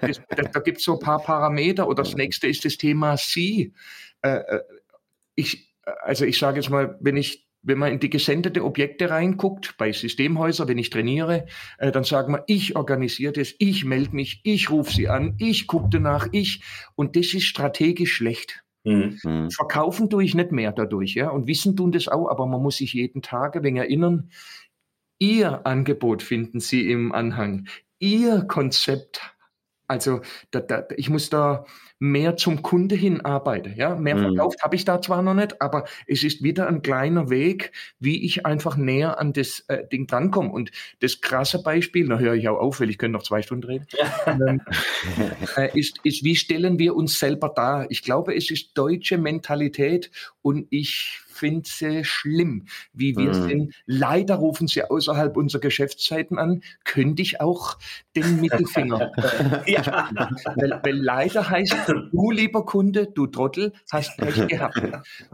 das, 0.00 0.20
das, 0.28 0.50
da 0.52 0.60
gibt 0.60 0.78
es 0.78 0.84
so 0.84 0.94
ein 0.94 1.00
paar 1.00 1.22
Parameter. 1.22 1.88
Oder 1.88 2.02
das 2.02 2.14
nächste 2.14 2.46
ist 2.46 2.64
das 2.64 2.76
Thema 2.76 3.16
Sie. 3.16 3.72
Äh, 4.22 4.38
äh 4.38 4.60
ich, 5.34 5.74
also 6.02 6.24
ich 6.24 6.38
sage 6.38 6.60
jetzt 6.60 6.70
mal, 6.70 6.96
wenn 7.00 7.16
ich 7.16 7.46
wenn 7.66 7.78
man 7.78 7.92
in 7.92 7.98
die 7.98 8.10
gesendete 8.10 8.64
Objekte 8.64 9.10
reinguckt, 9.10 9.76
bei 9.76 9.90
Systemhäusern, 9.90 10.68
wenn 10.68 10.78
ich 10.78 10.90
trainiere, 10.90 11.46
äh, 11.78 11.90
dann 11.90 12.04
sagen 12.04 12.32
wir, 12.32 12.44
ich 12.46 12.76
organisiere 12.76 13.32
das, 13.32 13.54
ich 13.58 13.84
melde 13.84 14.14
mich, 14.14 14.40
ich 14.44 14.70
rufe 14.70 14.92
sie 14.92 15.08
an, 15.08 15.34
ich 15.38 15.66
gucke 15.66 15.88
danach, 15.90 16.28
ich. 16.30 16.62
Und 16.94 17.16
das 17.16 17.34
ist 17.34 17.44
strategisch 17.44 18.14
schlecht. 18.14 18.62
Mhm. 18.84 19.18
mhm. 19.24 19.50
Verkaufen 19.50 20.08
tue 20.08 20.22
ich 20.22 20.34
nicht 20.36 20.52
mehr 20.52 20.70
dadurch, 20.70 21.14
ja. 21.14 21.30
Und 21.30 21.48
wissen 21.48 21.76
tun 21.76 21.90
das 21.90 22.06
auch, 22.06 22.28
aber 22.28 22.46
man 22.46 22.62
muss 22.62 22.76
sich 22.76 22.92
jeden 22.92 23.20
Tag 23.20 23.56
ein 23.56 23.64
wenig 23.64 23.82
erinnern, 23.82 24.30
Ihr 25.18 25.66
Angebot 25.66 26.22
finden 26.22 26.60
Sie 26.60 26.90
im 26.90 27.12
Anhang. 27.12 27.68
Ihr 27.98 28.42
Konzept. 28.42 29.20
Also 29.88 30.20
da, 30.50 30.60
da, 30.60 30.84
ich 30.96 31.08
muss 31.08 31.30
da 31.30 31.64
mehr 31.98 32.36
zum 32.36 32.62
Kunde 32.62 32.94
hin 32.94 33.24
arbeiten. 33.24 33.74
Ja, 33.76 33.94
mehr 33.94 34.16
mhm. 34.16 34.22
verkauft 34.22 34.62
habe 34.62 34.76
ich 34.76 34.84
da 34.84 35.00
zwar 35.00 35.22
noch 35.22 35.34
nicht, 35.34 35.62
aber 35.62 35.84
es 36.06 36.24
ist 36.24 36.42
wieder 36.42 36.66
ein 36.66 36.82
kleiner 36.82 37.30
Weg, 37.30 37.72
wie 37.98 38.24
ich 38.24 38.44
einfach 38.44 38.76
näher 38.76 39.18
an 39.18 39.32
das 39.32 39.60
äh, 39.68 39.86
Ding 39.86 40.06
drankomme. 40.06 40.50
Und 40.50 40.72
das 41.00 41.20
krasse 41.20 41.62
Beispiel, 41.62 42.08
da 42.08 42.18
höre 42.18 42.34
ich 42.34 42.48
auch 42.48 42.58
auf, 42.58 42.80
weil 42.80 42.90
ich 42.90 42.98
könnte 42.98 43.16
noch 43.16 43.22
zwei 43.22 43.42
Stunden 43.42 43.64
reden, 43.64 43.86
ähm, 44.26 44.60
äh, 45.56 45.78
ist, 45.78 46.00
ist, 46.02 46.24
wie 46.24 46.36
stellen 46.36 46.78
wir 46.78 46.94
uns 46.96 47.18
selber 47.18 47.52
dar? 47.54 47.90
Ich 47.90 48.02
glaube, 48.02 48.34
es 48.34 48.50
ist 48.50 48.76
deutsche 48.76 49.18
Mentalität 49.18 50.10
und 50.42 50.66
ich 50.70 51.20
finde 51.36 51.68
sie 51.68 52.04
schlimm, 52.04 52.66
wie 52.92 53.16
wir 53.16 53.34
mhm. 53.34 53.48
sind. 53.48 53.74
Leider 53.86 54.36
rufen 54.36 54.66
sie 54.68 54.82
außerhalb 54.82 55.36
unserer 55.36 55.60
Geschäftszeiten 55.60 56.38
an. 56.38 56.62
Könnte 56.84 57.22
ich 57.22 57.40
auch 57.40 57.78
den 58.14 58.40
Mittelfinger. 58.40 59.12
ja. 59.66 60.10
weil, 60.56 60.80
weil 60.82 60.96
leider 60.96 61.48
heißt 61.48 61.76
du, 61.86 62.30
lieber 62.30 62.64
Kunde, 62.64 63.06
du 63.06 63.26
Trottel, 63.26 63.72
hast 63.90 64.16
Pech 64.16 64.48
gehabt. 64.48 64.80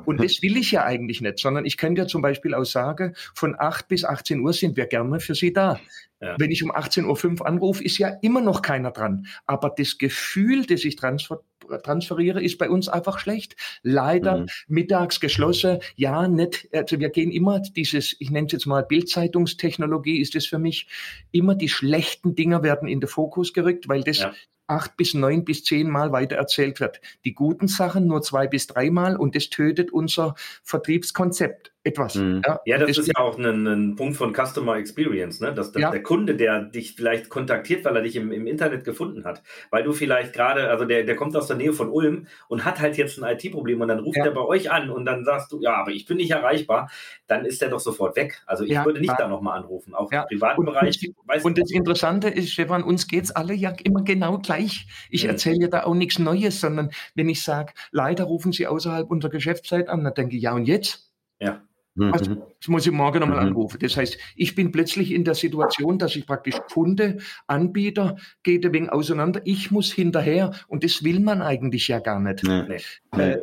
Und 0.05 0.23
das 0.23 0.43
will 0.43 0.57
ich 0.57 0.73
ja 0.73 0.85
eigentlich 0.85 1.21
nicht, 1.21 1.39
sondern 1.39 1.65
ich 1.65 1.77
könnte 1.77 2.03
ja 2.03 2.07
zum 2.07 2.23
Beispiel 2.23 2.55
auch 2.55 2.65
sagen, 2.65 3.15
von 3.35 3.55
8 3.59 3.89
bis 3.89 4.05
18 4.05 4.41
Uhr 4.41 4.53
sind 4.53 4.77
wir 4.77 4.87
gerne 4.87 5.21
für 5.21 5.35
Sie 5.35 5.53
da. 5.53 5.81
Ja. 6.21 6.37
Wenn 6.39 6.53
ich 6.53 6.63
um 6.63 6.71
18.05 6.71 7.41
Uhr 7.41 7.47
anrufe, 7.47 7.83
ist 7.83 7.99
ja 7.99 8.09
immer 8.23 8.41
noch 8.41 8.63
keiner 8.63 8.93
dran. 8.93 9.27
Aber 9.47 9.71
das 9.77 9.99
Gefühl, 9.99 10.65
das 10.67 10.85
ich 10.85 10.97
transfer 10.97 11.41
transferiere, 11.81 12.43
ist 12.43 12.59
bei 12.59 12.69
uns 12.69 12.89
einfach 12.89 13.19
schlecht. 13.19 13.57
Leider 13.83 14.39
mhm. 14.39 14.47
mittags 14.69 15.21
geschlossen, 15.21 15.79
ja, 15.97 16.29
nicht, 16.29 16.69
also 16.73 16.99
wir 16.99 17.11
gehen 17.11 17.31
immer 17.31 17.61
dieses, 17.61 18.17
ich 18.19 18.31
nenne 18.31 18.47
es 18.47 18.53
jetzt 18.53 18.67
mal 18.67 18.83
Bildzeitungstechnologie, 18.83 20.21
ist 20.21 20.35
es 20.35 20.47
für 20.47 20.59
mich, 20.59 20.89
immer 21.31 21.55
die 21.55 21.69
schlechten 21.69 22.35
Dinger 22.35 22.63
werden 22.63 22.89
in 22.89 23.01
den 23.01 23.09
Fokus 23.09 23.53
gerückt, 23.53 23.89
weil 23.89 24.03
das 24.03 24.19
ja 24.19 24.33
acht 24.67 24.97
bis 24.97 25.13
neun 25.15 25.45
bis 25.45 25.65
zehn 25.65 25.91
Mal 25.91 26.13
weiter 26.13 26.37
erzählt 26.37 26.81
wird. 26.81 27.01
Die 27.25 27.35
guten 27.35 27.69
Sachen 27.69 28.07
nur 28.07 28.23
zwei 28.23 28.47
bis 28.47 28.67
dreimal 28.67 29.17
und 29.17 29.35
das 29.37 29.51
tötet 29.51 29.93
unser 29.93 30.35
Vertriebskonzept 30.63 31.72
etwas. 31.85 32.15
Mhm. 32.15 32.43
Ja, 32.47 32.61
ja, 32.65 32.79
das, 32.79 32.89
das, 32.89 32.99
ist 32.99 33.07
ja 33.09 33.23
auch 33.23 33.37
ein, 33.39 33.67
ein, 33.67 33.97
Punkt 33.97 34.17
von 34.17 34.33
Customer 34.33 34.77
Experience, 34.77 35.41
ne? 35.41 35.53
dass, 35.53 35.73
dass 35.73 35.83
ja. 35.83 35.91
der 35.91 36.03
Kunde, 36.03 36.37
der 36.37 36.63
dich 36.63 36.95
vielleicht 36.95 37.29
kontaktiert, 37.29 37.85
weil 37.85 37.97
er 37.97 38.03
dich 38.03 38.15
im, 38.17 38.31
im 38.31 38.47
Internet 38.47 38.85
gefunden 38.85 39.25
hat, 39.25 39.43
weil 39.71 39.83
du 39.83 39.93
vielleicht 39.93 40.33
gerade, 40.33 40.69
also 40.71 40.85
der, 40.85 41.03
der 41.05 41.17
kommt 41.17 41.37
aus 41.37 41.49
der 41.49 41.57
Nähe 41.57 41.73
von 41.73 41.89
Ulm 41.89 42.27
und 42.49 42.65
hat 42.65 42.81
halt 42.81 42.97
jetzt 42.97 43.21
ein 43.21 43.37
IT-Problem 43.37 43.81
und 43.81 43.89
dann 43.89 43.99
ruft 43.99 44.19
ja. 44.19 44.27
er 44.27 44.31
bei 44.31 44.43
euch 44.43 44.71
an 44.71 44.91
und 44.91 45.05
dann 45.05 45.25
sagst 45.25 45.51
du, 45.51 45.61
ja, 45.61 45.75
aber 45.75 45.91
ich 45.91 46.07
bin 46.07 46.19
nicht 46.19 46.31
erreichbar, 46.31 46.91
dann 47.27 47.45
ist 47.45 47.61
der 47.61 47.69
doch 47.69 47.81
sofort 47.81 48.15
weg. 48.17 48.43
Also 48.47 48.65
ich 48.65 48.71
ja, 48.71 48.85
würde 48.85 49.01
nicht 49.01 49.15
da 49.19 49.27
nochmal 49.27 49.59
anrufen, 49.59 49.95
auch 49.95 50.11
im 50.13 50.23
privaten 50.29 50.61
und, 50.61 50.67
Bereich. 50.67 51.01
Und, 51.27 51.45
und 51.45 51.59
das 51.59 51.71
Interessante 51.71 52.29
ist, 52.29 52.53
Stefan, 52.53 52.85
uns 52.85 53.09
geht 53.09 53.25
es 53.25 53.31
alle 53.33 53.55
ja 53.55 53.75
immer 53.83 54.03
genau 54.03 54.39
gleich. 54.39 54.87
Ich 55.11 55.25
mhm. 55.25 55.31
erzähle 55.31 55.63
ja 55.63 55.69
da 55.69 55.83
auch 55.85 55.95
nichts 55.95 56.19
Neues, 56.21 56.61
sondern 56.61 56.91
wenn 57.17 57.29
ich 57.29 57.43
sage, 57.43 57.73
leider 57.91 58.25
rufen 58.25 58.53
Sie 58.53 58.69
außerhalb 58.69 59.11
unserer 59.11 59.33
Geschäftszeit 59.33 59.89
an, 59.89 60.05
dann 60.05 60.15
denke 60.15 60.37
ich, 60.37 60.43
ja 60.43 60.55
und 60.55 60.67
jetzt? 60.67 61.13
Ja. 61.41 61.61
Also, 61.99 62.35
das 62.59 62.69
muss 62.69 62.87
ich 62.87 62.93
morgen 62.93 63.21
nochmal 63.21 63.43
mhm. 63.43 63.49
anrufen. 63.49 63.79
Das 63.81 63.97
heißt, 63.97 64.17
ich 64.35 64.55
bin 64.55 64.73
plötzlich 64.73 65.13
in 65.13 65.25
der 65.25 65.35
Situation, 65.35 65.99
dass 65.99 66.17
ich 66.17 66.27
praktisch 66.27 66.57
Kunde, 66.73 67.19
Anbieter 67.47 68.17
geht 68.43 68.65
ein 68.65 68.73
wenig 68.73 68.91
auseinander. 68.91 69.43
Ich 69.45 69.71
muss 69.71 69.93
hinterher 69.93 70.53
und 70.69 70.85
das 70.85 71.05
will 71.05 71.21
man 71.21 71.43
eigentlich 71.43 71.89
ja 71.89 71.99
gar 71.99 72.19
nicht. 72.19 72.45
Nee. 72.45 72.79
Äh, 73.15 73.33
äh, 73.33 73.39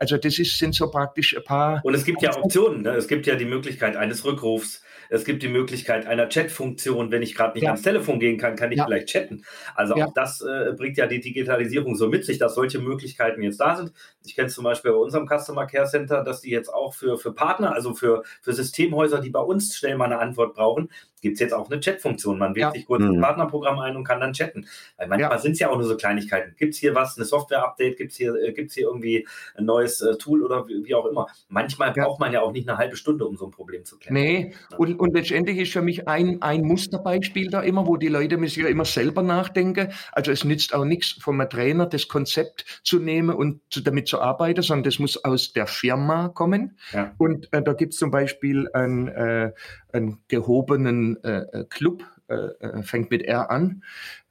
also 0.00 0.16
das 0.16 0.38
ist, 0.40 0.58
sind 0.58 0.74
so 0.74 0.90
praktisch 0.90 1.36
ein 1.36 1.44
paar. 1.44 1.80
Und 1.84 1.94
es 1.94 2.04
gibt 2.04 2.22
ja 2.22 2.36
Optionen. 2.36 2.82
Ne? 2.82 2.90
Es 2.90 3.06
gibt 3.06 3.26
ja 3.26 3.36
die 3.36 3.44
Möglichkeit 3.44 3.96
eines 3.96 4.24
Rückrufs. 4.24 4.82
Es 5.10 5.24
gibt 5.24 5.42
die 5.42 5.48
Möglichkeit 5.48 6.06
einer 6.06 6.28
Chat-Funktion. 6.28 7.10
Wenn 7.10 7.22
ich 7.22 7.34
gerade 7.34 7.54
nicht 7.54 7.64
ja. 7.64 7.70
ans 7.70 7.82
Telefon 7.82 8.20
gehen 8.20 8.38
kann, 8.38 8.56
kann 8.56 8.72
ich 8.72 8.78
ja. 8.78 8.84
vielleicht 8.84 9.08
chatten. 9.08 9.44
Also 9.74 9.96
ja. 9.96 10.06
auch 10.06 10.14
das 10.14 10.40
äh, 10.40 10.72
bringt 10.76 10.96
ja 10.96 11.06
die 11.06 11.20
Digitalisierung 11.20 11.96
so 11.96 12.08
mit 12.08 12.24
sich, 12.24 12.38
dass 12.38 12.54
solche 12.54 12.78
Möglichkeiten 12.78 13.42
jetzt 13.42 13.60
da 13.60 13.76
sind. 13.76 13.92
Ich 14.24 14.34
kenne 14.34 14.48
zum 14.48 14.64
Beispiel 14.64 14.92
bei 14.92 14.98
unserem 14.98 15.26
Customer 15.28 15.66
Care 15.66 15.86
Center, 15.86 16.22
dass 16.22 16.40
die 16.40 16.50
jetzt 16.50 16.68
auch 16.68 16.94
für, 16.94 17.18
für 17.18 17.32
Partner, 17.32 17.74
also 17.74 17.94
für, 17.94 18.22
für 18.42 18.52
Systemhäuser, 18.52 19.20
die 19.20 19.30
bei 19.30 19.40
uns 19.40 19.76
schnell 19.76 19.96
mal 19.96 20.06
eine 20.06 20.18
Antwort 20.18 20.54
brauchen, 20.54 20.90
gibt 21.24 21.34
es 21.34 21.40
jetzt 21.40 21.54
auch 21.54 21.70
eine 21.70 21.80
Chat-Funktion. 21.80 22.38
Man 22.38 22.54
wählt 22.54 22.66
ja. 22.66 22.70
sich 22.72 22.84
kurz 22.84 23.02
mhm. 23.02 23.12
ein 23.12 23.20
Partnerprogramm 23.20 23.78
ein 23.78 23.96
und 23.96 24.04
kann 24.04 24.20
dann 24.20 24.34
chatten. 24.34 24.66
Weil 24.98 25.08
manchmal 25.08 25.30
ja. 25.30 25.38
sind 25.38 25.52
es 25.52 25.58
ja 25.58 25.70
auch 25.70 25.76
nur 25.76 25.86
so 25.86 25.96
Kleinigkeiten. 25.96 26.54
Gibt 26.56 26.74
es 26.74 26.80
hier 26.80 26.94
was, 26.94 27.16
eine 27.16 27.24
Software-Update? 27.24 27.96
Gibt 27.96 28.12
es 28.12 28.18
hier, 28.18 28.34
äh, 28.34 28.52
gibt's 28.52 28.74
hier 28.74 28.84
irgendwie 28.84 29.26
ein 29.56 29.64
neues 29.64 30.02
äh, 30.02 30.16
Tool 30.18 30.44
oder 30.44 30.68
wie, 30.68 30.84
wie, 30.84 30.94
auch 30.94 31.06
immer? 31.06 31.26
Manchmal 31.48 31.94
ja. 31.96 32.04
braucht 32.04 32.20
man 32.20 32.30
ja 32.30 32.42
auch 32.42 32.52
nicht 32.52 32.68
eine 32.68 32.76
halbe 32.76 32.96
Stunde, 32.96 33.26
um 33.26 33.36
so 33.38 33.46
ein 33.46 33.52
Problem 33.52 33.86
zu 33.86 33.98
klären. 33.98 34.14
Nee, 34.14 34.54
und, 34.76 35.00
und 35.00 35.14
letztendlich 35.14 35.56
ist 35.56 35.72
für 35.72 35.80
mich 35.80 36.06
ein, 36.06 36.42
ein 36.42 36.60
Musterbeispiel 36.60 37.48
da 37.48 37.62
immer, 37.62 37.86
wo 37.86 37.96
die 37.96 38.08
Leute 38.08 38.36
müssen 38.36 38.60
ja 38.62 38.68
immer 38.68 38.84
selber 38.84 39.22
nachdenken. 39.22 39.92
Also 40.12 40.30
es 40.30 40.44
nützt 40.44 40.74
auch 40.74 40.84
nichts 40.84 41.12
vom 41.22 41.40
Trainer, 41.48 41.86
das 41.86 42.06
Konzept 42.06 42.82
zu 42.84 42.98
nehmen 42.98 43.34
und 43.34 43.62
zu, 43.70 43.80
damit 43.80 44.08
zu 44.08 44.20
arbeiten, 44.20 44.60
sondern 44.60 44.84
das 44.84 44.98
muss 44.98 45.24
aus 45.24 45.54
der 45.54 45.66
Firma 45.66 46.28
kommen. 46.28 46.76
Und 47.16 47.50
äh, 47.54 47.62
da 47.62 47.72
gibt 47.72 47.94
es 47.94 47.98
zum 47.98 48.10
Beispiel 48.10 48.68
ein, 48.74 49.08
äh, 49.08 49.52
einen 49.94 50.18
gehobenen 50.28 51.22
äh, 51.24 51.42
äh 51.52 51.64
Club, 51.70 52.04
äh, 52.28 52.34
äh, 52.34 52.82
fängt 52.82 53.10
mit 53.10 53.22
R 53.22 53.50
an, 53.50 53.82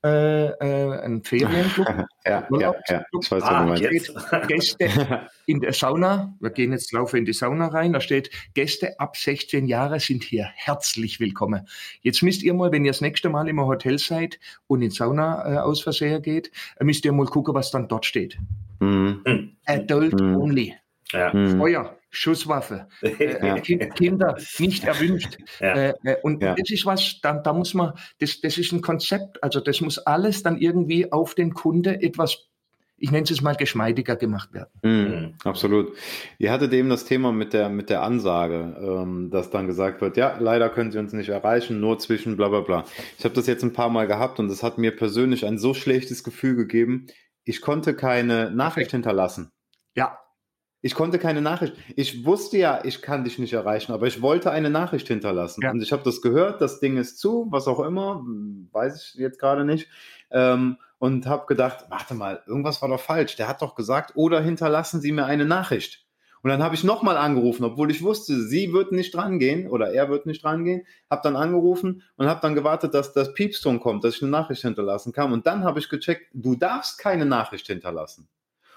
äh, 0.04 0.48
äh, 0.48 1.00
ein 1.06 1.24
Ferienclub. 1.24 1.88
ja, 2.26 2.48
ja, 2.50 2.76
ja, 2.90 3.06
ich 3.22 3.32
weiß, 3.32 3.44
ah, 3.44 3.70
was 3.70 3.80
du 3.80 4.48
Gäste 4.48 4.90
in 5.46 5.60
der 5.62 5.74
Sauna, 5.74 6.36
wir 6.40 6.50
gehen 6.50 6.72
jetzt 6.72 6.92
laufen 6.92 7.18
in 7.18 7.26
die 7.26 7.34
Sauna 7.34 7.68
rein, 7.68 7.94
da 7.94 8.02
steht, 8.02 8.32
Gäste 8.56 9.00
ab 9.00 9.16
16 9.16 9.68
Jahre 9.68 10.00
sind 10.00 10.24
hier 10.24 10.50
herzlich 10.56 11.20
willkommen. 11.20 11.68
Jetzt 12.02 12.24
müsst 12.24 12.42
ihr 12.42 12.56
mal, 12.56 12.72
wenn 12.72 12.84
ihr 12.84 12.92
das 12.92 13.02
nächste 13.02 13.30
Mal 13.30 13.48
im 13.48 13.62
Hotel 13.62 14.00
seid 14.00 14.40
und 14.66 14.82
in 14.82 14.90
Sauna 14.90 15.54
äh, 15.54 15.58
aus 15.60 15.82
Versehen 15.82 16.24
geht, 16.24 16.52
müsst 16.80 17.06
ihr 17.06 17.14
mal 17.14 17.28
gucken, 17.28 17.54
was 17.54 17.70
dann 17.70 17.88
dort 17.88 18.06
steht. 18.06 18.38
Mhm. 18.80 19.56
Adult 19.66 20.20
mhm. 20.20 20.36
only. 20.38 20.76
Ja. 21.12 21.30
Feuer, 21.32 21.96
Schusswaffe, 22.14 22.88
äh, 23.02 23.60
Kinder 23.90 24.38
nicht 24.60 24.84
erwünscht. 24.84 25.38
Ja. 25.60 25.74
Äh, 25.74 25.94
äh, 26.04 26.18
und 26.22 26.44
ja. 26.44 26.54
das 26.54 26.70
ist 26.70 26.86
was, 26.86 27.20
da, 27.22 27.34
da 27.34 27.54
muss 27.54 27.74
man, 27.74 27.94
das, 28.20 28.40
das 28.40 28.58
ist 28.58 28.72
ein 28.72 28.82
Konzept, 28.82 29.44
also 29.44 29.60
das 29.60 29.82
muss 29.82 29.98
alles 29.98 30.44
dann 30.44 30.60
irgendwie 30.60 31.12
auf 31.12 31.34
den 31.34 31.54
Kunde 31.54 32.02
etwas 32.02 32.50
ich 32.96 33.12
nenne 33.12 33.26
es 33.30 33.42
mal 33.42 33.56
geschmeidiger 33.56 34.16
gemacht 34.16 34.54
werden. 34.54 34.70
Mhm, 34.82 35.34
absolut. 35.44 35.92
Ihr 36.38 36.54
hattet 36.54 36.72
eben 36.72 36.88
das 36.88 37.04
Thema 37.04 37.34
mit 37.34 37.52
der, 37.52 37.68
mit 37.68 37.90
der 37.90 38.02
Ansage, 38.02 38.78
ähm, 38.80 39.30
dass 39.30 39.50
dann 39.50 39.68
gesagt 39.68 40.00
wird, 40.00 40.16
ja, 40.16 40.38
leider 40.40 40.70
können 40.70 40.92
Sie 40.92 41.00
uns 41.00 41.12
nicht 41.12 41.28
erreichen, 41.28 41.82
nur 41.82 42.00
zwischen 42.00 42.38
bla 42.38 42.48
bla 42.48 42.62
bla. 42.62 42.86
Ich 43.18 43.26
habe 43.26 43.36
das 43.36 43.48
jetzt 43.48 43.62
ein 43.62 43.74
paar 43.74 43.90
Mal 43.90 44.08
gehabt 44.08 44.40
und 44.40 44.48
das 44.48 44.64
hat 44.64 44.78
mir 44.78 44.96
persönlich 44.96 45.46
ein 45.46 45.58
so 45.58 45.74
schlechtes 45.74 46.24
Gefühl 46.24 46.56
gegeben. 46.56 47.08
Ich 47.44 47.60
konnte 47.60 47.94
keine 47.94 48.52
Nachricht 48.52 48.92
hinterlassen. 48.92 49.52
Ja, 49.96 50.20
ich 50.84 50.96
konnte 50.96 51.18
keine 51.18 51.42
Nachricht. 51.42 51.76
Ich 51.96 52.26
wusste 52.26 52.58
ja, 52.58 52.82
ich 52.84 53.02
kann 53.02 53.24
dich 53.24 53.40
nicht 53.40 53.54
erreichen, 53.54 53.94
aber 53.94 54.06
ich 54.06 54.22
wollte 54.22 54.52
eine 54.52 54.70
Nachricht 54.70 55.08
hinterlassen. 55.08 55.62
Ja. 55.64 55.72
Und 55.72 55.82
ich 55.82 55.94
habe 55.94 56.04
das 56.04 56.22
gehört, 56.22 56.60
das 56.60 56.82
Ding 56.82 56.98
ist 56.98 57.20
zu, 57.20 57.48
was 57.50 57.68
auch 57.70 57.80
immer, 57.80 58.22
weiß 58.74 59.14
ich 59.14 59.20
jetzt 59.20 59.40
gerade 59.40 59.64
nicht. 59.64 59.88
Ähm, 60.30 60.78
und 61.00 61.26
habe 61.26 61.46
gedacht, 61.46 61.86
warte 61.90 62.16
mal, 62.16 62.44
irgendwas 62.48 62.82
war 62.82 62.90
doch 62.90 63.00
falsch. 63.00 63.38
Der 63.38 63.48
hat 63.48 63.62
doch 63.62 63.76
gesagt, 63.76 64.12
oder 64.16 64.42
hinterlassen 64.42 65.00
Sie 65.00 65.14
mir 65.14 65.26
eine 65.26 65.46
Nachricht. 65.46 66.06
Und 66.42 66.50
dann 66.50 66.62
habe 66.62 66.76
ich 66.76 66.84
nochmal 66.84 67.16
angerufen, 67.16 67.64
obwohl 67.64 67.90
ich 67.90 68.04
wusste, 68.04 68.36
sie 68.36 68.74
wird 68.74 68.92
nicht 68.92 69.16
drangehen 69.16 69.70
oder 69.70 69.94
er 69.94 70.10
wird 70.10 70.26
nicht 70.26 70.44
drangehen. 70.44 70.86
Habe 71.10 71.22
dann 71.24 71.38
angerufen 71.38 72.04
und 72.18 72.28
habe 72.28 72.42
dann 72.42 72.56
gewartet, 72.56 72.94
dass 72.94 73.14
das 73.14 73.34
Piepston 73.34 73.80
kommt, 73.80 74.04
dass 74.04 74.16
ich 74.16 74.22
eine 74.22 74.32
Nachricht 74.32 74.64
hinterlassen 74.64 75.14
kann. 75.14 75.32
Und 75.32 75.48
dann 75.48 75.64
habe 75.64 75.80
ich 75.80 75.88
gecheckt, 75.88 76.28
du 76.34 76.56
darfst 76.56 76.98
keine 77.00 77.26
Nachricht 77.26 77.68
hinterlassen. 77.68 78.28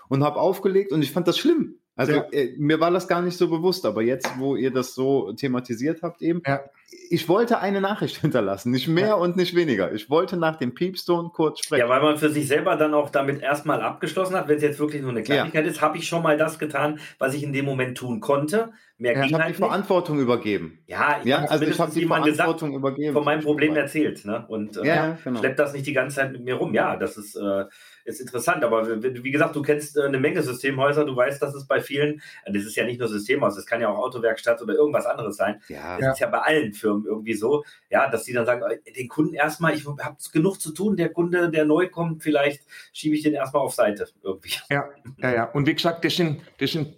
Und 0.08 0.22
habe 0.22 0.38
aufgelegt 0.38 0.92
und 0.92 1.02
ich 1.02 1.10
fand 1.10 1.26
das 1.26 1.38
schlimm. 1.38 1.80
Also 1.96 2.12
ja. 2.12 2.26
äh, 2.30 2.54
mir 2.58 2.78
war 2.78 2.90
das 2.90 3.08
gar 3.08 3.22
nicht 3.22 3.38
so 3.38 3.48
bewusst, 3.48 3.86
aber 3.86 4.02
jetzt, 4.02 4.38
wo 4.38 4.54
ihr 4.54 4.70
das 4.70 4.94
so 4.94 5.32
thematisiert 5.32 6.02
habt 6.02 6.20
eben, 6.20 6.42
ja. 6.46 6.60
ich 7.08 7.26
wollte 7.26 7.58
eine 7.58 7.80
Nachricht 7.80 8.16
hinterlassen, 8.20 8.70
nicht 8.70 8.86
mehr 8.86 9.08
ja. 9.08 9.14
und 9.14 9.36
nicht 9.36 9.56
weniger. 9.56 9.92
Ich 9.92 10.10
wollte 10.10 10.36
nach 10.36 10.56
dem 10.56 10.74
Piepstone 10.74 11.30
kurz 11.32 11.64
sprechen. 11.64 11.80
Ja, 11.80 11.88
weil 11.88 12.02
man 12.02 12.18
für 12.18 12.28
sich 12.28 12.46
selber 12.48 12.76
dann 12.76 12.92
auch 12.92 13.08
damit 13.08 13.40
erstmal 13.40 13.80
abgeschlossen 13.80 14.36
hat, 14.36 14.46
wenn 14.46 14.56
es 14.56 14.62
jetzt 14.62 14.78
wirklich 14.78 15.00
nur 15.00 15.10
eine 15.10 15.22
Kleinigkeit 15.22 15.66
ist, 15.66 15.80
habe 15.80 15.96
ich 15.96 16.06
schon 16.06 16.22
mal 16.22 16.36
das 16.36 16.58
getan, 16.58 17.00
was 17.18 17.32
ich 17.32 17.42
in 17.42 17.54
dem 17.54 17.64
Moment 17.64 17.96
tun 17.96 18.20
konnte. 18.20 18.72
Mehr 18.98 19.14
ja, 19.14 19.24
ich 19.24 19.32
habe 19.32 19.44
halt 19.44 19.54
die 19.54 19.58
Verantwortung 19.58 20.20
übergeben. 20.20 20.78
Ja, 20.86 21.18
ich 21.20 21.26
ja 21.26 21.44
also 21.44 21.64
ich 21.64 21.78
habe 21.78 21.92
die 21.92 22.06
Verantwortung 22.06 22.70
gesagt, 22.70 22.76
übergeben. 22.78 23.12
Von 23.14 23.24
meinem 23.24 23.42
Problem 23.42 23.76
erzählt, 23.76 24.24
ne? 24.24 24.44
Und 24.48 24.76
äh, 24.78 24.86
ja, 24.86 25.18
genau. 25.22 25.38
schleppt 25.38 25.58
das 25.58 25.72
nicht 25.72 25.86
die 25.86 25.92
ganze 25.92 26.16
Zeit 26.16 26.32
mit 26.32 26.44
mir 26.44 26.54
rum. 26.54 26.72
Ja, 26.72 26.96
das 26.96 27.18
ist 27.18 27.36
äh, 27.36 27.64
ist 28.06 28.20
interessant. 28.20 28.64
Aber 28.64 29.02
wie 29.02 29.30
gesagt, 29.30 29.56
du 29.56 29.62
kennst 29.62 29.96
äh, 29.96 30.02
eine 30.02 30.18
Menge 30.18 30.42
Systemhäuser, 30.42 31.04
du 31.04 31.14
weißt, 31.14 31.40
dass 31.42 31.54
es 31.54 31.66
bei 31.66 31.80
vielen, 31.80 32.20
äh, 32.44 32.52
das 32.52 32.64
ist 32.64 32.76
ja 32.76 32.84
nicht 32.84 32.98
nur 33.00 33.08
Systemhaus, 33.08 33.56
das 33.56 33.66
kann 33.66 33.80
ja 33.80 33.88
auch 33.88 33.98
Autowerkstatt 33.98 34.62
oder 34.62 34.74
irgendwas 34.74 35.06
anderes 35.06 35.36
sein. 35.36 35.60
Ja. 35.68 35.98
Das 35.98 36.14
ist 36.14 36.20
ja 36.20 36.28
bei 36.28 36.38
allen 36.38 36.72
Firmen 36.72 37.04
irgendwie 37.06 37.34
so, 37.34 37.64
ja, 37.90 38.08
dass 38.08 38.24
die 38.24 38.32
dann 38.32 38.46
sagen, 38.46 38.62
äh, 38.62 38.92
den 38.92 39.08
Kunden 39.08 39.34
erstmal, 39.34 39.74
ich 39.74 39.86
habe 39.86 40.16
genug 40.32 40.60
zu 40.60 40.72
tun, 40.72 40.96
der 40.96 41.10
Kunde, 41.10 41.50
der 41.50 41.64
neu 41.64 41.88
kommt, 41.88 42.22
vielleicht 42.22 42.62
schiebe 42.92 43.14
ich 43.14 43.22
den 43.22 43.34
erstmal 43.34 43.62
auf 43.62 43.74
Seite 43.74 44.08
irgendwie. 44.22 44.54
Ja, 44.70 44.88
ja, 45.18 45.34
ja. 45.34 45.44
Und 45.44 45.66
wie 45.66 45.74
gesagt, 45.74 46.04
das 46.04 46.16
sind, 46.16 46.42
das 46.58 46.72
sind 46.72 46.96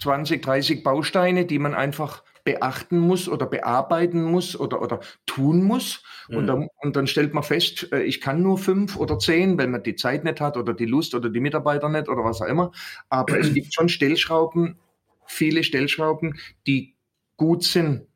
20, 0.00 0.42
30 0.42 0.82
Bausteine, 0.82 1.46
die 1.46 1.58
man 1.58 1.74
einfach 1.74 2.22
beachten 2.44 2.98
muss 2.98 3.28
oder 3.28 3.46
bearbeiten 3.46 4.22
muss 4.22 4.58
oder, 4.58 4.82
oder 4.82 5.00
tun 5.26 5.62
muss. 5.62 6.02
Mhm. 6.28 6.36
Und, 6.36 6.46
dann, 6.46 6.68
und 6.80 6.96
dann 6.96 7.06
stellt 7.06 7.34
man 7.34 7.42
fest, 7.42 7.92
äh, 7.92 8.02
ich 8.02 8.20
kann 8.20 8.42
nur 8.42 8.58
fünf 8.58 8.96
oder 8.96 9.18
zehn, 9.18 9.58
wenn 9.58 9.70
man 9.70 9.82
die 9.82 9.96
Zeit 9.96 10.24
nicht 10.24 10.40
hat 10.40 10.56
oder 10.56 10.74
die 10.74 10.86
Lust 10.86 11.14
oder 11.14 11.30
die 11.30 11.40
Mitarbeiter 11.40 11.88
nicht 11.88 12.08
oder 12.08 12.24
was 12.24 12.40
auch 12.40 12.46
immer. 12.46 12.72
Aber 13.08 13.38
es 13.38 13.52
gibt 13.54 13.74
schon 13.74 13.88
Stellschrauben, 13.88 14.78
viele 15.26 15.64
Stellschrauben, 15.64 16.38
die 16.66 16.96
gut 17.36 17.64
sind 17.64 18.06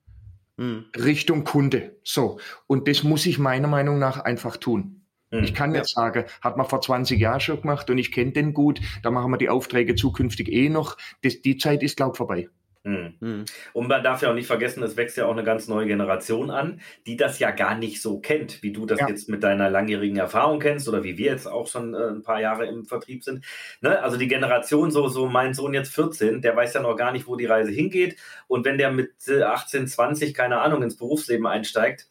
mhm. 0.57 0.87
Richtung 0.97 1.45
Kunde. 1.45 1.97
So. 2.03 2.39
Und 2.67 2.89
das 2.89 3.03
muss 3.03 3.27
ich 3.27 3.39
meiner 3.39 3.69
Meinung 3.69 3.99
nach 3.99 4.21
einfach 4.21 4.57
tun. 4.57 5.03
Mhm. 5.31 5.45
Ich 5.45 5.55
kann 5.55 5.75
jetzt 5.75 5.95
sagen, 5.95 6.25
hat 6.41 6.57
man 6.57 6.67
vor 6.67 6.81
20 6.81 7.21
Jahren 7.21 7.41
schon 7.41 7.61
gemacht 7.61 7.91
und 7.91 7.99
ich 7.99 8.13
kenne 8.13 8.33
den 8.33 8.55
gut, 8.55 8.81
da 9.03 9.11
machen 9.11 9.31
wir 9.31 9.39
die 9.39 9.49
Aufträge 9.49 9.95
zukünftig 9.95 10.51
eh 10.51 10.69
noch. 10.69 10.97
Das, 11.23 11.43
die 11.43 11.57
Zeit 11.57 11.83
ist, 11.83 11.97
glaube 11.97 12.13
ich, 12.13 12.17
vorbei. 12.17 12.49
Mhm. 12.87 13.45
Und 13.73 13.89
man 13.89 14.05
darf 14.05 14.23
ja 14.23 14.31
auch 14.31 14.35
nicht 14.35 14.47
vergessen, 14.47 14.83
es 14.85 14.97
wächst 14.97 15.17
ja 15.17 15.27
auch 15.27 15.33
eine 15.33 15.43
ganz 15.43 15.67
neue 15.67 15.87
Generation 15.87 16.51
an, 16.51 16.81
die 17.07 17.17
das 17.17 17.41
ja 17.41 17.51
gar 17.51 17.77
nicht 17.77 18.01
so 18.01 18.21
kennt, 18.21 18.63
wie 18.63 18.73
du 18.73 18.87
das 18.87 19.01
ja. 19.01 19.09
jetzt 19.09 19.29
mit 19.29 19.43
deiner 19.43 19.69
langjährigen 19.69 20.19
Erfahrung 20.19 20.61
kennst 20.61 20.89
oder 20.89 21.03
wie 21.03 21.19
wir 21.19 21.33
jetzt 21.33 21.49
auch 21.49 21.67
schon 21.67 21.95
äh, 21.95 22.09
ein 22.09 22.23
paar 22.23 22.41
Jahre 22.41 22.67
im 22.67 22.85
Vertrieb 22.85 23.25
sind. 23.25 23.45
Ne? 23.81 24.01
Also 24.01 24.17
die 24.17 24.29
Generation, 24.29 24.93
so, 24.93 25.09
so 25.09 25.27
mein 25.27 25.53
Sohn 25.53 25.75
jetzt 25.75 25.93
14, 25.95 26.43
der 26.43 26.55
weiß 26.55 26.75
ja 26.75 26.83
noch 26.83 26.97
gar 26.97 27.11
nicht, 27.11 27.27
wo 27.27 27.35
die 27.35 27.47
Reise 27.47 27.73
hingeht. 27.73 28.17
Und 28.47 28.65
wenn 28.65 28.79
der 28.79 28.93
mit 28.93 29.11
18, 29.29 29.89
20, 29.89 30.33
keine 30.33 30.61
Ahnung, 30.61 30.83
ins 30.85 30.97
Berufsleben 30.97 31.47
einsteigt, 31.47 32.09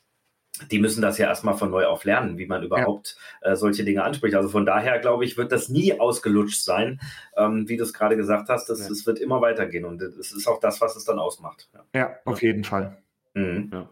die 0.72 0.80
müssen 0.80 1.02
das 1.02 1.18
ja 1.18 1.28
erstmal 1.28 1.56
von 1.56 1.70
neu 1.70 1.86
auf 1.86 2.06
lernen, 2.06 2.38
wie 2.38 2.46
man 2.46 2.64
überhaupt 2.64 3.18
ja. 3.44 3.52
äh, 3.52 3.56
solche 3.56 3.84
Dinge 3.84 4.04
anspricht. 4.04 4.36
Also 4.36 4.50
von 4.50 4.66
daher, 4.66 5.00
glaube 5.00 5.26
ich, 5.26 5.38
wird 5.38 5.52
das 5.52 5.70
nie 5.70 6.00
ausgelutscht 6.00 6.62
sein, 6.62 7.00
ähm, 7.36 7.68
wie 7.68 7.78
du 7.78 7.84
es 7.84 7.94
gerade 7.94 8.16
gesagt 8.16 8.50
hast. 8.50 8.70
Es 8.70 8.88
ja. 8.88 9.06
wird 9.06 9.20
immer 9.20 9.42
weitergehen 9.42 9.86
und 9.86 10.02
es 10.02 10.32
ist 10.32 10.48
auch 10.48 10.60
das, 10.60 10.82
was 10.82 10.96
es 10.96 11.06
dann 11.06 11.20
ausmacht. 11.20 11.70
Ja, 11.74 12.00
ja 12.00 12.16
auf 12.26 12.42
jeden 12.42 12.64
Fall. 12.64 12.98
Mhm. 13.34 13.88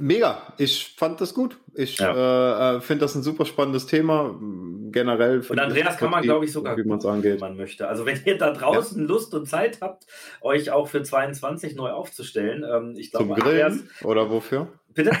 Mega, 0.00 0.42
ich 0.58 0.94
fand 0.96 1.20
das 1.20 1.34
gut. 1.34 1.58
Ich 1.74 1.98
ja. 1.98 2.72
äh, 2.72 2.76
äh 2.76 2.80
finde 2.80 3.02
das 3.02 3.14
ein 3.14 3.22
super 3.22 3.44
spannendes 3.44 3.86
Thema. 3.86 4.34
Generell. 4.90 5.40
Und 5.48 5.58
Andreas 5.58 5.96
kann 5.96 6.10
man, 6.10 6.22
glaube 6.22 6.44
ich, 6.44 6.52
sogar, 6.52 6.76
wie 6.76 6.84
man 6.84 7.00
angeht. 7.04 7.40
man 7.40 7.56
möchte. 7.56 7.88
Also 7.88 8.06
wenn 8.06 8.20
ihr 8.24 8.38
da 8.38 8.52
draußen 8.52 9.02
ja. 9.02 9.06
Lust 9.06 9.34
und 9.34 9.46
Zeit 9.46 9.80
habt, 9.80 10.06
euch 10.40 10.70
auch 10.70 10.88
für 10.88 11.02
22 11.02 11.76
neu 11.76 11.90
aufzustellen, 11.90 12.64
ähm, 12.64 12.94
ich 12.96 13.10
glaube, 13.10 13.34
Zum 13.34 13.36
Grillen 13.36 13.62
Andreas, 13.64 14.04
oder 14.04 14.30
wofür? 14.30 14.68
Bitte? 14.94 15.12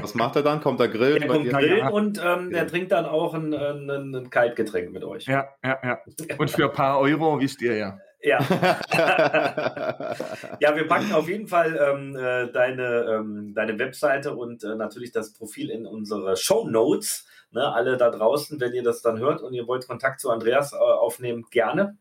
Was 0.00 0.14
macht 0.16 0.34
er 0.36 0.42
dann? 0.42 0.60
Kommt 0.60 0.80
er 0.80 0.88
grillen? 0.88 1.22
Er 1.22 1.28
kommt 1.28 1.48
grillen 1.48 1.88
und 1.88 2.20
ähm, 2.22 2.52
er 2.52 2.66
trinkt 2.66 2.90
dann 2.90 3.06
auch 3.06 3.32
ein, 3.32 3.54
ein, 3.54 4.14
ein 4.14 4.28
Kaltgetränk 4.28 4.90
mit 4.92 5.04
euch. 5.04 5.26
Ja, 5.26 5.48
ja, 5.64 5.78
ja. 5.82 5.98
Und 6.36 6.50
für 6.50 6.64
ein 6.64 6.72
paar 6.72 6.98
Euro 6.98 7.40
wisst 7.40 7.62
ihr 7.62 7.76
ja. 7.76 7.98
Ja. 8.22 8.38
ja, 10.60 10.76
wir 10.76 10.86
packen 10.86 11.12
auf 11.12 11.28
jeden 11.28 11.46
Fall 11.46 11.76
ähm, 11.76 12.14
äh, 12.16 12.52
deine, 12.52 13.06
ähm, 13.08 13.54
deine 13.54 13.78
Webseite 13.78 14.34
und 14.34 14.62
äh, 14.62 14.74
natürlich 14.74 15.12
das 15.12 15.32
Profil 15.32 15.70
in 15.70 15.86
unsere 15.86 16.36
Show 16.36 16.68
Notes. 16.68 17.26
Ne, 17.52 17.66
alle 17.72 17.96
da 17.96 18.10
draußen, 18.10 18.60
wenn 18.60 18.74
ihr 18.74 18.84
das 18.84 19.02
dann 19.02 19.18
hört 19.18 19.42
und 19.42 19.54
ihr 19.54 19.66
wollt 19.66 19.88
Kontakt 19.88 20.20
zu 20.20 20.30
Andreas 20.30 20.72
äh, 20.72 20.76
aufnehmen, 20.76 21.46
gerne. 21.50 21.98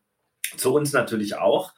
Zu 0.57 0.75
uns 0.75 0.93
natürlich 0.93 1.37
auch. 1.37 1.73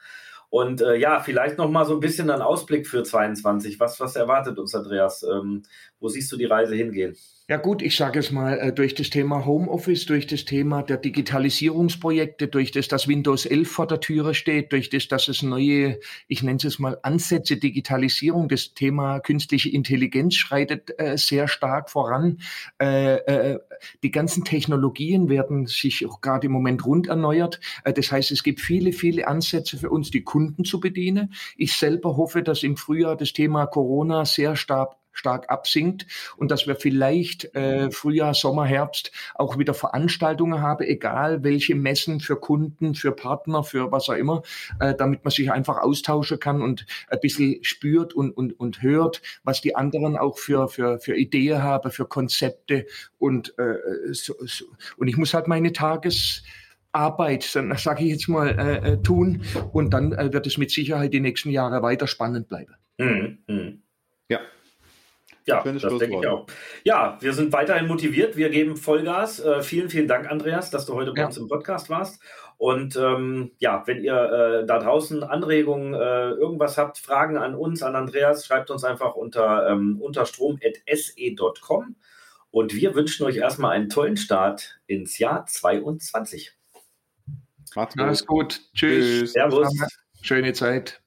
Und 0.49 0.81
äh, 0.81 0.95
ja, 0.95 1.21
vielleicht 1.21 1.57
noch 1.57 1.69
mal 1.69 1.85
so 1.85 1.93
ein 1.93 2.01
bisschen 2.01 2.29
ein 2.29 2.41
Ausblick 2.41 2.85
für 2.85 3.03
22. 3.03 3.79
Was, 3.79 4.01
was 4.01 4.17
erwartet 4.17 4.59
uns, 4.59 4.75
Andreas? 4.75 5.23
Ähm, 5.23 5.63
wo 6.01 6.09
siehst 6.09 6.29
du 6.29 6.35
die 6.35 6.45
Reise 6.45 6.75
hingehen? 6.75 7.15
Ja 7.51 7.57
gut, 7.57 7.81
ich 7.81 7.97
sage 7.97 8.17
es 8.17 8.31
mal, 8.31 8.57
äh, 8.57 8.71
durch 8.71 8.95
das 8.95 9.09
Thema 9.09 9.45
Homeoffice, 9.45 10.05
durch 10.05 10.25
das 10.25 10.45
Thema 10.45 10.83
der 10.83 10.95
Digitalisierungsprojekte, 10.95 12.47
durch 12.47 12.71
das, 12.71 12.87
dass 12.87 13.09
Windows 13.09 13.45
11 13.45 13.69
vor 13.69 13.87
der 13.87 13.99
Türe 13.99 14.33
steht, 14.33 14.71
durch 14.71 14.89
das, 14.89 15.09
dass 15.09 15.27
es 15.27 15.43
neue, 15.43 15.99
ich 16.29 16.43
nenne 16.43 16.59
es 16.63 16.79
mal 16.79 16.97
Ansätze 17.03 17.57
Digitalisierung, 17.57 18.47
das 18.47 18.73
Thema 18.73 19.19
künstliche 19.19 19.67
Intelligenz 19.67 20.35
schreitet 20.35 20.97
äh, 20.97 21.17
sehr 21.17 21.49
stark 21.49 21.89
voran. 21.89 22.37
Äh, 22.81 23.15
äh, 23.15 23.59
die 24.01 24.11
ganzen 24.11 24.45
Technologien 24.45 25.27
werden 25.27 25.65
sich 25.65 26.07
auch 26.07 26.21
gerade 26.21 26.45
im 26.45 26.53
Moment 26.53 26.85
rund 26.85 27.07
erneuert. 27.07 27.59
Äh, 27.83 27.91
das 27.91 28.13
heißt, 28.13 28.31
es 28.31 28.43
gibt 28.43 28.61
viele, 28.61 28.93
viele 28.93 29.27
Ansätze 29.27 29.75
für 29.75 29.89
uns. 29.89 30.09
Die 30.09 30.23
Kunden 30.23 30.51
Kunden 30.51 30.63
zu 30.63 30.79
bedienen. 30.79 31.33
Ich 31.57 31.73
selber 31.73 32.15
hoffe, 32.15 32.43
dass 32.43 32.63
im 32.63 32.77
Frühjahr 32.77 33.17
das 33.17 33.33
Thema 33.33 33.65
Corona 33.65 34.23
sehr 34.23 34.55
stark 34.55 35.00
stark 35.11 35.49
absinkt 35.49 36.05
und 36.37 36.51
dass 36.51 36.67
wir 36.67 36.75
vielleicht 36.75 37.53
äh, 37.55 37.91
Frühjahr, 37.91 38.33
Sommer, 38.33 38.65
Herbst 38.65 39.11
auch 39.35 39.57
wieder 39.57 39.73
Veranstaltungen 39.73 40.61
haben, 40.61 40.83
egal 40.83 41.43
welche 41.43 41.75
Messen 41.75 42.19
für 42.19 42.35
Kunden, 42.35 42.95
für 42.95 43.11
Partner, 43.11 43.63
für 43.63 43.91
was 43.91 44.09
auch 44.09 44.15
immer, 44.15 44.43
äh, 44.79 44.95
damit 44.95 45.23
man 45.23 45.31
sich 45.31 45.51
einfach 45.51 45.77
austauschen 45.77 46.39
kann 46.39 46.61
und 46.61 46.85
ein 47.09 47.19
bisschen 47.19 47.63
spürt 47.63 48.13
und, 48.13 48.31
und, 48.31 48.59
und 48.59 48.81
hört, 48.81 49.21
was 49.43 49.61
die 49.61 49.75
anderen 49.75 50.17
auch 50.17 50.37
für, 50.37 50.67
für, 50.67 50.99
für 50.99 51.15
Ideen 51.15 51.61
haben, 51.63 51.91
für 51.91 52.05
Konzepte 52.05 52.85
und, 53.17 53.57
äh, 53.57 54.13
so, 54.13 54.33
so. 54.39 54.65
und 54.97 55.07
ich 55.07 55.17
muss 55.17 55.33
halt 55.33 55.47
meine 55.47 55.73
Tages 55.73 56.43
Arbeit, 56.91 57.55
dann 57.55 57.75
sage 57.77 58.03
ich 58.03 58.11
jetzt 58.11 58.27
mal, 58.27 58.49
äh, 58.49 58.93
äh, 58.93 59.01
tun 59.01 59.43
und 59.71 59.93
dann 59.93 60.11
äh, 60.13 60.33
wird 60.33 60.47
es 60.47 60.57
mit 60.57 60.71
Sicherheit 60.71 61.13
die 61.13 61.19
nächsten 61.19 61.49
Jahre 61.49 61.81
weiter 61.81 62.07
spannend 62.07 62.47
bleiben. 62.47 62.75
Mhm. 62.97 63.37
Mhm. 63.47 63.81
Ja, 64.29 64.39
ja, 65.45 65.63
das 65.63 65.97
denke 65.97 66.19
ich 66.19 66.27
auch. 66.27 66.45
Ja, 66.83 67.17
wir 67.19 67.33
sind 67.33 67.51
weiterhin 67.53 67.87
motiviert. 67.87 68.37
Wir 68.37 68.49
geben 68.49 68.77
Vollgas. 68.77 69.39
Äh, 69.39 69.61
vielen, 69.63 69.89
vielen 69.89 70.07
Dank, 70.07 70.29
Andreas, 70.29 70.69
dass 70.69 70.85
du 70.85 70.93
heute 70.93 71.13
bei 71.13 71.21
ja. 71.21 71.27
uns 71.27 71.37
im 71.37 71.47
Podcast 71.47 71.89
warst. 71.89 72.21
Und 72.57 72.95
ähm, 72.95 73.51
ja, 73.57 73.81
wenn 73.87 74.03
ihr 74.03 74.13
äh, 74.13 74.65
da 74.67 74.77
draußen 74.77 75.23
Anregungen, 75.23 75.95
äh, 75.95 76.29
irgendwas 76.31 76.77
habt, 76.77 76.99
Fragen 76.99 77.37
an 77.37 77.55
uns, 77.55 77.81
an 77.81 77.95
Andreas, 77.95 78.45
schreibt 78.45 78.69
uns 78.69 78.83
einfach 78.83 79.15
unter 79.15 79.67
ähm, 79.67 79.99
unterstrom.se.com. 79.99 81.95
Und 82.51 82.75
wir 82.75 82.93
wünschen 82.93 83.25
euch 83.25 83.37
erstmal 83.37 83.71
einen 83.71 83.89
tollen 83.89 84.17
Start 84.17 84.79
ins 84.85 85.17
Jahr 85.17 85.45
22. 85.47 86.51
Macht's 87.75 87.95
gut. 87.95 88.03
Alles 88.03 88.25
gut. 88.25 88.61
Tschüss. 88.75 89.33
Servus. 89.33 89.69
Schöne 90.21 90.53
Zeit. 90.53 91.01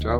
Ciao. 0.00 0.18